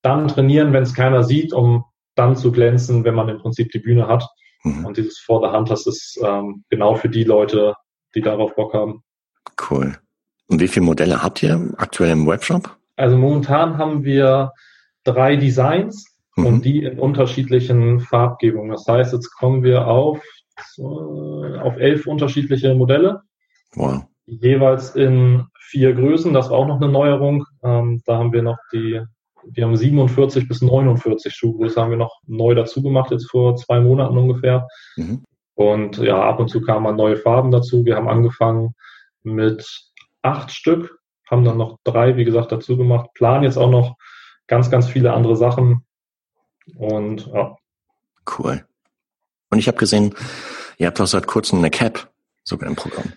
dann 0.02 0.28
trainieren, 0.28 0.72
wenn 0.72 0.84
es 0.84 0.94
keiner 0.94 1.24
sieht, 1.24 1.52
um 1.52 1.84
dann 2.14 2.36
zu 2.36 2.52
glänzen, 2.52 3.04
wenn 3.04 3.14
man 3.14 3.28
im 3.28 3.38
Prinzip 3.38 3.70
die 3.72 3.80
Bühne 3.80 4.06
hat. 4.06 4.26
Mhm. 4.62 4.86
Und 4.86 4.96
dieses 4.96 5.18
For 5.18 5.40
the 5.40 5.54
Hunters 5.54 5.86
ist 5.86 6.18
ähm, 6.24 6.64
genau 6.70 6.94
für 6.94 7.08
die 7.08 7.24
Leute, 7.24 7.74
die 8.14 8.20
darauf 8.20 8.54
Bock 8.54 8.72
haben. 8.72 9.02
Cool. 9.70 9.98
Und 10.48 10.60
wie 10.60 10.68
viele 10.68 10.86
Modelle 10.86 11.22
habt 11.22 11.42
ihr 11.42 11.74
aktuell 11.76 12.12
im 12.12 12.26
Webshop? 12.26 12.76
Also 12.96 13.16
momentan 13.16 13.78
haben 13.78 14.04
wir 14.04 14.52
drei 15.04 15.36
Designs 15.36 16.06
mhm. 16.36 16.46
und 16.46 16.64
die 16.64 16.84
in 16.84 16.98
unterschiedlichen 16.98 18.00
Farbgebungen. 18.00 18.70
Das 18.70 18.86
heißt, 18.86 19.12
jetzt 19.12 19.34
kommen 19.34 19.62
wir 19.62 19.86
auf, 19.86 20.22
auf 20.78 21.76
elf 21.76 22.06
unterschiedliche 22.06 22.74
Modelle. 22.74 23.22
Wow 23.74 24.06
jeweils 24.26 24.94
in 24.94 25.46
vier 25.58 25.94
Größen. 25.94 26.32
Das 26.32 26.50
war 26.50 26.58
auch 26.58 26.66
noch 26.66 26.76
eine 26.76 26.88
Neuerung. 26.88 27.44
Ähm, 27.62 28.02
da 28.04 28.18
haben 28.18 28.32
wir 28.32 28.42
noch 28.42 28.58
die, 28.72 29.00
wir 29.44 29.64
haben 29.64 29.76
47 29.76 30.48
bis 30.48 30.62
49 30.62 31.32
Schuhgröße 31.34 31.80
haben 31.80 31.90
wir 31.90 31.96
noch 31.96 32.20
neu 32.26 32.54
dazu 32.54 32.82
gemacht, 32.82 33.10
jetzt 33.10 33.30
vor 33.30 33.56
zwei 33.56 33.80
Monaten 33.80 34.16
ungefähr. 34.16 34.66
Mhm. 34.96 35.24
Und 35.54 35.98
ja, 35.98 36.22
ab 36.22 36.38
und 36.38 36.48
zu 36.48 36.60
kamen 36.60 36.96
neue 36.96 37.16
Farben 37.16 37.50
dazu. 37.50 37.84
Wir 37.84 37.96
haben 37.96 38.08
angefangen 38.08 38.74
mit 39.22 39.66
acht 40.22 40.50
Stück, 40.50 40.98
haben 41.30 41.44
dann 41.44 41.56
noch 41.56 41.78
drei, 41.84 42.16
wie 42.16 42.24
gesagt, 42.24 42.52
dazu 42.52 42.76
gemacht, 42.76 43.10
planen 43.14 43.44
jetzt 43.44 43.56
auch 43.56 43.70
noch 43.70 43.96
ganz, 44.46 44.70
ganz 44.70 44.86
viele 44.86 45.12
andere 45.12 45.36
Sachen. 45.36 45.86
Und 46.76 47.26
ja. 47.28 47.56
Cool. 48.38 48.66
Und 49.50 49.58
ich 49.58 49.68
habe 49.68 49.78
gesehen, 49.78 50.14
ihr 50.78 50.88
habt 50.88 51.00
auch 51.00 51.06
seit 51.06 51.26
kurzem 51.26 51.60
eine 51.60 51.70
Cap 51.70 52.10
sogar 52.44 52.68
im 52.68 52.76
Programm. 52.76 53.12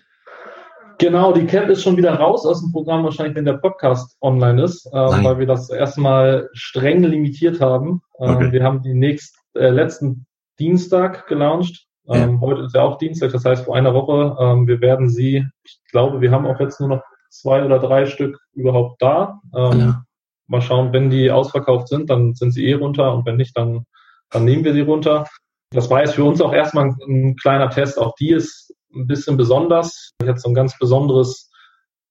Genau, 1.00 1.32
die 1.32 1.46
Cap 1.46 1.66
ist 1.70 1.82
schon 1.82 1.96
wieder 1.96 2.12
raus 2.12 2.44
aus 2.44 2.60
dem 2.60 2.72
Programm, 2.72 3.04
wahrscheinlich, 3.04 3.34
wenn 3.34 3.46
der 3.46 3.54
Podcast 3.54 4.18
online 4.20 4.62
ist, 4.62 4.84
äh, 4.84 4.90
weil 4.92 5.38
wir 5.38 5.46
das 5.46 5.70
erstmal 5.70 6.50
streng 6.52 7.02
limitiert 7.02 7.58
haben. 7.58 8.02
Ähm, 8.18 8.34
okay. 8.34 8.52
Wir 8.52 8.62
haben 8.62 8.82
die 8.82 8.92
nächst, 8.92 9.34
äh, 9.54 9.70
letzten 9.70 10.26
Dienstag 10.58 11.26
gelauncht. 11.26 11.86
Ähm, 12.06 12.34
ja. 12.34 12.40
Heute 12.42 12.62
ist 12.64 12.74
ja 12.74 12.82
auch 12.82 12.98
Dienstag, 12.98 13.32
das 13.32 13.46
heißt 13.46 13.64
vor 13.64 13.76
einer 13.76 13.94
Woche. 13.94 14.36
Ähm, 14.38 14.66
wir 14.66 14.82
werden 14.82 15.08
sie, 15.08 15.46
ich 15.64 15.80
glaube, 15.90 16.20
wir 16.20 16.32
haben 16.32 16.46
auch 16.46 16.60
jetzt 16.60 16.80
nur 16.80 16.90
noch 16.90 17.02
zwei 17.30 17.64
oder 17.64 17.78
drei 17.78 18.04
Stück 18.04 18.38
überhaupt 18.52 19.00
da. 19.00 19.40
Ähm, 19.56 19.80
ja. 19.80 20.02
Mal 20.48 20.60
schauen, 20.60 20.92
wenn 20.92 21.08
die 21.08 21.30
ausverkauft 21.30 21.88
sind, 21.88 22.10
dann 22.10 22.34
sind 22.34 22.50
sie 22.50 22.66
eh 22.66 22.74
runter 22.74 23.14
und 23.14 23.24
wenn 23.24 23.36
nicht, 23.36 23.56
dann, 23.56 23.86
dann 24.28 24.44
nehmen 24.44 24.64
wir 24.64 24.74
sie 24.74 24.82
runter. 24.82 25.26
Das 25.72 25.88
war 25.88 26.00
jetzt 26.00 26.16
für 26.16 26.24
uns 26.24 26.42
auch 26.42 26.52
erstmal 26.52 26.88
ein, 26.88 26.96
ein 27.08 27.36
kleiner 27.36 27.70
Test. 27.70 27.98
Auch 27.98 28.14
die 28.16 28.32
ist 28.32 28.74
ein 28.94 29.06
bisschen 29.06 29.36
besonders. 29.36 30.12
Ich 30.22 30.28
hatte 30.28 30.40
so 30.40 30.48
ein 30.48 30.54
ganz 30.54 30.78
besonderes, 30.78 31.50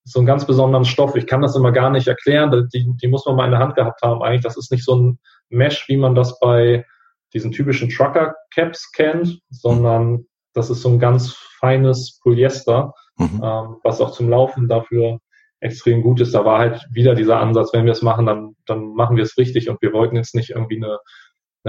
so 0.03 0.19
einen 0.19 0.27
ganz 0.27 0.45
besonderen 0.45 0.85
Stoff. 0.85 1.15
Ich 1.15 1.27
kann 1.27 1.41
das 1.41 1.55
immer 1.55 1.71
gar 1.71 1.89
nicht 1.89 2.07
erklären. 2.07 2.67
Die, 2.73 2.91
die 3.01 3.07
muss 3.07 3.25
man 3.25 3.35
mal 3.35 3.45
in 3.45 3.51
der 3.51 3.59
Hand 3.59 3.75
gehabt 3.75 4.01
haben. 4.01 4.21
Eigentlich, 4.21 4.43
das 4.43 4.57
ist 4.57 4.71
nicht 4.71 4.85
so 4.85 4.95
ein 4.95 5.19
Mesh, 5.49 5.87
wie 5.87 5.97
man 5.97 6.15
das 6.15 6.39
bei 6.39 6.85
diesen 7.33 7.51
typischen 7.51 7.89
Trucker-Caps 7.89 8.91
kennt, 8.91 9.39
sondern 9.49 10.25
das 10.53 10.69
ist 10.69 10.81
so 10.81 10.89
ein 10.89 10.99
ganz 10.99 11.33
feines 11.59 12.19
Polyester, 12.21 12.93
mhm. 13.17 13.41
ähm, 13.43 13.75
was 13.83 14.01
auch 14.01 14.11
zum 14.11 14.29
Laufen 14.29 14.67
dafür 14.67 15.19
extrem 15.59 16.01
gut 16.01 16.21
ist. 16.21 16.33
Da 16.33 16.45
war 16.45 16.59
halt 16.59 16.87
wieder 16.91 17.15
dieser 17.15 17.39
Ansatz, 17.39 17.73
wenn 17.73 17.85
wir 17.85 17.91
es 17.91 18.01
machen, 18.01 18.25
dann, 18.25 18.55
dann 18.65 18.93
machen 18.93 19.17
wir 19.17 19.23
es 19.23 19.37
richtig 19.37 19.69
und 19.69 19.81
wir 19.81 19.93
wollten 19.93 20.15
jetzt 20.15 20.33
nicht 20.33 20.51
irgendwie 20.51 20.77
eine 20.77 20.99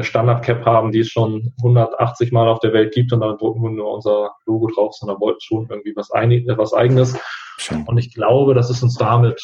eine 0.00 0.04
Standard-Cap 0.04 0.64
haben, 0.64 0.92
die 0.92 1.00
es 1.00 1.08
schon 1.08 1.52
180 1.58 2.32
Mal 2.32 2.48
auf 2.48 2.60
der 2.60 2.72
Welt 2.72 2.92
gibt 2.94 3.12
und 3.12 3.20
dann 3.20 3.36
drucken 3.36 3.62
wir 3.62 3.70
nur 3.70 3.94
unser 3.94 4.32
Logo 4.46 4.68
drauf, 4.68 4.94
sondern 4.94 5.20
wollten 5.20 5.40
schon 5.40 5.66
irgendwie 5.68 5.94
was, 5.94 6.10
einig, 6.10 6.46
was 6.56 6.72
Eigenes. 6.72 7.16
Schön. 7.58 7.84
Und 7.86 7.98
ich 7.98 8.14
glaube, 8.14 8.54
das 8.54 8.70
ist 8.70 8.82
uns 8.82 8.96
damit 8.96 9.40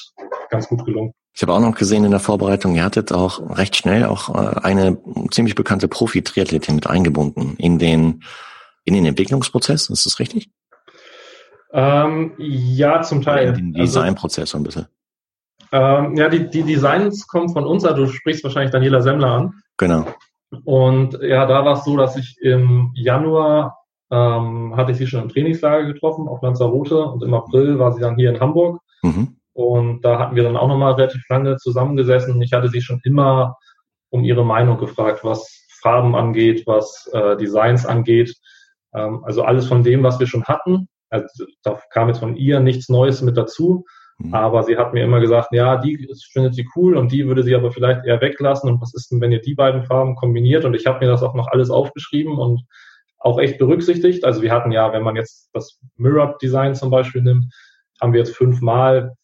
ganz 0.51 0.69
gut 0.69 0.85
gelungen. 0.85 1.13
Ich 1.35 1.43
habe 1.43 1.53
auch 1.53 1.61
noch 1.61 1.75
gesehen 1.75 2.05
in 2.05 2.11
der 2.11 2.21
Vorbereitung, 2.21 2.75
ihr 2.75 2.85
hattet 2.85 3.13
auch 3.13 3.59
recht 3.59 3.77
schnell 3.77 4.07
auch 4.07 4.35
äh, 4.35 4.61
eine 4.63 4.97
ziemlich 5.31 5.55
bekannte 5.55 5.87
Profi-Triathletin 5.87 6.77
mit 6.77 6.87
eingebunden 6.87 7.57
in 7.59 7.79
den, 7.79 8.23
in 8.85 8.95
den 8.95 9.05
Entwicklungsprozess. 9.05 9.91
Ist 9.91 10.07
das 10.07 10.19
richtig? 10.19 10.49
Ähm, 11.73 12.33
ja, 12.39 13.03
zum 13.03 13.21
Teil. 13.21 13.49
In 13.49 13.73
den 13.73 13.81
also 13.81 14.01
Designprozess 14.01 14.51
so 14.51 14.57
ein 14.57 14.63
bisschen. 14.63 14.87
Ähm, 15.73 16.17
ja, 16.17 16.29
die, 16.31 16.49
die 16.49 16.63
Designs 16.63 17.27
kommen 17.27 17.51
von 17.51 17.67
uns, 17.67 17.85
also 17.85 18.07
du 18.07 18.11
sprichst 18.11 18.43
wahrscheinlich 18.45 18.71
Daniela 18.71 19.03
Semmler 19.03 19.29
an. 19.29 19.63
Genau. 19.77 20.07
Und 20.65 21.19
ja, 21.23 21.47
da 21.47 21.65
war 21.65 21.75
es 21.75 21.85
so, 21.85 21.97
dass 21.97 22.17
ich 22.17 22.37
im 22.41 22.93
Januar 22.95 23.79
ähm, 24.11 24.77
hatte 24.77 24.93
ich 24.93 24.99
sie 24.99 25.07
schon 25.07 25.23
im 25.23 25.29
Trainingslager 25.29 25.85
getroffen 25.85 26.29
auf 26.29 26.43
Lanzarote 26.43 26.99
und 26.99 27.23
im 27.25 27.35
April 27.35 27.79
war 27.79 27.93
sie 27.93 28.01
dann 28.01 28.17
hier 28.17 28.31
in 28.31 28.41
Hamburg. 28.41 28.81
Mhm. 29.03 29.37
Und 29.53 30.03
da 30.03 30.19
hatten 30.19 30.37
wir 30.37 30.43
dann 30.43 30.57
auch 30.57 30.69
nochmal 30.69 30.93
relativ 30.93 31.23
lange 31.29 31.57
zusammengesessen. 31.57 32.41
Ich 32.43 32.53
hatte 32.53 32.69
sie 32.69 32.83
schon 32.83 33.01
immer 33.05 33.57
um 34.11 34.23
ihre 34.23 34.45
Meinung 34.45 34.79
gefragt, 34.79 35.25
was 35.25 35.67
Farben 35.81 36.15
angeht, 36.15 36.65
was 36.67 37.09
äh, 37.13 37.37
Designs 37.37 37.87
angeht. 37.87 38.35
Ähm, 38.95 39.25
also 39.25 39.43
alles 39.43 39.67
von 39.67 39.83
dem, 39.83 40.03
was 40.03 40.21
wir 40.21 40.27
schon 40.27 40.45
hatten. 40.45 40.89
Also 41.11 41.47
da 41.63 41.81
kam 41.91 42.09
jetzt 42.09 42.19
von 42.19 42.37
ihr 42.37 42.61
nichts 42.61 42.89
Neues 42.89 43.23
mit 43.23 43.37
dazu. 43.37 43.85
Mhm. 44.19 44.35
Aber 44.35 44.63
sie 44.63 44.77
hat 44.77 44.95
mir 44.95 45.05
immer 45.05 45.21
gesagt, 45.21 45.53
ja, 45.53 45.77
die 45.77 46.09
findet 46.33 46.55
sie 46.55 46.67
cool 46.75 46.97
und 46.97 47.13
die 47.13 47.27
würde 47.27 47.43
sie 47.43 47.55
aber 47.55 47.71
vielleicht 47.71 48.05
eher 48.07 48.21
weglassen. 48.21 48.71
Und 48.71 48.81
was 48.81 48.95
ist 48.95 49.11
denn, 49.11 49.21
wenn 49.21 49.33
ihr 49.33 49.41
die 49.41 49.55
beiden 49.55 49.85
Farben 49.85 50.17
kombiniert? 50.17 50.65
Und 50.65 50.75
ich 50.75 50.87
habe 50.87 51.05
mir 51.05 51.11
das 51.11 51.23
auch 51.23 51.35
noch 51.35 51.49
alles 51.49 51.71
aufgeschrieben 51.71 52.39
und 52.39 52.63
auch 53.19 53.39
echt 53.39 53.59
berücksichtigt. 53.59 54.25
Also 54.25 54.43
wir 54.43 54.53
hatten 54.53 54.73
ja, 54.73 54.93
wenn 54.93 55.03
man 55.03 55.17
jetzt 55.17 55.51
das 55.53 55.79
Mirror 55.97 56.37
Design 56.41 56.75
zum 56.75 56.91
Beispiel 56.91 57.23
nimmt, 57.23 57.53
haben 58.01 58.13
wir 58.13 58.21
jetzt 58.21 58.37
fünfmal. 58.37 59.15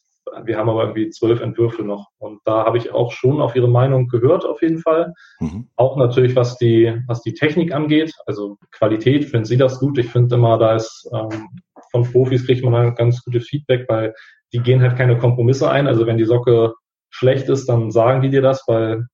Wir 0.45 0.57
haben 0.57 0.69
aber 0.69 0.83
irgendwie 0.83 1.11
zwölf 1.11 1.41
Entwürfe 1.41 1.83
noch. 1.83 2.09
Und 2.19 2.41
da 2.45 2.65
habe 2.65 2.79
ich 2.79 2.93
auch 2.93 3.13
schon 3.13 3.41
auf 3.41 3.57
Ihre 3.57 3.69
Meinung 3.69 4.09
gehört, 4.09 4.45
auf 4.45 4.63
jeden 4.63 4.79
Fall. 4.79 5.13
Mhm. 5.41 5.69
Auch 5.77 5.97
natürlich, 5.97 6.37
was 6.37 6.57
die, 6.59 7.01
was 7.07 7.23
die 7.23 7.35
Technik 7.35 7.73
angeht. 7.73 8.13
Also 8.27 8.57
Qualität, 8.71 9.25
finden 9.25 9.47
Sie 9.47 9.57
das 9.57 9.79
gut? 9.79 9.99
Ich 9.99 10.09
finde 10.09 10.37
immer, 10.37 10.59
da 10.59 10.77
ist 10.77 11.09
ähm, 11.13 11.49
von 11.91 12.11
Profis 12.11 12.47
kriegt 12.47 12.65
man 12.65 12.75
ein 12.75 12.95
ganz 12.95 13.23
gutes 13.23 13.47
Feedback, 13.47 13.87
weil 13.89 14.15
die 14.53 14.61
gehen 14.61 14.83
halt 14.83 14.97
keine 14.97 15.19
Kompromisse 15.19 15.71
ein. 15.71 15.87
Also 15.87 16.07
wenn 16.07 16.19
die 16.19 16.25
Socke 16.25 16.75
schlecht 17.11 17.49
ist, 17.49 17.69
dann 17.69 17.91
sagen 17.91 18.23
die 18.23 18.31
dir 18.31 18.43
das, 18.43 18.65
weil 18.67 19.07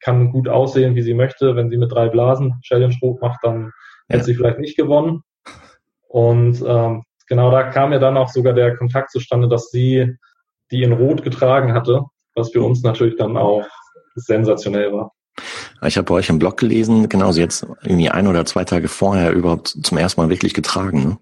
kann 0.00 0.30
gut 0.30 0.48
aussehen, 0.48 0.94
wie 0.94 1.02
sie 1.02 1.14
möchte. 1.14 1.56
Wenn 1.56 1.70
sie 1.70 1.78
mit 1.78 1.92
drei 1.92 2.08
Blasen 2.08 2.60
Challenge 2.62 2.94
hoch 3.02 3.20
macht, 3.20 3.40
dann 3.42 3.64
ja. 3.64 3.70
hätte 4.08 4.24
sie 4.24 4.34
vielleicht 4.34 4.58
nicht 4.58 4.76
gewonnen. 4.76 5.22
Und 6.08 6.62
ähm, 6.66 7.02
genau 7.26 7.50
da 7.50 7.64
kam 7.64 7.92
ja 7.92 7.98
dann 7.98 8.16
auch 8.16 8.28
sogar 8.28 8.52
der 8.52 8.76
Kontakt 8.76 9.10
zustande, 9.10 9.48
dass 9.48 9.70
sie 9.70 10.16
die 10.70 10.82
in 10.82 10.92
Rot 10.92 11.22
getragen 11.22 11.72
hatte, 11.72 12.04
was 12.34 12.50
für 12.50 12.62
uns 12.62 12.82
natürlich 12.82 13.16
dann 13.16 13.36
auch 13.36 13.66
sensationell 14.14 14.92
war. 14.92 15.12
Ich 15.82 15.96
habe 15.96 16.06
bei 16.06 16.14
euch 16.14 16.30
im 16.30 16.38
Blog 16.38 16.56
gelesen, 16.56 17.08
genau, 17.08 17.32
sie 17.32 17.42
jetzt 17.42 17.66
irgendwie 17.82 18.08
ein 18.08 18.26
oder 18.26 18.46
zwei 18.46 18.64
Tage 18.64 18.88
vorher 18.88 19.32
überhaupt 19.32 19.68
zum 19.68 19.98
ersten 19.98 20.20
Mal 20.20 20.30
wirklich 20.30 20.54
getragen. 20.54 21.04
Ne? 21.04 21.18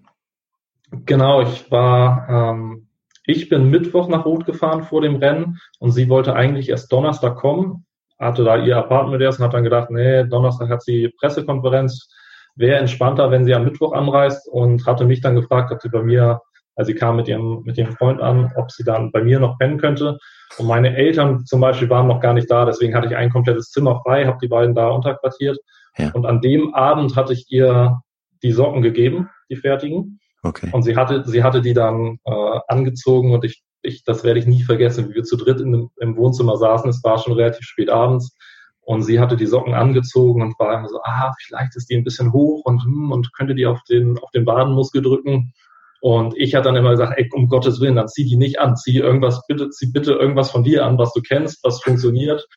Genau, 1.05 1.41
ich 1.41 1.69
war, 1.71 2.27
ähm, 2.29 2.84
ich 3.27 3.49
bin 3.49 3.69
Mittwoch 3.69 4.07
nach 4.07 4.25
Rot 4.25 4.45
gefahren 4.45 4.83
vor 4.83 5.01
dem 5.01 5.15
Rennen 5.15 5.59
und 5.79 5.91
sie 5.91 6.09
wollte 6.09 6.35
eigentlich 6.35 6.69
erst 6.69 6.91
Donnerstag 6.91 7.35
kommen, 7.37 7.85
hatte 8.19 8.43
da 8.43 8.57
ihr 8.57 8.77
Apartment 8.77 9.21
erst 9.21 9.39
und 9.39 9.45
hat 9.45 9.53
dann 9.53 9.63
gedacht, 9.63 9.89
nee, 9.89 10.23
Donnerstag 10.25 10.69
hat 10.69 10.83
sie 10.83 11.09
Pressekonferenz, 11.19 12.09
wäre 12.55 12.79
entspannter, 12.79 13.31
wenn 13.31 13.45
sie 13.45 13.53
am 13.53 13.65
Mittwoch 13.65 13.93
anreist 13.93 14.47
und 14.47 14.85
hatte 14.85 15.05
mich 15.05 15.21
dann 15.21 15.35
gefragt, 15.35 15.71
ob 15.71 15.81
sie 15.81 15.89
bei 15.89 16.01
mir, 16.01 16.41
also 16.75 16.91
sie 16.91 16.95
kam 16.95 17.17
mit 17.17 17.27
ihrem, 17.27 17.63
mit 17.63 17.77
ihrem 17.77 17.93
Freund 17.93 18.21
an, 18.21 18.51
ob 18.55 18.71
sie 18.71 18.83
dann 18.83 19.11
bei 19.11 19.21
mir 19.23 19.39
noch 19.39 19.57
pennen 19.57 19.77
könnte. 19.77 20.17
Und 20.57 20.67
meine 20.67 20.95
Eltern 20.95 21.45
zum 21.45 21.59
Beispiel 21.59 21.89
waren 21.89 22.07
noch 22.07 22.21
gar 22.21 22.33
nicht 22.33 22.49
da, 22.49 22.65
deswegen 22.65 22.95
hatte 22.95 23.07
ich 23.07 23.15
ein 23.15 23.29
komplettes 23.29 23.71
Zimmer 23.71 24.01
frei, 24.03 24.25
habe 24.25 24.37
die 24.41 24.47
beiden 24.47 24.75
da 24.75 24.89
unterquartiert. 24.89 25.57
Ja. 25.97 26.11
Und 26.13 26.25
an 26.25 26.41
dem 26.41 26.73
Abend 26.73 27.15
hatte 27.15 27.33
ich 27.33 27.45
ihr 27.49 27.99
die 28.43 28.51
Socken 28.51 28.81
gegeben, 28.81 29.29
die 29.49 29.55
fertigen. 29.55 30.19
Okay. 30.45 30.69
Und 30.71 30.83
sie 30.83 30.95
hatte, 30.95 31.23
sie 31.25 31.43
hatte 31.43 31.61
die 31.61 31.73
dann 31.73 32.19
äh, 32.23 32.59
angezogen 32.67 33.33
und 33.33 33.43
ich, 33.43 33.63
ich, 33.81 34.03
das 34.03 34.23
werde 34.23 34.39
ich 34.39 34.45
nie 34.45 34.61
vergessen, 34.61 35.09
wie 35.09 35.15
wir 35.15 35.23
zu 35.23 35.37
dritt 35.37 35.59
in 35.59 35.89
im 35.99 36.17
Wohnzimmer 36.17 36.55
saßen. 36.55 36.89
Es 36.89 37.03
war 37.03 37.17
schon 37.17 37.33
relativ 37.33 37.65
spät 37.65 37.89
abends 37.89 38.37
und 38.81 39.01
sie 39.01 39.19
hatte 39.19 39.37
die 39.37 39.47
Socken 39.47 39.73
angezogen 39.73 40.43
und 40.43 40.59
war 40.59 40.77
immer 40.77 40.87
so, 40.87 40.99
ah, 41.03 41.33
vielleicht 41.39 41.75
ist 41.75 41.89
die 41.89 41.95
ein 41.95 42.03
bisschen 42.03 42.31
hoch 42.31 42.63
und, 42.65 42.83
hm, 42.83 43.11
und 43.11 43.33
könnte 43.33 43.55
die 43.55 43.65
auf 43.65 43.81
den, 43.89 44.19
auf 44.19 44.29
den 44.31 44.45
Badenmuskel 44.45 45.01
drücken. 45.01 45.53
Und 45.99 46.37
ich 46.37 46.53
hatte 46.53 46.65
dann 46.65 46.75
immer 46.75 46.91
gesagt, 46.91 47.13
ey, 47.17 47.27
um 47.33 47.49
Gottes 47.49 47.81
Willen, 47.81 47.95
dann 47.95 48.07
zieh 48.07 48.25
die 48.25 48.37
nicht 48.37 48.59
an, 48.59 48.77
zieh 48.77 48.99
irgendwas, 48.99 49.41
bitte, 49.47 49.71
zieh 49.71 49.91
bitte 49.91 50.13
irgendwas 50.13 50.51
von 50.51 50.63
dir 50.63 50.85
an, 50.85 50.99
was 50.99 51.11
du 51.13 51.21
kennst, 51.21 51.63
was 51.63 51.81
funktioniert. 51.81 52.47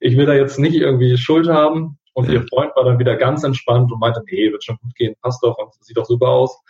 Ich 0.00 0.18
will 0.18 0.26
da 0.26 0.34
jetzt 0.34 0.58
nicht 0.58 0.74
irgendwie 0.74 1.16
Schuld 1.16 1.48
haben. 1.48 1.98
Und 2.12 2.28
ihr 2.28 2.44
Freund 2.48 2.72
war 2.74 2.84
dann 2.84 2.98
wieder 2.98 3.14
ganz 3.14 3.44
entspannt 3.44 3.92
und 3.92 4.00
meinte, 4.00 4.20
nee, 4.26 4.50
wird 4.50 4.64
schon 4.64 4.76
gut 4.82 4.92
gehen, 4.96 5.14
passt 5.22 5.40
doch 5.42 5.56
und 5.56 5.72
sieht 5.80 5.96
doch 5.96 6.04
super 6.04 6.28
aus. 6.28 6.60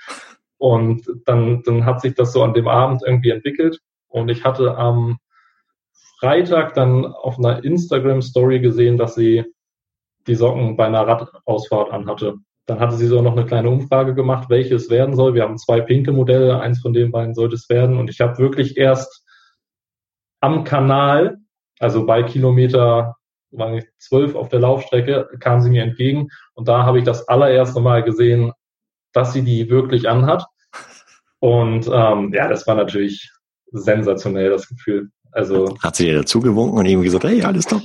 Und 0.59 1.09
dann, 1.25 1.62
dann 1.62 1.85
hat 1.87 2.01
sich 2.01 2.14
das 2.14 2.33
so 2.33 2.42
an 2.42 2.55
dem 2.55 2.68
Abend 2.68 3.03
irgendwie 3.07 3.31
entwickelt. 3.31 3.81
Und 4.09 4.29
ich 4.29 4.44
hatte 4.44 4.77
am 4.77 5.18
Freitag 6.18 6.75
dann 6.75 7.07
auf 7.07 7.38
einer 7.38 7.62
Instagram-Story 7.62 8.61
gesehen, 8.61 8.97
dass 8.97 9.14
sie 9.14 9.44
die 10.27 10.35
Socken 10.35 10.77
bei 10.77 10.87
einer 10.87 11.07
Radausfahrt 11.07 11.92
anhatte. 11.92 12.35
Dann 12.66 12.81
hatte 12.81 12.97
sie 12.97 13.07
so 13.07 13.23
noch 13.23 13.33
eine 13.33 13.47
kleine 13.47 13.71
Umfrage 13.71 14.14
gemacht, 14.14 14.51
welches 14.51 14.90
werden 14.90 15.14
soll. 15.14 15.35
Wir 15.35 15.42
haben 15.42 15.57
zwei 15.57 15.81
pinke 15.81 16.12
Modelle, 16.12 16.61
eins 16.61 16.81
von 16.81 16.92
den 16.92 17.12
beiden 17.12 17.35
sollte 17.35 17.55
es 17.55 17.68
werden. 17.71 17.99
Und 17.99 18.11
ich 18.11 18.21
habe 18.21 18.38
wirklich 18.38 18.77
erst 18.77 19.25
am 20.40 20.64
Kanal, 20.64 21.38
also 21.79 22.05
bei 22.05 22.23
Kilometer 22.23 23.16
zwölf 23.99 24.35
auf 24.35 24.49
der 24.51 24.61
Laufstrecke, 24.61 25.29
kam 25.40 25.61
sie 25.61 25.71
mir 25.71 25.83
entgegen. 25.83 26.29
Und 26.55 26.68
da 26.68 26.85
habe 26.85 26.99
ich 26.99 27.05
das 27.05 27.27
allererste 27.29 27.81
Mal 27.81 28.03
gesehen, 28.03 28.53
dass 29.19 29.33
sie 29.33 29.43
die 29.43 29.69
wirklich 29.69 30.09
anhat. 30.09 30.47
Und 31.41 31.91
ähm, 31.93 32.33
ja, 32.33 32.47
das 32.49 32.67
war 32.69 32.77
natürlich 32.77 33.31
sensationell, 33.73 34.51
das 34.51 34.69
Gefühl. 34.69 35.11
Also 35.33 35.77
hat 35.83 35.97
sie 35.97 36.07
dir 36.07 36.19
dazu 36.19 36.41
gewunken 36.41 36.79
und 36.79 36.87
irgendwie 36.87 37.07
gesagt, 37.07 37.25
hey, 37.25 37.43
alles 37.43 37.67
top. 37.67 37.83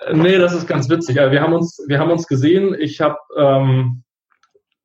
Äh, 0.00 0.14
nee, 0.14 0.36
das 0.36 0.52
ist 0.52 0.66
ganz 0.66 0.88
witzig. 0.90 1.20
Also 1.20 1.30
wir 1.30 1.40
haben 1.40 1.52
uns, 1.52 1.80
wir 1.86 2.00
haben 2.00 2.10
uns 2.10 2.26
gesehen. 2.26 2.74
Ich 2.78 3.00
habe 3.00 3.16
ähm, 3.38 4.02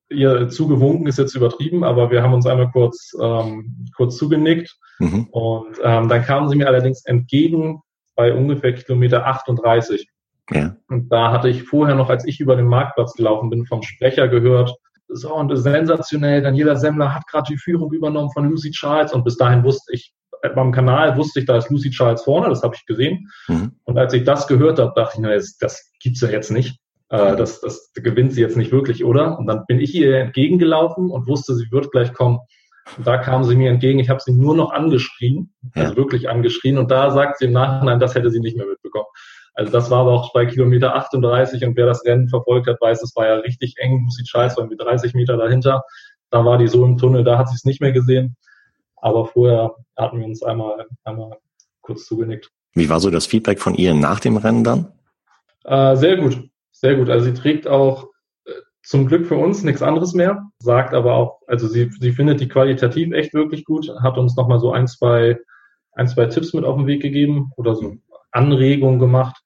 ihr 0.10 0.50
zugewunken, 0.50 1.08
ist 1.08 1.18
jetzt 1.18 1.36
übertrieben, 1.36 1.84
aber 1.84 2.12
wir 2.12 2.22
haben 2.22 2.36
uns 2.36 2.46
einmal 2.46 2.70
kurz, 2.72 3.12
ähm, 3.20 3.88
kurz 3.98 4.18
zugenickt. 4.18 4.78
Mhm. 5.00 5.30
Und 5.32 5.78
ähm, 5.84 6.10
dann 6.10 6.24
kamen 6.24 6.48
sie 6.48 6.58
mir 6.58 6.68
allerdings 6.68 7.06
entgegen 7.06 7.82
bei 8.16 8.34
ungefähr 8.34 8.74
Kilometer 8.74 9.26
38. 9.26 10.08
Ja. 10.52 10.76
Und 10.90 11.10
da 11.10 11.32
hatte 11.32 11.50
ich 11.50 11.64
vorher 11.64 11.96
noch, 11.96 12.10
als 12.10 12.26
ich 12.26 12.40
über 12.40 12.56
den 12.56 12.68
Marktplatz 12.68 13.14
gelaufen 13.14 13.50
bin, 13.50 13.66
vom 13.66 13.82
Sprecher 13.82 14.28
gehört, 14.28 14.76
so 15.10 15.34
und 15.36 15.56
sensationell, 15.56 16.42
Daniela 16.42 16.76
Semmler 16.76 17.14
hat 17.14 17.28
gerade 17.28 17.48
die 17.52 17.58
Führung 17.58 17.92
übernommen 17.92 18.32
von 18.32 18.50
Lucy 18.50 18.72
Charles 18.72 19.14
und 19.14 19.24
bis 19.24 19.38
dahin 19.38 19.64
wusste 19.64 19.94
ich, 19.94 20.14
beim 20.56 20.72
Kanal 20.72 21.18
wusste 21.18 21.40
ich, 21.40 21.46
da 21.46 21.58
ist 21.58 21.70
Lucy 21.70 21.90
Charles 21.90 22.24
vorne, 22.24 22.50
das 22.50 22.64
habe 22.64 22.76
ich 22.76 22.86
gesehen. 22.86 23.30
Mhm. 23.48 23.74
Und 23.84 23.98
als 23.98 24.14
ich 24.14 24.24
das 24.24 24.48
gehört 24.48 24.80
habe, 24.80 24.94
dachte 24.96 25.16
ich, 25.16 25.20
na, 25.20 25.34
das, 25.34 25.58
das 25.58 25.92
gibt's 26.00 26.22
ja 26.22 26.30
jetzt 26.30 26.52
nicht. 26.52 26.80
Äh, 27.10 27.36
das, 27.36 27.60
das 27.60 27.92
gewinnt 27.94 28.34
sie 28.34 28.42
jetzt 28.42 28.56
nicht 28.58 28.72
wirklich, 28.72 29.04
oder? 29.04 29.38
Und 29.38 29.48
dann 29.48 29.66
bin 29.68 29.80
ich 29.80 29.94
ihr 29.96 30.18
entgegengelaufen 30.18 31.10
und 31.10 31.28
wusste, 31.28 31.56
sie 31.56 31.72
wird 31.72 31.92
gleich 31.92 32.14
kommen. 32.14 32.40
Und 32.98 33.06
da 33.06 33.18
kam 33.18 33.44
sie 33.44 33.56
mir 33.56 33.70
entgegen. 33.70 34.00
Ich 34.00 34.10
habe 34.10 34.22
sie 34.24 34.32
nur 34.32 34.56
noch 34.56 34.72
angeschrien, 34.72 35.54
also 35.76 35.96
wirklich 35.96 36.30
angeschrien. 36.30 36.78
Und 36.78 36.90
da 36.90 37.12
sagt 37.12 37.40
sie 37.40 37.46
im 37.46 37.52
Nachhinein, 37.52 38.00
das 38.00 38.16
hätte 38.16 38.32
sie 38.32 38.40
nicht 38.40 38.58
mehr 38.58 38.66
mitbekommen. 38.66 39.08
Also 39.60 39.74
das 39.74 39.92
war 39.92 40.00
aber 40.00 40.14
auch 40.14 40.32
bei 40.32 40.46
Kilometer 40.46 40.96
38 40.96 41.66
und 41.66 41.76
wer 41.76 41.86
das 41.86 42.06
Rennen 42.06 42.30
verfolgt 42.30 42.68
hat, 42.68 42.80
weiß, 42.80 43.04
es 43.04 43.14
war 43.18 43.28
ja 43.28 43.36
richtig 43.36 43.76
eng. 43.78 44.06
Lucy 44.06 44.24
Charles 44.24 44.56
war 44.56 44.64
irgendwie 44.64 44.82
30 44.82 45.14
Meter 45.16 45.36
dahinter. 45.36 45.84
Da 46.30 46.46
war 46.46 46.58
die 46.58 46.70
so 46.70 46.86
im 46.86 46.98
Tunnel, 46.98 47.26
da 47.26 47.38
hat 47.38 47.50
sie 47.50 47.56
es 47.56 47.66
nicht 47.66 47.82
mehr 47.82 47.92
gesehen. 47.92 48.38
Aber 48.96 49.26
vorher 49.26 49.76
hatten 49.98 50.20
wir 50.20 50.26
uns 50.26 50.42
einmal, 50.44 50.88
einmal 51.04 51.40
kurz 51.82 52.06
zugenickt. 52.06 52.50
Wie 52.74 52.90
war 52.90 53.02
so 53.02 53.10
das 53.10 53.26
Feedback 53.26 53.60
von 53.60 53.76
ihr 53.76 53.94
nach 53.94 54.22
dem 54.22 54.38
Rennen 54.38 54.64
dann? 54.64 54.94
Äh, 55.66 55.98
sehr 55.98 56.16
gut, 56.16 56.42
sehr 56.72 56.96
gut. 56.96 57.10
Also 57.10 57.26
sie 57.26 57.34
trägt 57.34 57.68
auch 57.68 58.08
äh, 58.46 58.52
zum 58.82 59.08
Glück 59.08 59.28
für 59.28 59.36
uns 59.36 59.64
nichts 59.64 59.82
anderes 59.82 60.14
mehr, 60.14 60.42
sagt 60.60 60.94
aber 60.94 61.16
auch, 61.16 61.42
also 61.48 61.68
sie, 61.68 61.92
sie 62.00 62.14
findet 62.14 62.40
die 62.40 62.48
qualitativ 62.48 63.12
echt 63.12 63.34
wirklich 63.34 63.66
gut, 63.66 63.92
hat 64.02 64.18
uns 64.18 64.38
nochmal 64.38 64.62
so 64.62 64.72
ein, 64.72 64.88
zwei, 64.88 65.38
ein, 65.92 66.08
zwei 66.08 66.28
Tipps 66.28 66.54
mit 66.54 66.64
auf 66.64 66.78
den 66.78 66.88
Weg 66.88 67.02
gegeben 67.02 67.52
oder 67.58 67.76
so 67.76 67.98
Anregungen 68.32 69.00
gemacht. 69.00 69.42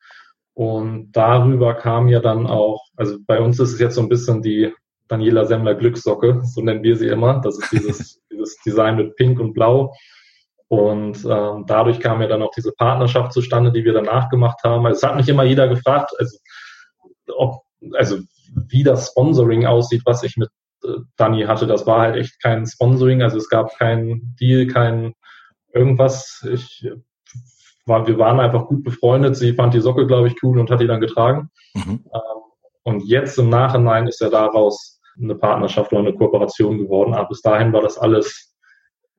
Und 0.53 1.11
darüber 1.11 1.73
kam 1.73 2.07
ja 2.07 2.19
dann 2.19 2.45
auch, 2.45 2.83
also 2.95 3.17
bei 3.25 3.39
uns 3.39 3.59
ist 3.59 3.73
es 3.73 3.79
jetzt 3.79 3.95
so 3.95 4.01
ein 4.01 4.09
bisschen 4.09 4.41
die 4.41 4.71
Daniela 5.07 5.45
Semmler 5.45 5.75
Glückssocke, 5.75 6.41
so 6.43 6.61
nennen 6.61 6.83
wir 6.83 6.95
sie 6.95 7.07
immer. 7.07 7.41
Das 7.41 7.57
ist 7.57 7.71
dieses, 7.71 8.21
dieses 8.31 8.57
Design 8.65 8.95
mit 8.97 9.15
Pink 9.15 9.39
und 9.39 9.53
Blau. 9.53 9.93
Und 10.67 11.23
ähm, 11.25 11.65
dadurch 11.67 11.99
kam 11.99 12.21
ja 12.21 12.27
dann 12.27 12.41
auch 12.41 12.51
diese 12.55 12.71
Partnerschaft 12.71 13.33
zustande, 13.33 13.71
die 13.71 13.83
wir 13.83 13.93
danach 13.93 14.29
gemacht 14.29 14.59
haben. 14.63 14.85
Also 14.85 14.97
es 14.97 15.03
hat 15.03 15.15
mich 15.15 15.29
immer 15.29 15.43
jeder 15.43 15.67
gefragt, 15.67 16.11
also, 16.17 16.37
ob, 17.35 17.61
also 17.93 18.17
wie 18.69 18.83
das 18.83 19.09
Sponsoring 19.09 19.65
aussieht, 19.65 20.01
was 20.05 20.23
ich 20.23 20.37
mit 20.37 20.49
äh, 20.83 20.97
Dani 21.17 21.43
hatte. 21.43 21.67
Das 21.67 21.85
war 21.85 22.01
halt 22.01 22.15
echt 22.15 22.41
kein 22.41 22.65
Sponsoring, 22.65 23.21
also 23.21 23.37
es 23.37 23.49
gab 23.49 23.77
kein 23.77 24.35
Deal, 24.39 24.67
kein 24.67 25.13
irgendwas. 25.73 26.45
Ich 26.51 26.87
war, 27.85 28.07
wir 28.07 28.17
waren 28.17 28.39
einfach 28.39 28.67
gut 28.67 28.83
befreundet. 28.83 29.35
Sie 29.35 29.53
fand 29.53 29.73
die 29.73 29.81
Socke, 29.81 30.07
glaube 30.07 30.27
ich, 30.27 30.35
cool 30.43 30.59
und 30.59 30.69
hat 30.71 30.81
die 30.81 30.87
dann 30.87 31.01
getragen. 31.01 31.49
Mhm. 31.73 32.05
Ähm, 32.13 32.21
und 32.83 33.03
jetzt 33.05 33.37
im 33.39 33.49
Nachhinein 33.49 34.07
ist 34.07 34.21
ja 34.21 34.29
daraus 34.29 34.99
eine 35.21 35.35
Partnerschaft 35.35 35.91
oder 35.91 36.01
eine 36.01 36.13
Kooperation 36.13 36.77
geworden. 36.77 37.13
Aber 37.13 37.29
bis 37.29 37.41
dahin 37.41 37.73
war 37.73 37.81
das 37.81 37.97
alles, 37.97 38.55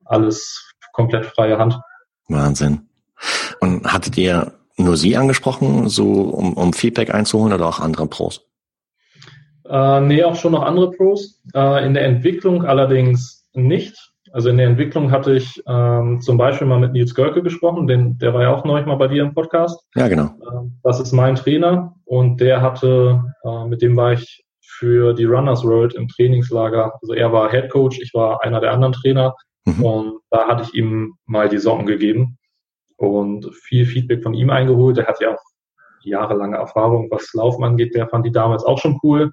alles 0.05 0.73
komplett 0.93 1.25
freie 1.25 1.57
Hand. 1.57 1.79
Wahnsinn. 2.27 2.87
Und 3.59 3.91
hattet 3.91 4.17
ihr 4.17 4.53
nur 4.77 4.97
sie 4.97 5.15
angesprochen, 5.15 5.87
so 5.87 6.05
um, 6.05 6.53
um 6.53 6.73
Feedback 6.73 7.13
einzuholen 7.13 7.53
oder 7.53 7.67
auch 7.67 7.79
andere 7.79 8.07
Pros? 8.07 8.41
Äh, 9.67 10.01
nee, 10.01 10.23
auch 10.23 10.35
schon 10.35 10.51
noch 10.51 10.63
andere 10.63 10.91
Pros. 10.91 11.41
Äh, 11.53 11.85
in 11.85 11.93
der 11.93 12.05
Entwicklung 12.05 12.65
allerdings 12.65 13.47
nicht. 13.53 14.13
Also 14.35 14.49
in 14.49 14.57
der 14.57 14.67
Entwicklung 14.67 15.11
hatte 15.11 15.33
ich 15.33 15.63
ähm, 15.65 16.19
zum 16.19 16.37
Beispiel 16.37 16.67
mal 16.67 16.77
mit 16.77 16.91
Nils 16.91 17.15
Görke 17.15 17.41
gesprochen, 17.41 17.87
den, 17.87 18.17
der 18.17 18.33
war 18.33 18.41
ja 18.41 18.53
auch 18.53 18.65
neulich 18.65 18.85
mal 18.85 18.97
bei 18.97 19.07
dir 19.07 19.23
im 19.23 19.33
Podcast. 19.33 19.79
Ja, 19.95 20.09
genau. 20.09 20.23
Ähm, 20.51 20.77
das 20.83 20.99
ist 20.99 21.13
mein 21.13 21.35
Trainer 21.35 21.95
und 22.03 22.41
der 22.41 22.61
hatte, 22.61 23.23
äh, 23.45 23.65
mit 23.65 23.81
dem 23.81 23.95
war 23.95 24.11
ich 24.11 24.43
für 24.59 25.13
die 25.13 25.23
Runners 25.23 25.63
World 25.63 25.93
im 25.93 26.09
Trainingslager. 26.09 26.99
Also 27.01 27.13
er 27.13 27.31
war 27.31 27.49
Head 27.49 27.69
Coach, 27.69 27.97
ich 28.01 28.13
war 28.13 28.43
einer 28.43 28.59
der 28.59 28.73
anderen 28.73 28.91
Trainer 28.91 29.33
mhm. 29.63 29.81
und 29.81 30.19
da 30.31 30.49
hatte 30.49 30.63
ich 30.63 30.73
ihm 30.73 31.13
mal 31.25 31.47
die 31.47 31.57
Socken 31.57 31.85
gegeben 31.85 32.37
und 32.97 33.49
viel 33.55 33.85
Feedback 33.85 34.21
von 34.21 34.33
ihm 34.33 34.49
eingeholt. 34.49 34.97
Er 34.97 35.07
hat 35.07 35.21
ja 35.21 35.33
auch 35.33 35.43
jahrelange 36.03 36.57
Erfahrung, 36.57 37.07
was 37.09 37.33
Laufen 37.35 37.63
angeht. 37.63 37.95
Der 37.95 38.09
fand 38.09 38.25
die 38.25 38.33
damals 38.33 38.65
auch 38.65 38.79
schon 38.79 38.99
cool. 39.01 39.31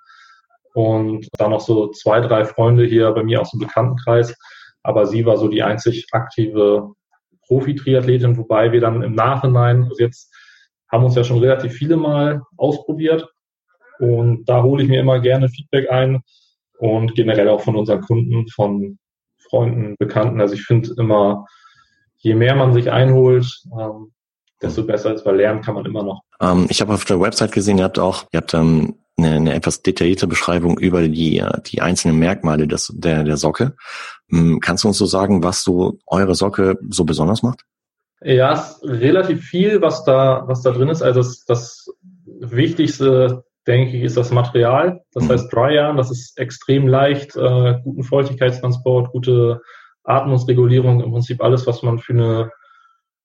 Und 0.74 1.26
dann 1.38 1.50
noch 1.50 1.60
so 1.60 1.88
zwei, 1.90 2.20
drei 2.20 2.44
Freunde 2.44 2.84
hier 2.84 3.10
bei 3.10 3.24
mir 3.24 3.40
aus 3.40 3.50
dem 3.50 3.58
Bekanntenkreis 3.58 4.32
aber 4.82 5.06
sie 5.06 5.24
war 5.26 5.36
so 5.36 5.48
die 5.48 5.62
einzig 5.62 6.06
aktive 6.12 6.92
Profi-Triathletin, 7.46 8.36
wobei 8.36 8.72
wir 8.72 8.80
dann 8.80 9.02
im 9.02 9.14
Nachhinein, 9.14 9.84
also 9.84 9.96
jetzt 9.98 10.32
haben 10.90 11.04
uns 11.04 11.14
ja 11.14 11.24
schon 11.24 11.38
relativ 11.38 11.72
viele 11.72 11.96
Mal 11.96 12.42
ausprobiert 12.56 13.28
und 13.98 14.44
da 14.48 14.62
hole 14.62 14.82
ich 14.82 14.88
mir 14.88 15.00
immer 15.00 15.20
gerne 15.20 15.48
Feedback 15.48 15.90
ein 15.90 16.22
und 16.78 17.14
generell 17.14 17.48
auch 17.48 17.60
von 17.60 17.76
unseren 17.76 18.00
Kunden, 18.00 18.48
von 18.48 18.98
Freunden, 19.48 19.96
Bekannten. 19.98 20.40
Also 20.40 20.54
ich 20.54 20.64
finde 20.64 20.90
immer, 20.98 21.46
je 22.18 22.34
mehr 22.34 22.54
man 22.54 22.72
sich 22.72 22.90
einholt, 22.90 23.46
ähm, 23.78 24.12
desto 24.60 24.84
besser 24.84 25.14
ist, 25.14 25.26
weil 25.26 25.36
lernen 25.36 25.62
kann 25.62 25.74
man 25.74 25.86
immer 25.86 26.02
noch. 26.02 26.22
Ähm, 26.40 26.66
ich 26.68 26.80
habe 26.80 26.94
auf 26.94 27.04
der 27.04 27.20
Website 27.20 27.52
gesehen, 27.52 27.78
ihr 27.78 27.84
habt 27.84 27.98
auch, 27.98 28.24
ihr 28.32 28.38
habt 28.38 28.54
ähm, 28.54 28.96
eine, 29.16 29.36
eine 29.36 29.54
etwas 29.54 29.82
detaillierte 29.82 30.26
Beschreibung 30.26 30.78
über 30.78 31.06
die, 31.08 31.44
die 31.66 31.80
einzelnen 31.80 32.18
Merkmale 32.18 32.66
des, 32.66 32.92
der, 32.94 33.24
der 33.24 33.36
Socke. 33.36 33.74
Ähm, 34.30 34.60
kannst 34.60 34.84
du 34.84 34.88
uns 34.88 34.98
so 34.98 35.06
sagen, 35.06 35.42
was 35.42 35.62
so 35.62 35.98
eure 36.06 36.34
Socke 36.34 36.78
so 36.88 37.04
besonders 37.04 37.42
macht? 37.42 37.64
Ja, 38.22 38.52
es 38.52 38.70
ist 38.70 38.84
relativ 38.84 39.42
viel, 39.42 39.82
was 39.82 40.04
da, 40.04 40.44
was 40.46 40.62
da 40.62 40.70
drin 40.70 40.88
ist. 40.88 41.02
Also 41.02 41.20
das, 41.20 41.44
das 41.44 41.86
Wichtigste, 42.24 43.44
denke 43.66 43.96
ich, 43.96 44.02
ist 44.04 44.16
das 44.16 44.30
Material. 44.30 45.02
Das 45.12 45.24
mhm. 45.24 45.30
heißt 45.30 45.52
Dry 45.52 45.74
Yarn, 45.74 45.96
das 45.96 46.10
ist 46.10 46.38
extrem 46.38 46.86
leicht, 46.86 47.36
äh, 47.36 47.78
guten 47.82 48.04
Feuchtigkeitstransport, 48.04 49.12
gute 49.12 49.60
Atmungsregulierung, 50.04 51.02
im 51.02 51.12
Prinzip 51.12 51.42
alles, 51.42 51.66
was 51.66 51.82
man 51.82 51.98
für 51.98 52.12
eine 52.12 52.50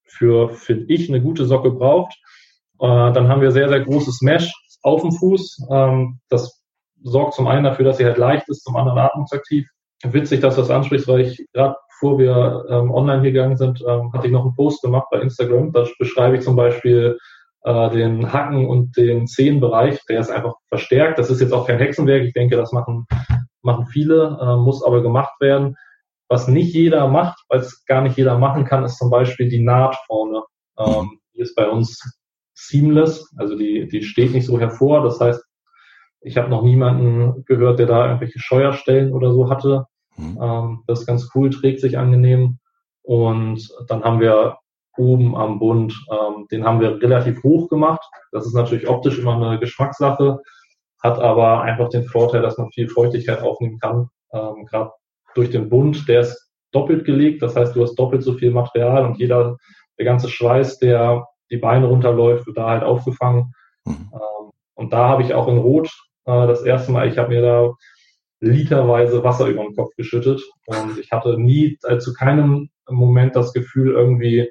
für, 0.07 0.49
finde 0.49 0.85
ich, 0.93 1.09
eine 1.09 1.21
gute 1.21 1.45
Socke 1.45 1.71
braucht. 1.71 2.15
Äh, 2.79 3.11
dann 3.11 3.27
haben 3.27 3.41
wir 3.41 3.51
sehr, 3.51 3.69
sehr 3.69 3.81
großes 3.81 4.21
Mesh 4.21 4.51
auf 4.87 5.01
dem 5.01 5.11
Fuß. 5.11 5.67
Ähm, 5.69 6.19
das 6.29 6.61
sorgt 7.03 7.33
zum 7.33 7.47
einen 7.47 7.65
dafür, 7.65 7.85
dass 7.85 7.97
sie 7.97 8.05
halt 8.05 8.17
leicht 8.17 8.47
ist, 8.49 8.63
zum 8.63 8.75
anderen 8.75 8.99
atmungsaktiv. 8.99 9.67
Witzig, 10.03 10.41
dass 10.41 10.55
du 10.55 10.61
das 10.61 10.69
ansprichst, 10.69 11.07
weil 11.07 11.21
ich 11.21 11.45
gerade 11.53 11.75
bevor 11.89 12.19
wir 12.19 12.65
ähm, 12.69 12.91
online 12.91 13.23
gegangen 13.23 13.57
sind, 13.57 13.83
ähm, 13.87 14.13
hatte 14.13 14.27
ich 14.27 14.33
noch 14.33 14.43
einen 14.45 14.55
Post 14.55 14.83
gemacht 14.83 15.07
bei 15.11 15.19
Instagram. 15.19 15.71
Da 15.71 15.85
beschreibe 15.97 16.37
ich 16.37 16.43
zum 16.43 16.55
Beispiel 16.55 17.17
äh, 17.63 17.89
den 17.89 18.31
Hacken- 18.31 18.67
und 18.67 18.95
den 18.95 19.27
Zehenbereich. 19.27 19.99
Der 20.07 20.19
ist 20.19 20.29
einfach 20.29 20.53
verstärkt. 20.69 21.17
Das 21.17 21.29
ist 21.29 21.41
jetzt 21.41 21.53
auch 21.53 21.65
kein 21.65 21.79
Hexenwerk. 21.79 22.23
Ich 22.23 22.33
denke, 22.33 22.55
das 22.55 22.71
machen, 22.71 23.07
machen 23.63 23.87
viele, 23.87 24.37
äh, 24.39 24.55
muss 24.57 24.83
aber 24.83 25.01
gemacht 25.01 25.33
werden. 25.41 25.75
Was 26.29 26.47
nicht 26.47 26.73
jeder 26.73 27.07
macht, 27.07 27.39
weil 27.49 27.61
es 27.61 27.83
gar 27.85 28.01
nicht 28.01 28.17
jeder 28.17 28.37
machen 28.37 28.65
kann, 28.65 28.83
ist 28.83 28.97
zum 28.97 29.09
Beispiel 29.09 29.49
die 29.49 29.63
Naht 29.63 29.95
vorne. 30.05 30.43
Ähm, 30.77 31.19
die 31.33 31.41
ist 31.41 31.55
bei 31.55 31.67
uns 31.67 32.16
seamless, 32.57 33.31
also 33.37 33.55
die, 33.55 33.87
die 33.87 34.01
steht 34.01 34.33
nicht 34.33 34.45
so 34.45 34.59
hervor. 34.59 35.03
Das 35.03 35.19
heißt, 35.19 35.43
ich 36.21 36.37
habe 36.37 36.49
noch 36.49 36.63
niemanden 36.63 37.45
gehört, 37.45 37.79
der 37.79 37.85
da 37.85 38.07
irgendwelche 38.07 38.39
Scheuerstellen 38.39 39.13
oder 39.13 39.31
so 39.31 39.49
hatte. 39.49 39.85
Mhm. 40.17 40.39
Ähm, 40.41 40.83
das 40.87 41.01
ist 41.01 41.05
ganz 41.05 41.29
cool, 41.35 41.51
trägt 41.51 41.79
sich 41.79 41.97
angenehm. 41.97 42.57
Und 43.03 43.69
dann 43.87 44.03
haben 44.03 44.19
wir 44.19 44.57
oben 44.97 45.35
am 45.35 45.59
Bund, 45.59 45.93
ähm, 46.11 46.47
den 46.51 46.65
haben 46.65 46.81
wir 46.81 46.99
relativ 46.99 47.43
hoch 47.43 47.69
gemacht. 47.69 48.01
Das 48.31 48.47
ist 48.47 48.55
natürlich 48.55 48.89
optisch 48.89 49.19
immer 49.19 49.35
eine 49.35 49.59
Geschmackssache, 49.59 50.39
hat 51.03 51.19
aber 51.19 51.61
einfach 51.61 51.89
den 51.89 52.05
Vorteil, 52.05 52.41
dass 52.41 52.57
man 52.57 52.71
viel 52.71 52.89
Feuchtigkeit 52.89 53.41
aufnehmen 53.41 53.77
kann. 53.77 54.09
Ähm, 54.33 54.65
Gerade 54.65 54.91
durch 55.35 55.51
den 55.51 55.69
Bund, 55.69 56.07
der 56.09 56.21
ist 56.21 56.51
doppelt 56.71 57.05
gelegt. 57.05 57.43
Das 57.43 57.55
heißt, 57.55 57.75
du 57.75 57.83
hast 57.83 57.95
doppelt 57.95 58.23
so 58.23 58.33
viel 58.33 58.49
Material 58.49 59.05
und 59.05 59.19
jeder, 59.19 59.57
der 59.99 60.05
ganze 60.05 60.29
Schweiß, 60.29 60.79
der 60.79 61.27
die 61.49 61.57
Beine 61.57 61.87
runterläuft, 61.87 62.47
wird 62.47 62.57
da 62.57 62.69
halt 62.69 62.83
aufgefangen. 62.83 63.53
Mhm. 63.85 64.11
Ähm, 64.13 64.51
und 64.75 64.93
da 64.93 65.07
habe 65.07 65.23
ich 65.23 65.33
auch 65.33 65.47
in 65.47 65.57
Rot 65.57 65.89
äh, 66.25 66.47
das 66.47 66.61
erste 66.61 66.91
Mal, 66.91 67.07
ich 67.07 67.17
habe 67.17 67.29
mir 67.29 67.41
da 67.41 67.73
literweise 68.39 69.23
Wasser 69.23 69.47
über 69.47 69.63
den 69.63 69.75
Kopf 69.75 69.95
geschüttet 69.95 70.41
und 70.67 70.99
ich 70.99 71.11
hatte 71.11 71.39
nie, 71.39 71.77
äh, 71.83 71.97
zu 71.97 72.13
keinem 72.13 72.69
Moment 72.89 73.35
das 73.35 73.53
Gefühl, 73.53 73.93
irgendwie 73.93 74.49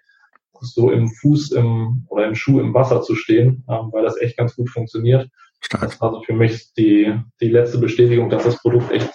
so 0.61 0.91
im 0.91 1.09
Fuß 1.09 1.53
im, 1.53 2.07
oder 2.09 2.27
im 2.27 2.35
Schuh 2.35 2.61
im 2.61 2.75
Wasser 2.75 3.03
zu 3.03 3.15
stehen, 3.15 3.65
ähm, 3.69 3.91
weil 3.93 4.03
das 4.03 4.21
echt 4.21 4.37
ganz 4.37 4.57
gut 4.57 4.71
funktioniert. 4.71 5.29
Stark. 5.61 5.83
Das 5.83 6.01
war 6.01 6.11
so 6.13 6.23
für 6.23 6.33
mich 6.33 6.73
die, 6.75 7.15
die 7.41 7.49
letzte 7.49 7.79
Bestätigung, 7.79 8.29
dass 8.31 8.45
das 8.45 8.61
Produkt 8.61 8.91
echt 8.91 9.11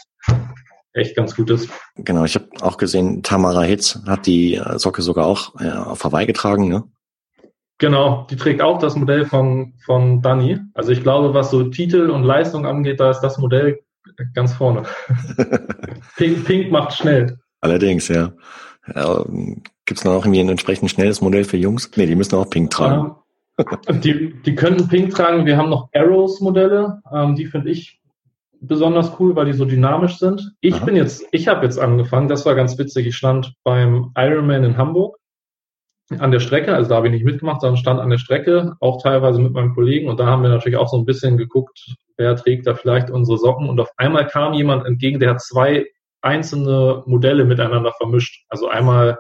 echt 0.93 1.15
ganz 1.15 1.35
gut 1.35 1.49
ist. 1.49 1.69
Genau, 1.95 2.25
ich 2.25 2.35
habe 2.35 2.47
auch 2.61 2.77
gesehen, 2.77 3.23
Tamara 3.23 3.61
Hitz 3.61 3.99
hat 4.05 4.25
die 4.25 4.55
äh, 4.55 4.77
Socke 4.77 5.01
sogar 5.01 5.25
auch 5.25 5.59
äh, 5.59 5.69
auf 5.69 6.03
Hawaii 6.03 6.25
getragen, 6.25 6.67
ne? 6.67 6.83
Genau, 7.81 8.27
die 8.29 8.35
trägt 8.35 8.61
auch 8.61 8.77
das 8.77 8.95
Modell 8.95 9.25
von, 9.25 9.73
von 9.83 10.21
Dani. 10.21 10.59
Also 10.75 10.91
ich 10.91 11.01
glaube, 11.01 11.33
was 11.33 11.49
so 11.49 11.63
Titel 11.63 12.11
und 12.11 12.21
Leistung 12.21 12.67
angeht, 12.67 12.99
da 12.99 13.09
ist 13.09 13.21
das 13.21 13.39
Modell 13.39 13.79
ganz 14.35 14.53
vorne. 14.53 14.83
Pink, 16.15 16.45
Pink 16.45 16.71
macht 16.71 16.93
schnell. 16.93 17.39
Allerdings, 17.59 18.07
ja. 18.07 18.33
ja 18.93 19.25
Gibt 19.85 19.99
es 19.99 20.03
noch 20.05 20.23
irgendwie 20.23 20.41
ein 20.41 20.49
entsprechend 20.49 20.91
schnelles 20.91 21.21
Modell 21.21 21.43
für 21.43 21.57
Jungs? 21.57 21.89
Nee, 21.95 22.05
die 22.05 22.15
müssen 22.15 22.35
auch 22.35 22.47
Pink 22.47 22.69
tragen. 22.69 23.15
Ja, 23.57 23.91
die, 23.93 24.35
die 24.43 24.53
können 24.53 24.87
Pink 24.87 25.15
tragen. 25.15 25.47
Wir 25.47 25.57
haben 25.57 25.71
noch 25.71 25.89
Arrows-Modelle. 25.95 27.01
Ähm, 27.11 27.33
die 27.33 27.47
finde 27.47 27.71
ich 27.71 27.99
besonders 28.59 29.19
cool, 29.19 29.35
weil 29.35 29.47
die 29.47 29.53
so 29.53 29.65
dynamisch 29.65 30.19
sind. 30.19 30.53
Ich 30.61 30.75
Aha. 30.75 30.85
bin 30.85 30.95
jetzt, 30.95 31.25
ich 31.31 31.47
habe 31.47 31.65
jetzt 31.65 31.79
angefangen, 31.79 32.27
das 32.27 32.45
war 32.45 32.53
ganz 32.53 32.77
witzig, 32.77 33.07
ich 33.07 33.17
stand 33.17 33.55
beim 33.63 34.11
Ironman 34.15 34.65
in 34.65 34.77
Hamburg 34.77 35.17
an 36.19 36.31
der 36.31 36.39
Strecke, 36.39 36.73
also 36.73 36.89
da 36.89 36.95
habe 36.95 37.07
ich 37.07 37.13
nicht 37.13 37.25
mitgemacht, 37.25 37.61
sondern 37.61 37.77
stand 37.77 37.99
an 37.99 38.09
der 38.09 38.17
Strecke, 38.17 38.75
auch 38.79 39.01
teilweise 39.01 39.39
mit 39.39 39.53
meinem 39.53 39.73
Kollegen 39.73 40.09
und 40.09 40.19
da 40.19 40.25
haben 40.25 40.43
wir 40.43 40.49
natürlich 40.49 40.77
auch 40.77 40.89
so 40.89 40.97
ein 40.97 41.05
bisschen 41.05 41.37
geguckt, 41.37 41.95
wer 42.17 42.35
trägt 42.35 42.67
da 42.67 42.75
vielleicht 42.75 43.09
unsere 43.09 43.37
Socken 43.37 43.69
und 43.69 43.79
auf 43.79 43.89
einmal 43.97 44.27
kam 44.27 44.53
jemand 44.53 44.85
entgegen, 44.85 45.19
der 45.19 45.31
hat 45.31 45.41
zwei 45.41 45.85
einzelne 46.21 47.03
Modelle 47.05 47.45
miteinander 47.45 47.91
vermischt. 47.93 48.45
Also 48.49 48.69
einmal 48.69 49.17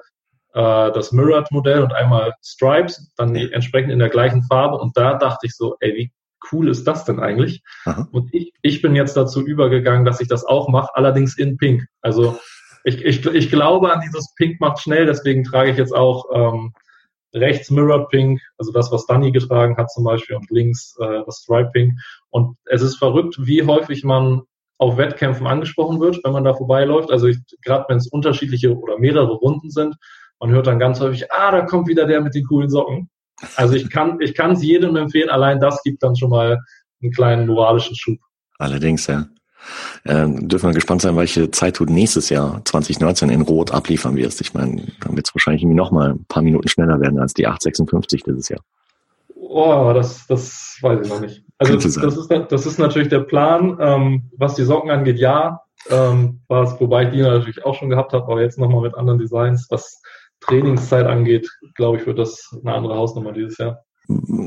äh, 0.53 0.91
das 0.91 1.11
Mirrored-Modell 1.11 1.81
und 1.81 1.93
einmal 1.93 2.33
Stripes, 2.43 3.11
dann 3.17 3.35
entsprechend 3.35 3.91
in 3.91 3.99
der 3.99 4.09
gleichen 4.09 4.43
Farbe 4.43 4.77
und 4.77 4.95
da 4.97 5.15
dachte 5.15 5.47
ich 5.47 5.55
so, 5.55 5.75
ey, 5.79 5.95
wie 5.95 6.11
cool 6.51 6.69
ist 6.69 6.85
das 6.87 7.05
denn 7.05 7.19
eigentlich? 7.19 7.61
Aha. 7.85 8.07
Und 8.11 8.33
ich, 8.33 8.51
ich 8.61 8.81
bin 8.81 8.95
jetzt 8.95 9.15
dazu 9.15 9.45
übergegangen, 9.45 10.05
dass 10.05 10.21
ich 10.21 10.27
das 10.27 10.43
auch 10.43 10.67
mache, 10.69 10.89
allerdings 10.95 11.37
in 11.37 11.57
Pink. 11.57 11.85
Also 12.01 12.39
ich, 12.83 13.03
ich, 13.03 13.25
ich 13.25 13.49
glaube 13.49 13.91
an 13.91 14.01
dieses 14.01 14.33
Pink 14.35 14.59
macht 14.59 14.79
schnell, 14.79 15.05
deswegen 15.05 15.43
trage 15.43 15.71
ich 15.71 15.77
jetzt 15.77 15.93
auch 15.93 16.25
ähm, 16.33 16.73
rechts 17.33 17.69
Mirror 17.71 18.07
Pink, 18.09 18.41
also 18.57 18.71
das, 18.71 18.91
was 18.91 19.05
Danny 19.05 19.31
getragen 19.31 19.77
hat 19.77 19.91
zum 19.91 20.03
Beispiel, 20.03 20.35
und 20.35 20.49
links 20.49 20.95
äh, 20.99 21.21
das 21.25 21.41
Stripe 21.43 21.71
Pink. 21.71 21.93
Und 22.29 22.57
es 22.65 22.81
ist 22.81 22.97
verrückt, 22.97 23.37
wie 23.39 23.63
häufig 23.63 24.03
man 24.03 24.41
auf 24.77 24.97
Wettkämpfen 24.97 25.45
angesprochen 25.45 25.99
wird, 25.99 26.19
wenn 26.23 26.33
man 26.33 26.43
da 26.43 26.53
vorbeiläuft. 26.53 27.11
Also 27.11 27.29
gerade 27.63 27.85
wenn 27.87 27.97
es 27.97 28.07
unterschiedliche 28.07 28.75
oder 28.75 28.97
mehrere 28.97 29.33
Runden 29.33 29.69
sind, 29.69 29.95
man 30.39 30.49
hört 30.49 30.67
dann 30.67 30.79
ganz 30.79 30.99
häufig, 30.99 31.31
ah, 31.31 31.51
da 31.51 31.61
kommt 31.61 31.87
wieder 31.87 32.07
der 32.07 32.21
mit 32.21 32.33
den 32.33 32.45
coolen 32.45 32.69
Socken. 32.69 33.09
Also 33.55 33.75
ich 33.75 33.89
kann 33.89 34.19
ich 34.21 34.33
kann 34.33 34.51
es 34.51 34.63
jedem 34.63 34.95
empfehlen. 34.95 35.29
Allein 35.29 35.59
das 35.59 35.83
gibt 35.83 36.01
dann 36.01 36.15
schon 36.15 36.31
mal 36.31 36.59
einen 37.01 37.11
kleinen 37.11 37.47
moralischen 37.47 37.95
Schub. 37.95 38.17
Allerdings, 38.57 39.07
ja. 39.07 39.27
Ähm, 40.05 40.47
dürfen 40.47 40.69
wir 40.69 40.73
gespannt 40.73 41.01
sein, 41.01 41.15
welche 41.15 41.51
Zeit 41.51 41.79
du 41.79 41.85
nächstes 41.85 42.29
Jahr 42.29 42.61
2019 42.65 43.29
in 43.29 43.41
Rot 43.41 43.71
abliefern 43.71 44.15
wirst. 44.15 44.41
Ich 44.41 44.53
meine, 44.53 44.87
dann 45.01 45.15
wird 45.15 45.27
es 45.27 45.35
wahrscheinlich 45.35 45.63
irgendwie 45.63 45.77
noch 45.77 45.91
mal 45.91 46.11
ein 46.11 46.25
paar 46.25 46.43
Minuten 46.43 46.67
schneller 46.67 46.99
werden 46.99 47.19
als 47.19 47.33
die 47.33 47.47
856 47.47 48.23
dieses 48.23 48.49
Jahr. 48.49 48.61
Oh, 49.35 49.91
das, 49.93 50.25
das 50.27 50.77
weiß 50.81 51.05
ich 51.05 51.09
noch 51.09 51.21
nicht. 51.21 51.43
Also 51.57 51.75
das, 51.75 51.95
das, 51.95 52.17
ist, 52.17 52.29
das 52.49 52.65
ist 52.65 52.79
natürlich 52.79 53.09
der 53.09 53.19
Plan. 53.19 53.77
Ähm, 53.79 54.29
was 54.37 54.55
die 54.55 54.63
Socken 54.63 54.89
angeht, 54.89 55.19
ja. 55.19 55.61
Ähm, 55.89 56.41
was, 56.47 56.79
wobei 56.79 57.03
ich 57.03 57.09
die 57.09 57.21
natürlich 57.21 57.65
auch 57.65 57.75
schon 57.75 57.89
gehabt 57.89 58.13
habe, 58.13 58.23
aber 58.31 58.41
jetzt 58.41 58.59
nochmal 58.59 58.81
mit 58.81 58.95
anderen 58.95 59.19
Designs. 59.19 59.67
Was 59.69 60.01
Trainingszeit 60.41 61.05
angeht, 61.05 61.49
glaube 61.75 61.97
ich, 61.97 62.05
wird 62.05 62.19
das 62.19 62.55
eine 62.61 62.73
andere 62.73 62.95
Hausnummer 62.95 63.31
dieses 63.31 63.57
Jahr. 63.57 63.83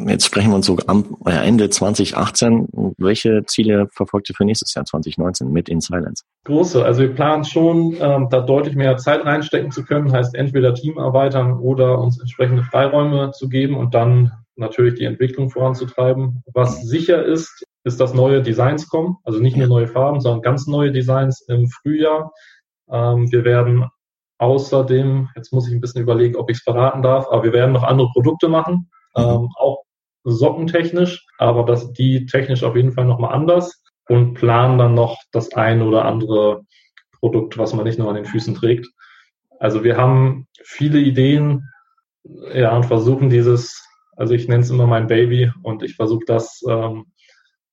Jetzt 0.09 0.27
sprechen 0.27 0.51
wir 0.51 0.57
uns 0.57 0.67
so 0.67 0.77
am 0.87 1.17
Ende 1.25 1.71
2018. 1.71 2.69
Welche 2.99 3.45
Ziele 3.47 3.89
verfolgt 3.91 4.31
ihr 4.31 4.35
für 4.35 4.45
nächstes 4.45 4.75
Jahr 4.75 4.85
2019 4.85 5.51
mit 5.51 5.69
In 5.69 5.81
Silence? 5.81 6.25
Große. 6.45 6.85
Also 6.85 7.03
wir 7.03 7.15
planen 7.15 7.45
schon, 7.45 7.97
ähm, 8.01 8.29
da 8.31 8.41
deutlich 8.41 8.77
mehr 8.77 8.97
Zeit 8.97 9.25
reinstecken 9.25 9.71
zu 9.71 9.85
können. 9.85 10.13
Heißt 10.13 10.35
entweder 10.35 10.75
Team 10.75 10.99
erweitern 10.99 11.59
oder 11.59 11.99
uns 11.99 12.21
entsprechende 12.21 12.63
Freiräume 12.63 13.31
zu 13.33 13.49
geben 13.49 13.77
und 13.77 13.95
dann 13.95 14.33
natürlich 14.57 14.95
die 14.95 15.05
Entwicklung 15.05 15.51
voranzutreiben. 15.51 16.43
Was 16.53 16.83
sicher 16.83 17.25
ist, 17.25 17.65
ist, 17.85 18.01
dass 18.01 18.15
neue 18.15 18.43
Designs 18.43 18.89
kommen. 18.89 19.17
Also 19.25 19.41
nicht 19.41 19.57
nur 19.57 19.67
neue 19.67 19.89
Farben, 19.89 20.21
sondern 20.21 20.43
ganz 20.43 20.67
neue 20.67 20.93
Designs 20.93 21.41
im 21.49 21.69
Frühjahr. 21.69 22.33
Ähm, 22.91 23.31
wir 23.33 23.45
werden 23.45 23.87
Außerdem, 24.39 25.29
jetzt 25.37 25.53
muss 25.53 25.69
ich 25.69 25.75
ein 25.75 25.81
bisschen 25.81 26.03
überlegen, 26.03 26.37
ob 26.37 26.51
ich 26.51 26.59
es 26.59 26.63
verraten 26.63 27.03
darf, 27.03 27.29
aber 27.31 27.45
wir 27.45 27.53
werden 27.53 27.73
noch 27.73 27.85
andere 27.85 28.11
Produkte 28.13 28.49
machen. 28.49 28.91
Ähm, 29.17 29.49
auch 29.59 29.85
sockentechnisch, 30.25 31.27
aber 31.39 31.65
das, 31.65 31.93
die 31.93 32.27
technisch 32.27 32.63
auf 32.63 32.77
jeden 32.77 32.93
Fall 32.93 33.05
nochmal 33.05 33.35
anders 33.35 33.83
und 34.09 34.35
planen 34.35 34.79
dann 34.79 34.95
noch 34.95 35.19
das 35.33 35.53
eine 35.53 35.85
oder 35.85 36.05
andere 36.05 36.63
Produkt, 37.21 37.59
was 37.59 37.75
man 37.75 37.85
nicht 37.85 37.99
nur 37.99 38.09
an 38.09 38.17
den 38.17 38.25
Füßen 38.25 38.55
trägt. 38.55 38.87
Also 39.59 39.85
wir 39.85 39.97
haben 39.97 40.47
viele 40.63 40.99
Ideen, 40.99 41.69
ja, 42.55 42.75
und 42.75 42.87
versuchen 42.87 43.29
dieses, 43.29 43.87
also 44.17 44.35
ich 44.35 44.49
nenne 44.49 44.63
es 44.63 44.71
immer 44.71 44.87
mein 44.87 45.07
Baby 45.07 45.51
und 45.63 45.83
ich 45.83 45.97
versuche 45.97 46.25
das 46.27 46.63
ähm, 46.69 47.07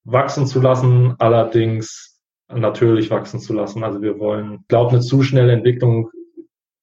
wachsen 0.04 0.46
zu 0.46 0.60
lassen, 0.60 1.16
allerdings 1.20 2.20
natürlich 2.48 3.10
wachsen 3.10 3.40
zu 3.40 3.54
lassen. 3.54 3.84
Also 3.84 4.02
wir 4.02 4.20
wollen, 4.20 4.66
glaube 4.68 4.92
eine 4.92 5.02
zu 5.02 5.24
schnelle 5.24 5.54
Entwicklung 5.54 6.10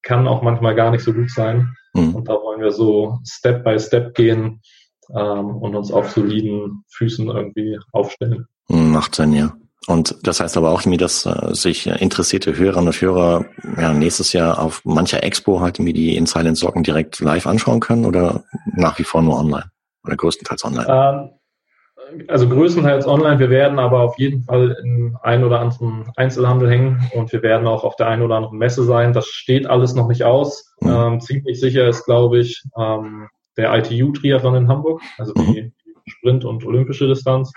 kann 0.02 0.26
auch 0.26 0.42
manchmal 0.42 0.74
gar 0.74 0.90
nicht 0.90 1.04
so 1.04 1.12
gut 1.12 1.30
sein. 1.30 1.74
Mhm. 2.00 2.14
Und 2.14 2.28
da 2.28 2.34
wollen 2.34 2.60
wir 2.60 2.70
so 2.70 3.18
Step 3.24 3.64
by 3.64 3.78
Step 3.78 4.14
gehen 4.14 4.60
ähm, 5.14 5.56
und 5.56 5.74
uns 5.74 5.92
auf 5.92 6.10
soliden 6.10 6.84
Füßen 6.88 7.28
irgendwie 7.28 7.78
aufstellen. 7.92 8.46
Macht 8.68 9.14
Sinn, 9.14 9.32
ja. 9.32 9.54
Und 9.86 10.16
das 10.22 10.40
heißt 10.40 10.58
aber 10.58 10.70
auch, 10.70 10.82
dass 10.82 11.24
äh, 11.24 11.54
sich 11.54 11.86
interessierte 11.86 12.56
Hörerinnen 12.58 12.88
und 12.88 13.00
Hörer 13.00 13.46
ja, 13.78 13.94
nächstes 13.94 14.34
Jahr 14.34 14.60
auf 14.60 14.82
mancher 14.84 15.22
Expo 15.22 15.60
halt 15.60 15.78
irgendwie 15.78 15.94
die 15.94 16.16
In 16.16 16.26
Silent 16.26 16.58
Socken 16.58 16.82
direkt 16.82 17.20
live 17.20 17.46
anschauen 17.46 17.80
können 17.80 18.04
oder 18.04 18.44
nach 18.66 18.98
wie 18.98 19.04
vor 19.04 19.22
nur 19.22 19.38
online 19.38 19.70
oder 20.04 20.16
größtenteils 20.16 20.64
online? 20.64 20.86
Ähm, 20.88 21.37
also 22.28 22.48
größtenteils 22.48 23.06
online. 23.06 23.38
Wir 23.38 23.50
werden 23.50 23.78
aber 23.78 24.00
auf 24.00 24.18
jeden 24.18 24.42
Fall 24.42 24.76
in 24.82 25.16
ein 25.22 25.44
oder 25.44 25.60
anderen 25.60 26.10
Einzelhandel 26.16 26.70
hängen 26.70 27.10
und 27.14 27.32
wir 27.32 27.42
werden 27.42 27.66
auch 27.66 27.84
auf 27.84 27.96
der 27.96 28.08
einen 28.08 28.22
oder 28.22 28.36
anderen 28.36 28.58
Messe 28.58 28.84
sein. 28.84 29.12
Das 29.12 29.26
steht 29.26 29.66
alles 29.66 29.94
noch 29.94 30.08
nicht 30.08 30.24
aus. 30.24 30.74
Mhm. 30.80 30.90
Ähm, 30.90 31.20
ziemlich 31.20 31.60
sicher 31.60 31.88
ist, 31.88 32.04
glaube 32.04 32.38
ich, 32.38 32.62
ähm, 32.76 33.28
der 33.56 33.74
ITU-Triathlon 33.74 34.54
in 34.54 34.68
Hamburg, 34.68 35.00
also 35.18 35.32
die 35.34 35.62
mhm. 35.62 35.72
Sprint- 36.06 36.44
und 36.44 36.64
olympische 36.64 37.08
Distanz. 37.08 37.52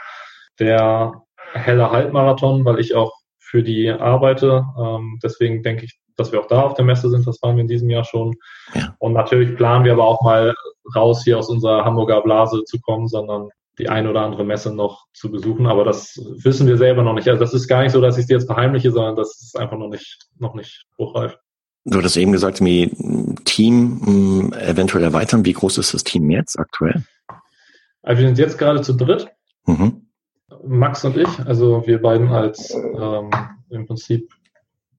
Der 0.59 1.13
helle 1.53 1.91
Halbmarathon, 1.91 2.65
weil 2.65 2.79
ich 2.79 2.95
auch 2.95 3.13
für 3.39 3.63
die 3.63 3.89
arbeite. 3.89 4.65
Ähm, 4.79 5.19
deswegen 5.23 5.63
denke 5.63 5.85
ich, 5.85 5.99
dass 6.15 6.31
wir 6.31 6.39
auch 6.39 6.47
da 6.47 6.61
auf 6.61 6.73
der 6.73 6.85
Messe 6.85 7.09
sind. 7.09 7.27
Das 7.27 7.41
waren 7.41 7.55
wir 7.55 7.61
in 7.61 7.67
diesem 7.67 7.89
Jahr 7.89 8.03
schon. 8.03 8.35
Ja. 8.73 8.95
Und 8.99 9.13
natürlich 9.13 9.55
planen 9.55 9.85
wir 9.85 9.93
aber 9.93 10.05
auch 10.05 10.21
mal 10.21 10.53
raus 10.95 11.23
hier 11.23 11.37
aus 11.37 11.49
unserer 11.49 11.85
Hamburger 11.85 12.21
Blase 12.21 12.63
zu 12.63 12.79
kommen, 12.79 13.07
sondern 13.07 13.49
die 13.81 13.89
ein 13.89 14.07
oder 14.07 14.21
andere 14.21 14.45
Messe 14.45 14.73
noch 14.73 15.07
zu 15.13 15.31
besuchen. 15.31 15.67
Aber 15.67 15.83
das 15.83 16.17
wissen 16.43 16.67
wir 16.67 16.77
selber 16.77 17.03
noch 17.03 17.13
nicht. 17.13 17.27
Also 17.27 17.39
das 17.39 17.53
ist 17.53 17.67
gar 17.67 17.83
nicht 17.83 17.91
so, 17.91 18.01
dass 18.01 18.17
ich 18.17 18.23
es 18.23 18.29
jetzt 18.29 18.45
verheimliche, 18.45 18.91
sondern 18.91 19.15
das 19.15 19.41
ist 19.41 19.59
einfach 19.59 19.77
noch 19.77 19.89
nicht, 19.89 20.27
noch 20.37 20.53
nicht 20.53 20.85
spruchreif. 20.93 21.37
Du 21.83 21.97
hattest 21.97 22.17
eben 22.17 22.31
gesagt, 22.31 22.63
wie 22.63 22.91
Team 23.45 24.53
eventuell 24.53 25.03
erweitern. 25.03 25.45
Wie 25.45 25.53
groß 25.53 25.79
ist 25.79 25.93
das 25.93 26.03
Team 26.03 26.29
jetzt 26.29 26.59
aktuell? 26.59 27.03
Also 28.03 28.21
wir 28.21 28.27
sind 28.27 28.37
jetzt 28.37 28.57
gerade 28.57 28.81
zu 28.81 28.93
dritt. 28.93 29.29
Mhm. 29.65 30.07
Max 30.63 31.03
und 31.05 31.17
ich, 31.17 31.39
also 31.39 31.85
wir 31.87 32.01
beiden 32.01 32.29
als 32.29 32.71
ähm, 32.73 33.31
im 33.69 33.87
Prinzip 33.87 34.31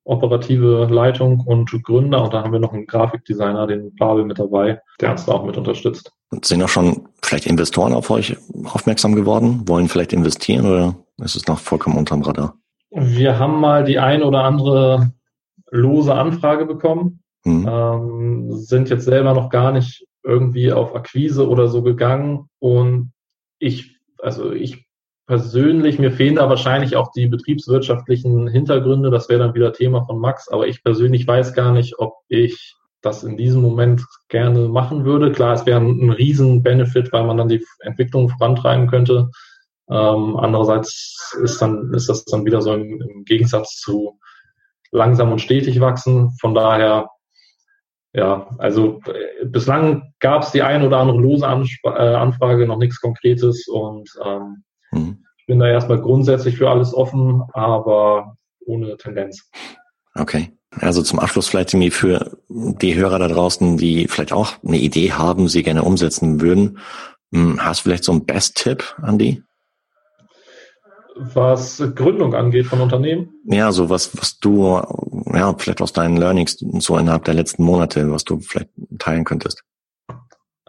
operative 0.05 0.89
Leitung 0.91 1.41
und 1.41 1.71
Gründer 1.85 2.25
und 2.25 2.35
da 2.35 2.43
haben 2.43 2.53
wir 2.53 2.59
noch 2.59 2.73
einen 2.73 2.87
Grafikdesigner, 2.87 3.67
den 3.67 3.95
Pavel 3.97 4.25
mit 4.25 4.39
dabei, 4.39 4.81
der 5.01 5.13
uns 5.13 5.27
da 5.27 5.33
auch 5.33 5.45
mit 5.45 5.57
unterstützt. 5.57 6.13
Sind 6.43 6.63
auch 6.63 6.69
schon 6.69 7.09
vielleicht 7.23 7.47
Investoren 7.47 7.93
auf 7.93 8.11
euch 8.11 8.37
aufmerksam 8.65 9.15
geworden, 9.15 9.63
wollen 9.69 9.89
vielleicht 9.89 10.13
investieren 10.13 10.67
oder 10.67 10.97
ist 11.23 11.37
es 11.37 11.47
noch 11.47 11.59
vollkommen 11.59 11.99
unterm 11.99 12.23
Radar? 12.23 12.55
Wir 12.91 13.39
haben 13.39 13.61
mal 13.61 13.85
die 13.85 13.99
ein 13.99 14.23
oder 14.23 14.45
andere 14.45 15.13
lose 15.71 16.15
Anfrage 16.15 16.67
bekommen, 16.67 17.23
hm. 17.45 17.69
ähm, 17.69 18.53
sind 18.53 18.91
jetzt 18.91 19.05
selber 19.05 19.35
noch 19.35 19.51
gar 19.51 19.73
nicht 19.73 20.07
irgendwie 20.25 20.73
auf 20.73 20.95
Akquise 20.95 21.49
oder 21.49 21.69
so 21.69 21.83
gegangen 21.83 22.49
und 22.59 23.13
ich, 23.59 23.99
also 24.19 24.53
ich 24.53 24.87
persönlich, 25.33 25.99
mir 25.99 26.13
fehlen 26.13 26.35
da 26.35 26.51
wahrscheinlich 26.51 26.95
auch 26.95 27.11
die 27.11 27.27
betriebswirtschaftlichen 27.27 28.49
Hintergründe. 28.49 29.11
Das 29.11 29.31
wäre 29.31 29.41
dann 29.41 29.55
wieder 29.55 29.73
Thema 29.73 30.05
von 30.05 30.19
Max. 30.19 30.51
Aber 30.51 30.67
ich 30.67 30.85
persönlich 30.85 31.27
weiß 31.27 31.55
gar 31.55 31.73
nicht, 31.73 31.99
ob 31.99 32.17
ich 32.29 32.77
das 33.01 33.25
in 33.25 33.39
diesem 33.39 33.63
Moment 33.63 34.05
gerne 34.29 34.69
machen 34.69 35.07
würde. 35.07 35.33
Klar, 35.33 35.55
es 35.55 35.65
wäre 35.65 35.81
ein, 35.81 35.99
ein 36.03 36.11
riesen 36.11 36.63
Benefit, 36.63 37.15
weil 37.15 37.25
man 37.25 37.39
dann 37.39 37.49
die 37.49 37.65
Entwicklung 37.81 38.29
vorantreiben 38.29 38.89
könnte. 38.89 39.31
Ähm, 39.89 40.37
andererseits 40.37 41.35
ist 41.43 41.63
dann 41.63 41.95
ist 41.95 42.11
das 42.11 42.27
dann 42.27 42.45
wieder 42.45 42.61
so 42.61 42.75
im, 42.75 43.01
im 43.01 43.25
Gegensatz 43.25 43.81
zu 43.81 44.19
langsam 44.91 45.33
und 45.33 45.41
stetig 45.41 45.81
wachsen. 45.81 46.37
Von 46.43 46.53
daher 46.53 47.09
ja, 48.13 48.51
also 48.59 49.01
äh, 49.07 49.47
bislang 49.47 50.13
gab 50.21 50.43
es 50.43 50.51
die 50.51 50.61
ein 50.61 50.85
oder 50.85 50.99
andere 50.99 51.19
lose 51.19 51.49
Ansp 51.49 51.87
äh, 51.87 51.89
Anfrage, 51.89 52.67
noch 52.67 52.77
nichts 52.77 53.01
Konkretes 53.01 53.67
und 53.67 54.11
ähm, 54.23 54.63
Mhm. 54.93 55.22
Ich 55.43 55.47
bin 55.47 55.59
da 55.59 55.67
erstmal 55.67 56.01
grundsätzlich 56.01 56.57
für 56.57 56.71
alles 56.71 56.95
offen, 56.95 57.43
aber 57.53 58.37
ohne 58.65 58.97
Tendenz. 58.97 59.51
Okay. 60.15 60.53
Also 60.71 61.03
zum 61.03 61.19
Abschluss 61.19 61.49
vielleicht 61.49 61.75
irgendwie 61.75 61.91
für 61.91 62.39
die 62.49 62.95
Hörer 62.95 63.19
da 63.19 63.27
draußen, 63.27 63.77
die 63.77 64.07
vielleicht 64.07 64.33
auch 64.33 64.53
eine 64.65 64.79
Idee 64.79 65.11
haben, 65.11 65.49
sie 65.49 65.65
gerne 65.65 65.83
umsetzen 65.83 66.41
würden. 66.41 66.79
Hm, 67.33 67.59
hast 67.61 67.81
du 67.81 67.83
vielleicht 67.83 68.05
so 68.05 68.13
einen 68.13 68.25
Best-Tipp 68.25 68.85
an 69.03 69.19
die? 69.19 69.43
Was 71.17 71.83
Gründung 71.97 72.35
angeht 72.35 72.67
von 72.67 72.81
Unternehmen? 72.81 73.35
Ja, 73.45 73.73
so 73.73 73.91
was, 73.91 74.17
was 74.17 74.39
du, 74.39 74.81
ja, 75.35 75.55
vielleicht 75.59 75.83
aus 75.83 75.93
deinen 75.93 76.17
Learnings 76.17 76.57
so 76.79 76.97
innerhalb 76.97 77.25
der 77.25 77.35
letzten 77.35 77.65
Monate, 77.65 78.13
was 78.13 78.23
du 78.23 78.39
vielleicht 78.39 78.71
teilen 79.01 79.25
könntest. 79.25 79.65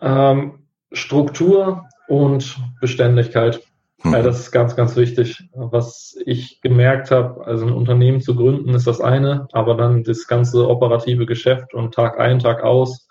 Ähm, 0.01 0.67
Struktur 0.91 1.85
und 2.07 2.57
Beständigkeit. 2.81 3.61
Ja, 4.03 4.21
das 4.21 4.39
ist 4.39 4.51
ganz, 4.51 4.75
ganz 4.75 4.95
wichtig. 4.95 5.49
Was 5.53 6.17
ich 6.25 6.59
gemerkt 6.61 7.09
habe, 7.11 7.45
also 7.45 7.65
ein 7.65 7.73
Unternehmen 7.73 8.19
zu 8.21 8.35
gründen, 8.35 8.73
ist 8.73 8.85
das 8.87 8.99
eine, 8.99 9.47
aber 9.53 9.75
dann 9.75 10.03
das 10.03 10.27
ganze 10.27 10.67
operative 10.67 11.25
Geschäft 11.25 11.73
und 11.73 11.93
Tag 11.93 12.19
ein, 12.19 12.39
Tag 12.39 12.63
aus, 12.63 13.07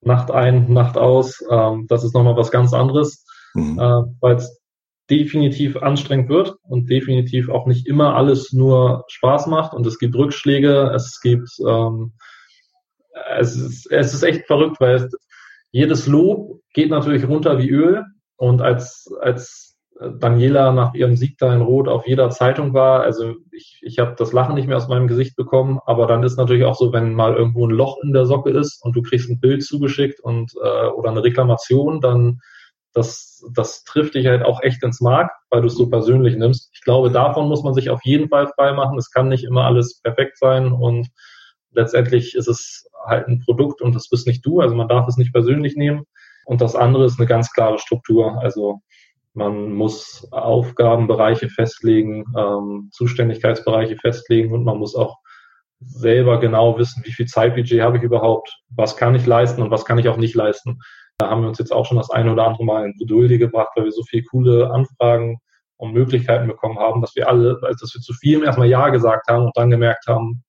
Nacht 0.00 0.30
ein, 0.30 0.72
Nacht 0.72 0.98
aus, 0.98 1.42
ähm, 1.50 1.86
das 1.88 2.04
ist 2.04 2.14
nochmal 2.14 2.36
was 2.36 2.50
ganz 2.50 2.72
anderes, 2.72 3.24
mhm. 3.54 3.78
äh, 3.78 4.02
weil 4.20 4.36
es 4.36 4.60
definitiv 5.08 5.76
anstrengend 5.76 6.28
wird 6.28 6.56
und 6.62 6.90
definitiv 6.90 7.48
auch 7.48 7.66
nicht 7.66 7.86
immer 7.86 8.16
alles 8.16 8.52
nur 8.52 9.04
Spaß 9.08 9.46
macht 9.46 9.74
und 9.74 9.86
es 9.86 9.98
gibt 9.98 10.14
Rückschläge, 10.14 10.90
es 10.94 11.20
gibt, 11.20 11.48
ähm, 11.66 12.12
es, 13.38 13.54
ist, 13.54 13.90
es 13.92 14.14
ist 14.14 14.22
echt 14.22 14.46
verrückt, 14.46 14.80
weil 14.80 15.08
jedes 15.70 16.06
Lob 16.06 16.60
geht 16.72 16.90
natürlich 16.90 17.28
runter 17.28 17.58
wie 17.58 17.70
Öl 17.70 18.04
und 18.36 18.62
als, 18.62 19.08
als 19.20 19.63
Daniela 20.00 20.72
nach 20.72 20.94
ihrem 20.94 21.16
Sieg 21.16 21.38
da 21.38 21.54
in 21.54 21.62
Rot 21.62 21.88
auf 21.88 22.06
jeder 22.06 22.30
Zeitung 22.30 22.74
war. 22.74 23.02
Also 23.02 23.34
ich, 23.52 23.80
ich 23.82 23.98
habe 23.98 24.14
das 24.18 24.32
Lachen 24.32 24.56
nicht 24.56 24.66
mehr 24.66 24.76
aus 24.76 24.88
meinem 24.88 25.06
Gesicht 25.06 25.36
bekommen, 25.36 25.78
aber 25.86 26.06
dann 26.06 26.22
ist 26.22 26.36
natürlich 26.36 26.64
auch 26.64 26.74
so, 26.74 26.92
wenn 26.92 27.14
mal 27.14 27.34
irgendwo 27.34 27.66
ein 27.66 27.74
Loch 27.74 27.98
in 28.02 28.12
der 28.12 28.26
Socke 28.26 28.50
ist 28.50 28.84
und 28.84 28.96
du 28.96 29.02
kriegst 29.02 29.30
ein 29.30 29.40
Bild 29.40 29.64
zugeschickt 29.64 30.20
und 30.20 30.52
äh, 30.62 30.86
oder 30.88 31.10
eine 31.10 31.22
Reklamation, 31.22 32.00
dann 32.00 32.40
das, 32.92 33.44
das 33.54 33.84
trifft 33.84 34.14
dich 34.14 34.26
halt 34.26 34.44
auch 34.44 34.62
echt 34.62 34.82
ins 34.84 35.00
Mark, 35.00 35.32
weil 35.50 35.62
du 35.62 35.66
es 35.66 35.74
so 35.74 35.88
persönlich 35.88 36.36
nimmst. 36.36 36.70
Ich 36.74 36.82
glaube, 36.82 37.10
davon 37.10 37.48
muss 37.48 37.64
man 37.64 37.74
sich 37.74 37.90
auf 37.90 38.00
jeden 38.04 38.28
Fall 38.28 38.48
frei 38.54 38.72
machen. 38.72 38.98
Es 38.98 39.10
kann 39.10 39.28
nicht 39.28 39.44
immer 39.44 39.64
alles 39.64 40.00
perfekt 40.00 40.38
sein 40.38 40.72
und 40.72 41.08
letztendlich 41.72 42.34
ist 42.34 42.48
es 42.48 42.88
halt 43.04 43.26
ein 43.28 43.40
Produkt 43.40 43.82
und 43.82 43.94
das 43.94 44.08
bist 44.08 44.26
nicht 44.26 44.46
du, 44.46 44.60
also 44.60 44.74
man 44.74 44.88
darf 44.88 45.08
es 45.08 45.16
nicht 45.16 45.32
persönlich 45.32 45.76
nehmen. 45.76 46.04
Und 46.46 46.60
das 46.60 46.76
andere 46.76 47.04
ist 47.04 47.18
eine 47.18 47.26
ganz 47.26 47.52
klare 47.52 47.78
Struktur. 47.78 48.38
Also 48.40 48.80
man 49.34 49.72
muss 49.72 50.26
Aufgabenbereiche 50.30 51.48
festlegen, 51.48 52.24
ähm, 52.36 52.88
Zuständigkeitsbereiche 52.92 53.96
festlegen 53.96 54.52
und 54.52 54.64
man 54.64 54.78
muss 54.78 54.94
auch 54.94 55.18
selber 55.80 56.40
genau 56.40 56.78
wissen, 56.78 57.04
wie 57.04 57.12
viel 57.12 57.26
Zeitbudget 57.26 57.82
habe 57.82 57.98
ich 57.98 58.02
überhaupt, 58.02 58.56
was 58.70 58.96
kann 58.96 59.14
ich 59.14 59.26
leisten 59.26 59.60
und 59.60 59.70
was 59.70 59.84
kann 59.84 59.98
ich 59.98 60.08
auch 60.08 60.16
nicht 60.16 60.34
leisten. 60.34 60.78
Da 61.18 61.30
haben 61.30 61.42
wir 61.42 61.48
uns 61.48 61.58
jetzt 61.58 61.72
auch 61.72 61.84
schon 61.84 61.98
das 61.98 62.10
eine 62.10 62.32
oder 62.32 62.46
andere 62.46 62.64
Mal 62.64 62.86
in 62.86 62.94
Bredouille 62.96 63.38
gebracht, 63.38 63.70
weil 63.74 63.84
wir 63.84 63.92
so 63.92 64.02
viele 64.04 64.24
coole 64.24 64.70
Anfragen 64.70 65.38
und 65.76 65.92
Möglichkeiten 65.92 66.46
bekommen 66.46 66.78
haben, 66.78 67.00
dass 67.00 67.14
wir 67.16 67.28
alle, 67.28 67.58
also 67.62 67.84
dass 67.84 67.94
wir 67.94 68.00
zu 68.00 68.14
vielem 68.14 68.44
erstmal 68.44 68.68
Ja 68.68 68.88
gesagt 68.88 69.28
haben 69.28 69.46
und 69.46 69.56
dann 69.56 69.70
gemerkt 69.70 70.06
haben, 70.06 70.44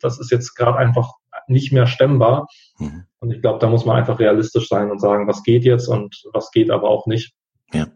das 0.00 0.20
ist 0.20 0.30
jetzt 0.30 0.54
gerade 0.54 0.78
einfach 0.78 1.10
nicht 1.46 1.72
mehr 1.72 1.86
stemmbar. 1.86 2.46
Mhm. 2.78 3.04
Und 3.18 3.32
ich 3.32 3.40
glaube, 3.40 3.58
da 3.58 3.68
muss 3.68 3.84
man 3.84 3.96
einfach 3.96 4.18
realistisch 4.18 4.68
sein 4.68 4.90
und 4.90 5.00
sagen, 5.00 5.26
was 5.26 5.42
geht 5.42 5.64
jetzt 5.64 5.88
und 5.88 6.22
was 6.32 6.50
geht 6.50 6.70
aber 6.70 6.88
auch 6.88 7.06
nicht. 7.06 7.34
Ja. 7.72 7.86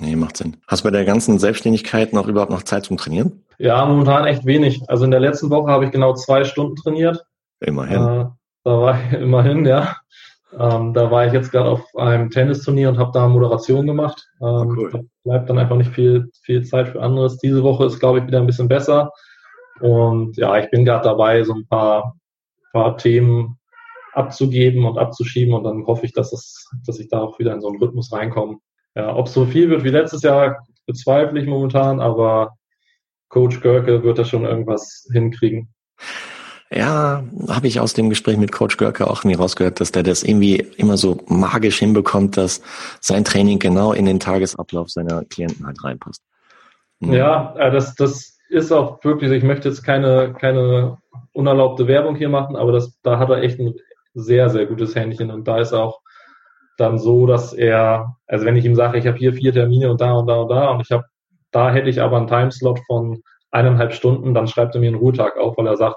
Nee, 0.00 0.16
macht 0.16 0.38
Sinn. 0.38 0.56
Hast 0.66 0.82
du 0.82 0.84
bei 0.84 0.90
der 0.90 1.04
ganzen 1.04 1.38
Selbstständigkeit 1.38 2.14
noch 2.14 2.26
überhaupt 2.26 2.50
noch 2.50 2.62
Zeit 2.62 2.84
zum 2.84 2.96
Trainieren? 2.96 3.44
Ja, 3.58 3.84
momentan 3.84 4.26
echt 4.26 4.46
wenig. 4.46 4.82
Also 4.88 5.04
in 5.04 5.10
der 5.10 5.20
letzten 5.20 5.50
Woche 5.50 5.70
habe 5.70 5.84
ich 5.84 5.90
genau 5.90 6.14
zwei 6.14 6.44
Stunden 6.44 6.74
trainiert. 6.76 7.24
Immerhin. 7.60 8.02
Äh, 8.02 8.26
da 8.64 8.80
war 8.80 8.98
ich 8.98 9.12
immerhin, 9.20 9.66
ja. 9.66 9.96
Ähm, 10.58 10.94
da 10.94 11.10
war 11.10 11.26
ich 11.26 11.32
jetzt 11.32 11.52
gerade 11.52 11.68
auf 11.68 11.94
einem 11.94 12.30
Tennisturnier 12.30 12.88
und 12.88 12.98
habe 12.98 13.12
da 13.12 13.28
Moderation 13.28 13.86
gemacht. 13.86 14.26
Ähm, 14.40 14.46
oh, 14.46 14.74
cool. 14.76 14.90
Da 14.90 15.00
bleibt 15.24 15.50
dann 15.50 15.58
einfach 15.58 15.76
nicht 15.76 15.92
viel, 15.92 16.30
viel 16.42 16.64
Zeit 16.64 16.88
für 16.88 17.02
anderes. 17.02 17.36
Diese 17.36 17.62
Woche 17.62 17.84
ist, 17.84 18.00
glaube 18.00 18.20
ich, 18.20 18.26
wieder 18.26 18.40
ein 18.40 18.46
bisschen 18.46 18.68
besser. 18.68 19.12
Und 19.80 20.36
ja, 20.38 20.58
ich 20.58 20.70
bin 20.70 20.86
gerade 20.86 21.04
dabei, 21.04 21.44
so 21.44 21.54
ein 21.54 21.66
paar, 21.66 22.16
paar 22.72 22.96
Themen 22.96 23.58
abzugeben 24.12 24.86
und 24.86 24.98
abzuschieben 24.98 25.54
und 25.54 25.64
dann 25.64 25.86
hoffe 25.86 26.04
ich, 26.04 26.12
dass 26.12 26.32
es, 26.32 26.68
dass 26.84 26.98
ich 26.98 27.08
da 27.08 27.20
auch 27.20 27.38
wieder 27.38 27.54
in 27.54 27.60
so 27.60 27.68
einen 27.68 27.78
Rhythmus 27.78 28.12
reinkomme. 28.12 28.58
Ja, 29.00 29.16
ob 29.16 29.28
es 29.28 29.32
so 29.32 29.46
viel 29.46 29.70
wird 29.70 29.82
wie 29.82 29.88
letztes 29.88 30.20
Jahr, 30.20 30.66
bezweifle 30.84 31.40
ich 31.40 31.46
momentan, 31.46 32.00
aber 32.00 32.58
Coach 33.30 33.62
Görke 33.62 34.02
wird 34.02 34.18
da 34.18 34.26
schon 34.26 34.44
irgendwas 34.44 35.08
hinkriegen. 35.10 35.72
Ja, 36.70 37.24
habe 37.48 37.66
ich 37.66 37.80
aus 37.80 37.94
dem 37.94 38.10
Gespräch 38.10 38.36
mit 38.36 38.52
Coach 38.52 38.76
Görke 38.76 39.08
auch 39.08 39.24
mir 39.24 39.38
rausgehört, 39.38 39.80
dass 39.80 39.90
der 39.90 40.02
das 40.02 40.22
irgendwie 40.22 40.56
immer 40.76 40.98
so 40.98 41.16
magisch 41.28 41.78
hinbekommt, 41.78 42.36
dass 42.36 42.60
sein 43.00 43.24
Training 43.24 43.58
genau 43.58 43.94
in 43.94 44.04
den 44.04 44.20
Tagesablauf 44.20 44.90
seiner 44.90 45.24
Klienten 45.24 45.66
halt 45.66 45.82
reinpasst. 45.82 46.22
Mhm. 46.98 47.14
Ja, 47.14 47.54
äh, 47.56 47.70
das, 47.70 47.94
das 47.94 48.38
ist 48.50 48.70
auch 48.70 49.02
wirklich, 49.02 49.32
ich 49.32 49.44
möchte 49.44 49.70
jetzt 49.70 49.82
keine, 49.82 50.34
keine 50.38 50.98
unerlaubte 51.32 51.88
Werbung 51.88 52.16
hier 52.16 52.28
machen, 52.28 52.54
aber 52.54 52.72
das, 52.72 53.00
da 53.02 53.18
hat 53.18 53.30
er 53.30 53.42
echt 53.42 53.58
ein 53.60 53.76
sehr, 54.12 54.50
sehr 54.50 54.66
gutes 54.66 54.94
Händchen 54.94 55.30
und 55.30 55.48
da 55.48 55.58
ist 55.58 55.72
auch 55.72 56.02
dann 56.80 56.98
so, 56.98 57.26
dass 57.26 57.52
er, 57.52 58.16
also 58.26 58.44
wenn 58.44 58.56
ich 58.56 58.64
ihm 58.64 58.74
sage, 58.74 58.98
ich 58.98 59.06
habe 59.06 59.18
hier 59.18 59.32
vier 59.32 59.52
Termine 59.52 59.90
und 59.90 60.00
da 60.00 60.12
und 60.12 60.26
da 60.26 60.40
und 60.40 60.48
da 60.48 60.70
und 60.70 60.80
ich 60.80 60.90
habe, 60.90 61.04
da 61.50 61.72
hätte 61.72 61.90
ich 61.90 62.00
aber 62.00 62.16
einen 62.16 62.26
Timeslot 62.26 62.80
von 62.86 63.22
eineinhalb 63.50 63.92
Stunden, 63.92 64.34
dann 64.34 64.46
schreibt 64.46 64.74
er 64.74 64.80
mir 64.80 64.88
einen 64.88 64.96
Ruhetag 64.96 65.36
auf, 65.36 65.56
weil 65.56 65.66
er 65.66 65.76
sagt, 65.76 65.96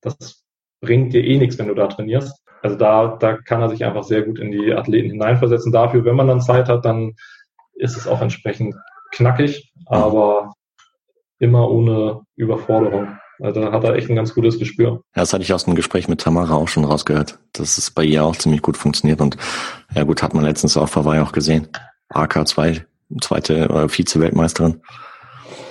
das 0.00 0.42
bringt 0.80 1.12
dir 1.12 1.24
eh 1.24 1.38
nichts, 1.38 1.58
wenn 1.58 1.68
du 1.68 1.74
da 1.74 1.86
trainierst. 1.86 2.38
Also 2.62 2.76
da, 2.76 3.16
da 3.18 3.36
kann 3.38 3.60
er 3.60 3.70
sich 3.70 3.84
einfach 3.84 4.04
sehr 4.04 4.22
gut 4.22 4.38
in 4.38 4.52
die 4.52 4.72
Athleten 4.72 5.10
hineinversetzen. 5.10 5.72
Dafür, 5.72 6.04
wenn 6.04 6.16
man 6.16 6.28
dann 6.28 6.40
Zeit 6.40 6.68
hat, 6.68 6.84
dann 6.84 7.14
ist 7.74 7.96
es 7.96 8.06
auch 8.06 8.20
entsprechend 8.20 8.74
knackig, 9.12 9.72
aber 9.86 10.52
immer 11.38 11.70
ohne 11.70 12.20
Überforderung. 12.36 13.16
Also 13.40 13.60
da 13.60 13.72
hat 13.72 13.82
er 13.82 13.94
echt 13.94 14.08
ein 14.08 14.14
ganz 14.14 14.34
gutes 14.34 14.58
Gespür. 14.58 15.02
Ja, 15.16 15.22
das 15.22 15.32
hatte 15.32 15.42
ich 15.42 15.52
aus 15.52 15.64
dem 15.64 15.74
Gespräch 15.74 16.06
mit 16.06 16.20
Tamara 16.20 16.54
auch 16.54 16.68
schon 16.68 16.84
rausgehört, 16.84 17.40
dass 17.52 17.78
es 17.78 17.90
bei 17.90 18.04
ihr 18.04 18.22
auch 18.24 18.36
ziemlich 18.36 18.62
gut 18.62 18.76
funktioniert. 18.76 19.20
Und 19.20 19.36
ja 19.94 20.04
gut, 20.04 20.22
hat 20.22 20.34
man 20.34 20.44
letztens 20.44 20.76
auf 20.76 20.94
Hawaii 20.96 21.20
auch 21.20 21.32
gesehen. 21.32 21.68
AK2, 22.12 22.82
zweite 23.20 23.68
oder 23.68 23.88
Vize-Weltmeisterin. 23.88 24.80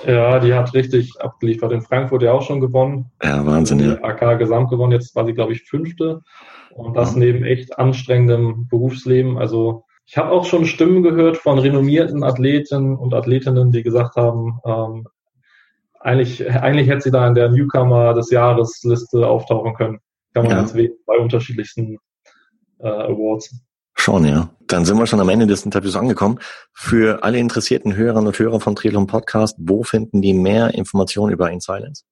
Ja, 0.06 0.40
die 0.40 0.52
hat 0.52 0.74
richtig 0.74 1.20
abgeliefert. 1.20 1.72
In 1.72 1.82
Frankfurt 1.82 2.22
ja 2.22 2.32
auch 2.32 2.42
schon 2.42 2.60
gewonnen. 2.60 3.10
Ja, 3.22 3.44
Wahnsinn, 3.46 3.80
ja. 3.80 4.02
AK 4.02 4.38
Gesamt 4.38 4.70
gewonnen. 4.70 4.92
Jetzt 4.92 5.14
war 5.14 5.24
sie, 5.24 5.34
glaube 5.34 5.52
ich, 5.52 5.62
fünfte. 5.62 6.22
Und 6.70 6.96
das 6.96 7.12
ja. 7.12 7.18
neben 7.18 7.44
echt 7.44 7.78
anstrengendem 7.78 8.66
Berufsleben. 8.68 9.38
Also 9.38 9.84
ich 10.06 10.16
habe 10.16 10.30
auch 10.30 10.44
schon 10.44 10.66
Stimmen 10.66 11.02
gehört 11.02 11.36
von 11.36 11.58
renommierten 11.58 12.24
Athleten 12.24 12.96
und 12.96 13.14
Athletinnen, 13.14 13.70
die 13.70 13.82
gesagt 13.82 14.16
haben, 14.16 14.58
ähm, 14.64 15.06
eigentlich, 16.00 16.50
eigentlich 16.50 16.88
hätte 16.88 17.02
sie 17.02 17.10
da 17.12 17.26
in 17.28 17.34
der 17.34 17.50
Newcomer 17.50 18.12
des 18.14 18.30
Jahres 18.30 18.82
Liste 18.82 19.26
auftauchen 19.26 19.74
können. 19.74 20.00
Kann 20.34 20.44
man 20.44 20.52
ja. 20.52 20.60
jetzt 20.62 20.76
bei 21.06 21.16
unterschiedlichsten 21.16 21.98
äh, 22.80 22.88
Awards. 22.88 23.54
Schon, 24.02 24.24
ja. 24.24 24.48
Dann 24.66 24.84
sind 24.84 24.98
wir 24.98 25.06
schon 25.06 25.20
am 25.20 25.28
Ende 25.28 25.46
des 25.46 25.64
Interviews 25.64 25.94
angekommen. 25.94 26.40
Für 26.74 27.22
alle 27.22 27.38
interessierten 27.38 27.94
Hörerinnen 27.94 28.26
und 28.26 28.36
Hörer 28.36 28.58
von 28.58 28.74
Triathlon 28.74 29.06
Podcast, 29.06 29.56
wo 29.60 29.84
finden 29.84 30.22
die 30.22 30.34
mehr 30.34 30.74
Informationen 30.74 31.32
über 31.32 31.52
InSilence? 31.52 32.04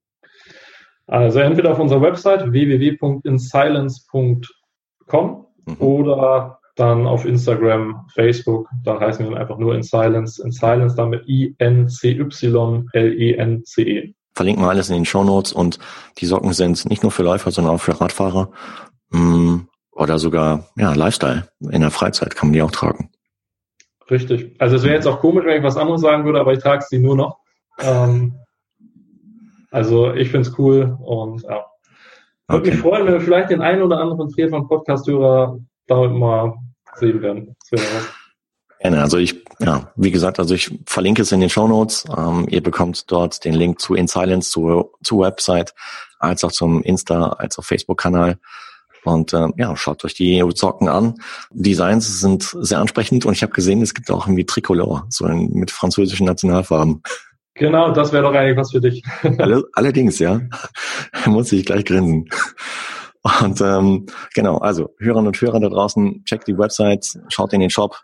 Also 1.08 1.40
entweder 1.40 1.72
auf 1.72 1.80
unserer 1.80 2.00
Website 2.00 2.52
www.insilence.com 2.52 5.46
mhm. 5.66 5.76
oder 5.80 6.60
dann 6.76 7.08
auf 7.08 7.24
Instagram, 7.24 8.06
Facebook, 8.14 8.68
da 8.84 9.00
heißen 9.00 9.24
wir 9.24 9.32
dann 9.32 9.40
einfach 9.40 9.58
nur 9.58 9.74
In 9.74 9.82
Silence, 9.82 10.40
In 10.40 10.52
Silence, 10.52 10.94
dann 10.94 11.10
mit 11.10 11.26
I-N-C-Y-L-E-N-C-E. 11.26 14.00
-E. 14.00 14.14
Verlinken 14.32 14.62
wir 14.62 14.68
alles 14.68 14.90
in 14.90 14.94
den 14.94 15.06
Show 15.06 15.24
Notes 15.24 15.52
und 15.52 15.80
die 16.18 16.26
Socken 16.26 16.52
sind 16.52 16.88
nicht 16.88 17.02
nur 17.02 17.10
für 17.10 17.24
Läufer, 17.24 17.50
sondern 17.50 17.74
auch 17.74 17.80
für 17.80 18.00
Radfahrer 18.00 18.52
mm, 19.10 19.62
oder 19.92 20.18
sogar 20.18 20.68
ja 20.76 20.92
Lifestyle. 20.92 21.48
In 21.70 21.80
der 21.80 21.90
Freizeit 21.90 22.34
kann 22.34 22.48
man 22.48 22.54
die 22.54 22.62
auch 22.62 22.70
tragen. 22.70 23.10
Richtig. 24.10 24.56
Also 24.58 24.76
es 24.76 24.82
wäre 24.82 24.94
jetzt 24.94 25.06
auch 25.06 25.20
komisch, 25.20 25.44
wenn 25.44 25.58
ich 25.58 25.62
was 25.62 25.76
anderes 25.76 26.00
sagen 26.00 26.24
würde, 26.24 26.40
aber 26.40 26.52
ich 26.52 26.60
trage 26.60 26.84
sie 26.88 26.98
nur 26.98 27.16
noch. 27.16 27.38
Ähm, 27.78 28.34
also 29.70 30.12
ich 30.14 30.30
finde 30.30 30.48
es 30.48 30.58
cool 30.58 30.98
und 31.00 31.42
ja. 31.42 31.64
Würde 32.48 32.62
okay. 32.62 32.70
mich 32.72 32.80
freuen, 32.80 33.06
wenn 33.06 33.14
wir 33.14 33.20
vielleicht 33.20 33.50
den 33.50 33.62
einen 33.62 33.82
oder 33.82 33.98
anderen 34.00 34.28
Triathlon 34.28 34.66
Podcast-Hörer 34.66 35.56
damit 35.86 36.12
mal 36.12 36.54
sehen 36.96 37.22
werden. 37.22 37.56
Gerne. 38.80 39.02
Also 39.02 39.18
ich, 39.18 39.44
ja, 39.60 39.92
wie 39.94 40.10
gesagt, 40.10 40.40
also 40.40 40.54
ich 40.54 40.76
verlinke 40.86 41.22
es 41.22 41.30
in 41.30 41.40
den 41.40 41.50
Show 41.50 41.68
Notes. 41.68 42.06
Ähm, 42.16 42.46
ihr 42.48 42.62
bekommt 42.62 43.10
dort 43.12 43.44
den 43.44 43.54
Link 43.54 43.80
zu 43.80 43.94
InSilence, 43.94 44.50
zur, 44.50 44.92
zur 45.04 45.20
Website, 45.20 45.74
als 46.18 46.42
auch 46.42 46.50
zum 46.50 46.82
Insta, 46.82 47.28
als 47.38 47.56
auch 47.58 47.64
Facebook-Kanal. 47.64 48.38
Und 49.04 49.32
ähm, 49.32 49.54
ja, 49.56 49.74
schaut 49.76 50.04
euch 50.04 50.14
die 50.14 50.44
Socken 50.54 50.88
an. 50.88 51.14
Designs 51.50 52.20
sind 52.20 52.54
sehr 52.60 52.78
ansprechend 52.78 53.24
und 53.24 53.32
ich 53.32 53.42
habe 53.42 53.52
gesehen, 53.52 53.82
es 53.82 53.94
gibt 53.94 54.10
auch 54.10 54.26
irgendwie 54.26 54.44
Tricolor, 54.44 55.06
so 55.08 55.26
in, 55.26 55.52
mit 55.52 55.70
französischen 55.70 56.26
Nationalfarben. 56.26 57.02
Genau, 57.54 57.92
das 57.92 58.12
wäre 58.12 58.22
doch 58.22 58.34
eigentlich 58.34 58.56
was 58.56 58.70
für 58.72 58.80
dich. 58.80 59.02
Allerdings, 59.74 60.18
ja. 60.18 60.40
Muss 61.26 61.52
ich 61.52 61.64
gleich 61.64 61.84
grinsen. 61.84 62.28
Und 63.22 63.60
ähm, 63.60 64.06
genau, 64.34 64.58
also 64.58 64.94
Hörerinnen 64.98 65.28
und 65.28 65.40
Hörer 65.40 65.60
da 65.60 65.68
draußen, 65.68 66.24
checkt 66.24 66.48
die 66.48 66.56
Website, 66.56 67.18
schaut 67.28 67.52
in 67.52 67.60
den 67.60 67.68
Shop. 67.68 68.00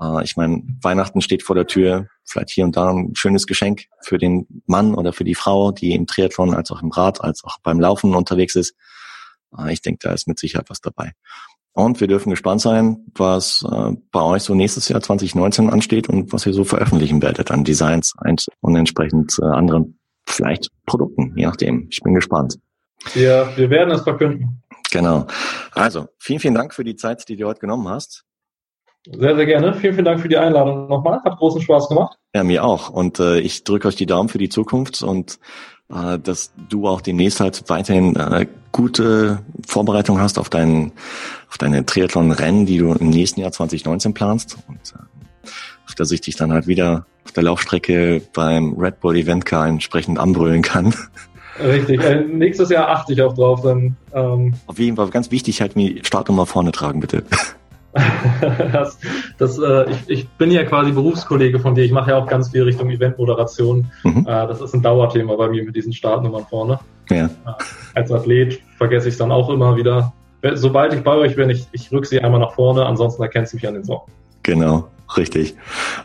Äh, 0.00 0.24
ich 0.24 0.36
meine, 0.36 0.62
Weihnachten 0.82 1.20
steht 1.20 1.42
vor 1.42 1.56
der 1.56 1.66
Tür, 1.66 2.08
vielleicht 2.24 2.50
hier 2.50 2.64
und 2.64 2.76
da 2.76 2.90
ein 2.90 3.14
schönes 3.14 3.46
Geschenk 3.46 3.84
für 4.02 4.18
den 4.18 4.46
Mann 4.66 4.94
oder 4.94 5.12
für 5.12 5.24
die 5.24 5.34
Frau, 5.34 5.72
die 5.72 5.94
im 5.94 6.06
Triathlon 6.06 6.52
als 6.54 6.70
auch 6.70 6.82
im 6.82 6.90
Rad, 6.90 7.22
als 7.22 7.44
auch 7.44 7.58
beim 7.62 7.80
Laufen 7.80 8.14
unterwegs 8.14 8.56
ist. 8.56 8.74
Äh, 9.56 9.72
ich 9.72 9.82
denke, 9.82 10.00
da 10.02 10.12
ist 10.12 10.28
mit 10.28 10.38
Sicherheit 10.38 10.70
was 10.70 10.80
dabei. 10.80 11.12
Und 11.72 12.00
wir 12.00 12.08
dürfen 12.08 12.30
gespannt 12.30 12.60
sein, 12.60 13.06
was 13.14 13.64
äh, 13.70 13.92
bei 14.10 14.22
euch 14.22 14.42
so 14.42 14.54
nächstes 14.54 14.88
Jahr 14.88 15.00
2019 15.00 15.70
ansteht 15.70 16.08
und 16.08 16.32
was 16.32 16.44
ihr 16.44 16.52
so 16.52 16.64
veröffentlichen 16.64 17.22
werdet 17.22 17.50
an 17.50 17.62
Designs 17.62 18.14
und 18.60 18.76
entsprechend 18.76 19.38
äh, 19.40 19.44
anderen 19.44 19.98
vielleicht 20.26 20.70
Produkten, 20.86 21.34
je 21.36 21.46
nachdem. 21.46 21.86
Ich 21.90 22.00
bin 22.00 22.14
gespannt. 22.14 22.58
Wir, 23.14 23.52
wir 23.56 23.70
werden 23.70 23.90
es 23.92 24.02
verkünden. 24.02 24.62
Genau. 24.90 25.26
Also, 25.72 26.08
vielen, 26.18 26.40
vielen 26.40 26.54
Dank 26.54 26.74
für 26.74 26.84
die 26.84 26.96
Zeit, 26.96 27.28
die 27.28 27.36
du 27.36 27.46
heute 27.46 27.60
genommen 27.60 27.88
hast. 27.88 28.24
Sehr, 29.06 29.36
sehr 29.36 29.46
gerne. 29.46 29.74
Vielen, 29.74 29.94
vielen 29.94 30.04
Dank 30.04 30.20
für 30.20 30.28
die 30.28 30.36
Einladung 30.36 30.88
nochmal. 30.88 31.20
Hat 31.24 31.38
großen 31.38 31.62
Spaß 31.62 31.88
gemacht. 31.88 32.18
Ja, 32.34 32.44
mir 32.44 32.64
auch. 32.64 32.90
Und 32.90 33.20
äh, 33.20 33.38
ich 33.38 33.64
drücke 33.64 33.88
euch 33.88 33.96
die 33.96 34.06
Daumen 34.06 34.28
für 34.28 34.38
die 34.38 34.48
Zukunft 34.48 35.02
und 35.02 35.38
äh, 35.92 36.18
dass 36.18 36.52
du 36.68 36.86
auch 36.86 37.00
demnächst 37.00 37.40
halt 37.40 37.64
weiterhin 37.68 38.16
äh, 38.16 38.46
gute 38.72 39.40
Vorbereitung 39.66 40.20
hast 40.20 40.38
auf 40.38 40.50
dein, 40.50 40.92
auf 41.48 41.58
deine 41.58 41.84
Triathlon-Rennen, 41.84 42.66
die 42.66 42.78
du 42.78 42.92
im 42.92 43.10
nächsten 43.10 43.40
Jahr 43.40 43.52
2019 43.52 44.14
planst. 44.14 44.58
Und 44.68 44.76
äh, 44.94 45.48
auf 45.86 45.94
der 45.94 46.06
Sicht 46.06 46.26
dich 46.26 46.36
dann 46.36 46.52
halt 46.52 46.66
wieder 46.66 47.06
auf 47.24 47.32
der 47.32 47.42
Laufstrecke 47.42 48.22
beim 48.32 48.74
Red 48.74 49.00
Bull 49.00 49.16
Event 49.16 49.46
Car 49.46 49.66
entsprechend 49.66 50.18
anbrüllen 50.18 50.62
kann. 50.62 50.94
Richtig. 51.58 52.02
Äh, 52.02 52.22
nächstes 52.22 52.70
Jahr 52.70 52.88
achte 52.88 53.12
ich 53.12 53.22
auch 53.22 53.34
drauf. 53.34 53.62
Dann, 53.62 53.96
ähm, 54.14 54.54
Auf 54.66 54.78
jeden 54.78 54.96
Fall 54.96 55.08
ganz 55.10 55.30
wichtig, 55.30 55.60
halt 55.60 55.74
die 55.74 56.00
Startnummer 56.04 56.46
vorne 56.46 56.72
tragen, 56.72 57.00
bitte. 57.00 57.24
das, 58.72 58.98
das, 59.38 59.58
äh, 59.58 59.90
ich, 59.90 60.10
ich 60.10 60.28
bin 60.30 60.50
ja 60.50 60.64
quasi 60.64 60.92
Berufskollege 60.92 61.58
von 61.58 61.74
dir. 61.74 61.84
Ich 61.84 61.92
mache 61.92 62.10
ja 62.10 62.18
auch 62.18 62.26
ganz 62.26 62.50
viel 62.50 62.62
Richtung 62.62 62.90
Eventmoderation. 62.90 63.90
Mhm. 64.04 64.26
Äh, 64.26 64.46
das 64.46 64.60
ist 64.60 64.74
ein 64.74 64.82
Dauerthema 64.82 65.36
bei 65.36 65.48
mir 65.48 65.64
mit 65.64 65.74
diesen 65.74 65.92
Startnummern 65.92 66.46
vorne. 66.48 66.78
Ja. 67.10 67.26
Äh, 67.26 67.28
als 67.94 68.12
Athlet 68.12 68.60
vergesse 68.76 69.08
ich 69.08 69.14
es 69.14 69.18
dann 69.18 69.32
auch 69.32 69.48
immer 69.50 69.76
wieder. 69.76 70.12
Sobald 70.54 70.92
ich 70.92 71.02
bei 71.02 71.14
euch 71.14 71.34
bin, 71.34 71.50
ich, 71.50 71.66
ich 71.72 71.90
rück 71.90 72.06
sie 72.06 72.20
einmal 72.20 72.40
nach 72.40 72.52
vorne, 72.52 72.86
ansonsten 72.86 73.22
erkennst 73.22 73.52
du 73.52 73.56
mich 73.56 73.66
an 73.66 73.74
den 73.74 73.84
Socken. 73.84 74.12
Genau, 74.44 74.88
richtig. 75.16 75.56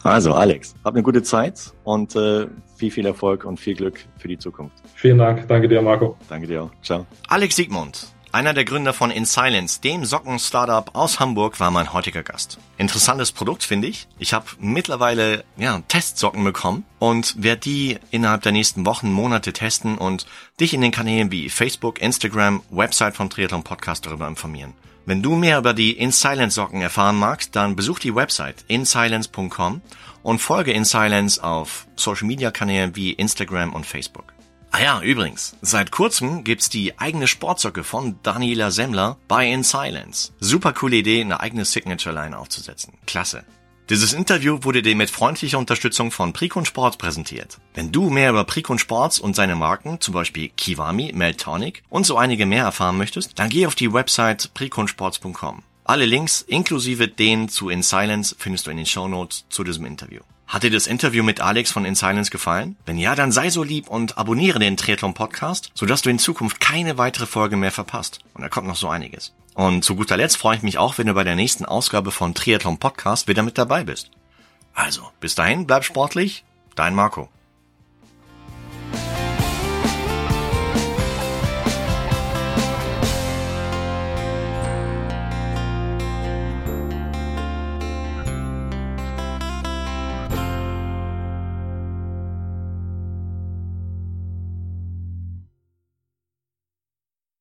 Also 0.02 0.34
Alex, 0.34 0.74
hab 0.84 0.96
eine 0.96 1.04
gute 1.04 1.22
Zeit 1.22 1.72
und 1.84 2.16
äh, 2.16 2.48
viel, 2.76 2.92
viel 2.92 3.06
Erfolg 3.06 3.46
und 3.46 3.60
viel 3.60 3.76
Glück 3.76 4.00
für 4.18 4.28
die 4.28 4.38
Zukunft. 4.38 4.76
Vielen 4.96 5.20
Dank. 5.20 5.48
Danke 5.48 5.68
dir, 5.68 5.82
Marco. 5.82 6.18
Danke 6.30 6.48
dir 6.48 6.64
auch. 6.64 6.72
Ciao. 6.82 7.06
Alex 7.28 7.56
Siegmund, 7.56 8.08
einer 8.34 8.54
der 8.54 8.66
Gründer 8.66 8.94
von 8.94 9.12
In 9.12 9.26
Silence, 9.26 9.80
dem 9.80 10.06
Socken-Startup 10.06 10.96
aus 10.96 11.20
Hamburg, 11.20 11.60
war 11.60 11.70
mein 11.70 11.94
heutiger 11.94 12.24
Gast. 12.24 12.58
Interessantes 12.78 13.32
Produkt, 13.32 13.64
finde 13.64 13.88
ich. 13.88 14.08
Ich 14.18 14.34
habe 14.34 14.46
mittlerweile 14.60 15.44
ja, 15.56 15.82
Testsocken 15.88 16.44
bekommen 16.44 16.84
und 16.98 17.42
werde 17.42 17.62
die 17.62 18.00
innerhalb 18.10 18.42
der 18.42 18.52
nächsten 18.52 18.86
Wochen, 18.88 19.12
Monate 19.12 19.54
testen 19.54 20.00
und 20.00 20.26
dich 20.60 20.74
in 20.74 20.82
den 20.82 20.92
Kanälen 20.92 21.32
wie 21.32 21.48
Facebook, 21.48 22.02
Instagram, 22.02 22.64
Website 22.72 23.16
von 23.16 23.30
Triathlon 23.30 23.64
Podcast 23.64 24.08
darüber 24.08 24.28
informieren. 24.28 24.74
Wenn 25.06 25.22
du 25.22 25.36
mehr 25.36 25.60
über 25.60 25.74
die 25.74 25.92
In 25.92 26.12
Silence 26.12 26.56
Socken 26.56 26.82
erfahren 26.82 27.18
magst, 27.18 27.56
dann 27.56 27.76
besuch 27.76 28.00
die 28.00 28.16
Website 28.16 28.66
insilence.com 28.68 29.82
und 30.24 30.40
folge 30.40 30.72
In 30.72 30.86
Silence 30.86 31.44
auf 31.44 31.86
Social 31.96 32.26
Media 32.26 32.50
Kanälen 32.50 32.96
wie 32.96 33.12
Instagram 33.12 33.74
und 33.74 33.86
Facebook. 33.86 34.33
Ah 34.76 34.82
ja, 34.82 35.02
übrigens, 35.02 35.56
seit 35.62 35.92
kurzem 35.92 36.44
gibt's 36.44 36.68
die 36.68 36.98
eigene 36.98 37.28
Sportsocke 37.28 37.84
von 37.84 38.16
Daniela 38.24 38.72
Semmler 38.72 39.18
bei 39.28 39.48
In 39.48 39.62
Silence. 39.62 40.32
Super 40.40 40.74
coole 40.74 40.96
Idee, 40.96 41.22
eine 41.22 41.42
eigene 41.42 41.64
Signature-Line 41.64 42.36
aufzusetzen. 42.36 42.94
Klasse. 43.06 43.44
Dieses 43.92 44.14
Interview 44.14 44.64
wurde 44.64 44.82
dir 44.82 44.96
mit 44.96 45.12
freundlicher 45.12 45.60
Unterstützung 45.60 46.10
von 46.10 46.34
Precon 46.34 46.66
Sports 46.66 46.98
präsentiert. 46.98 47.60
Wenn 47.76 47.92
du 47.92 48.10
mehr 48.10 48.32
über 48.32 48.46
Precon 48.46 48.80
Sports 48.80 49.20
und 49.20 49.36
seine 49.36 49.56
Marken, 49.56 50.02
zum 50.02 50.16
Beispiel 50.16 50.50
Kiwami, 50.50 51.12
Meltonic 51.14 51.84
und 51.92 52.08
so 52.08 52.18
einige 52.18 52.48
mehr 52.48 52.64
erfahren 52.64 52.98
möchtest, 52.98 53.38
dann 53.38 53.50
geh 53.50 53.68
auf 53.68 53.76
die 53.76 53.94
Website 53.94 54.56
preconsports.com. 54.56 55.62
Alle 55.84 56.08
Links, 56.08 56.42
inklusive 56.42 57.08
den 57.08 57.48
zu 57.48 57.70
In 57.70 57.84
Silence, 57.84 58.36
findest 58.40 58.66
du 58.66 58.72
in 58.72 58.78
den 58.78 58.88
Show 58.88 59.08
Notes 59.08 59.46
zu 59.50 59.64
diesem 59.64 59.86
Interview. 59.86 60.22
Hat 60.54 60.62
dir 60.62 60.70
das 60.70 60.86
Interview 60.86 61.24
mit 61.24 61.42
Alex 61.42 61.72
von 61.72 61.84
In 61.84 61.96
Silence 61.96 62.30
gefallen? 62.30 62.76
Wenn 62.86 63.00
ja, 63.00 63.16
dann 63.16 63.32
sei 63.32 63.50
so 63.50 63.64
lieb 63.64 63.88
und 63.88 64.20
abonniere 64.20 64.60
den 64.60 64.78
Triathlon 64.78 65.16
Podcast, 65.16 65.72
sodass 65.74 66.04
du 66.04 66.12
in 66.12 66.20
Zukunft 66.20 66.60
keine 66.60 67.00
weitere 67.00 67.26
Folge 67.26 67.58
mehr 67.58 67.72
verpasst. 67.72 68.20
Und 68.36 68.44
da 68.44 68.50
kommt 68.50 68.68
noch 68.68 68.76
so 68.76 68.88
einiges. 68.88 69.34
Und 69.56 69.84
zu 69.84 69.96
guter 69.96 70.16
Letzt 70.16 70.38
freue 70.38 70.56
ich 70.56 70.62
mich 70.62 70.78
auch, 70.78 71.00
wenn 71.00 71.08
du 71.08 71.16
bei 71.16 71.24
der 71.24 71.36
nächsten 71.36 71.66
Ausgabe 71.66 72.12
von 72.12 72.36
Triathlon 72.36 72.78
Podcast 72.78 73.28
wieder 73.28 73.42
mit 73.42 73.58
dabei 73.58 73.84
bist. 73.84 74.12
Also, 74.76 75.10
bis 75.20 75.34
dahin, 75.34 75.66
bleib 75.66 75.86
sportlich, 75.86 76.46
dein 76.76 76.94
Marco. 76.94 77.30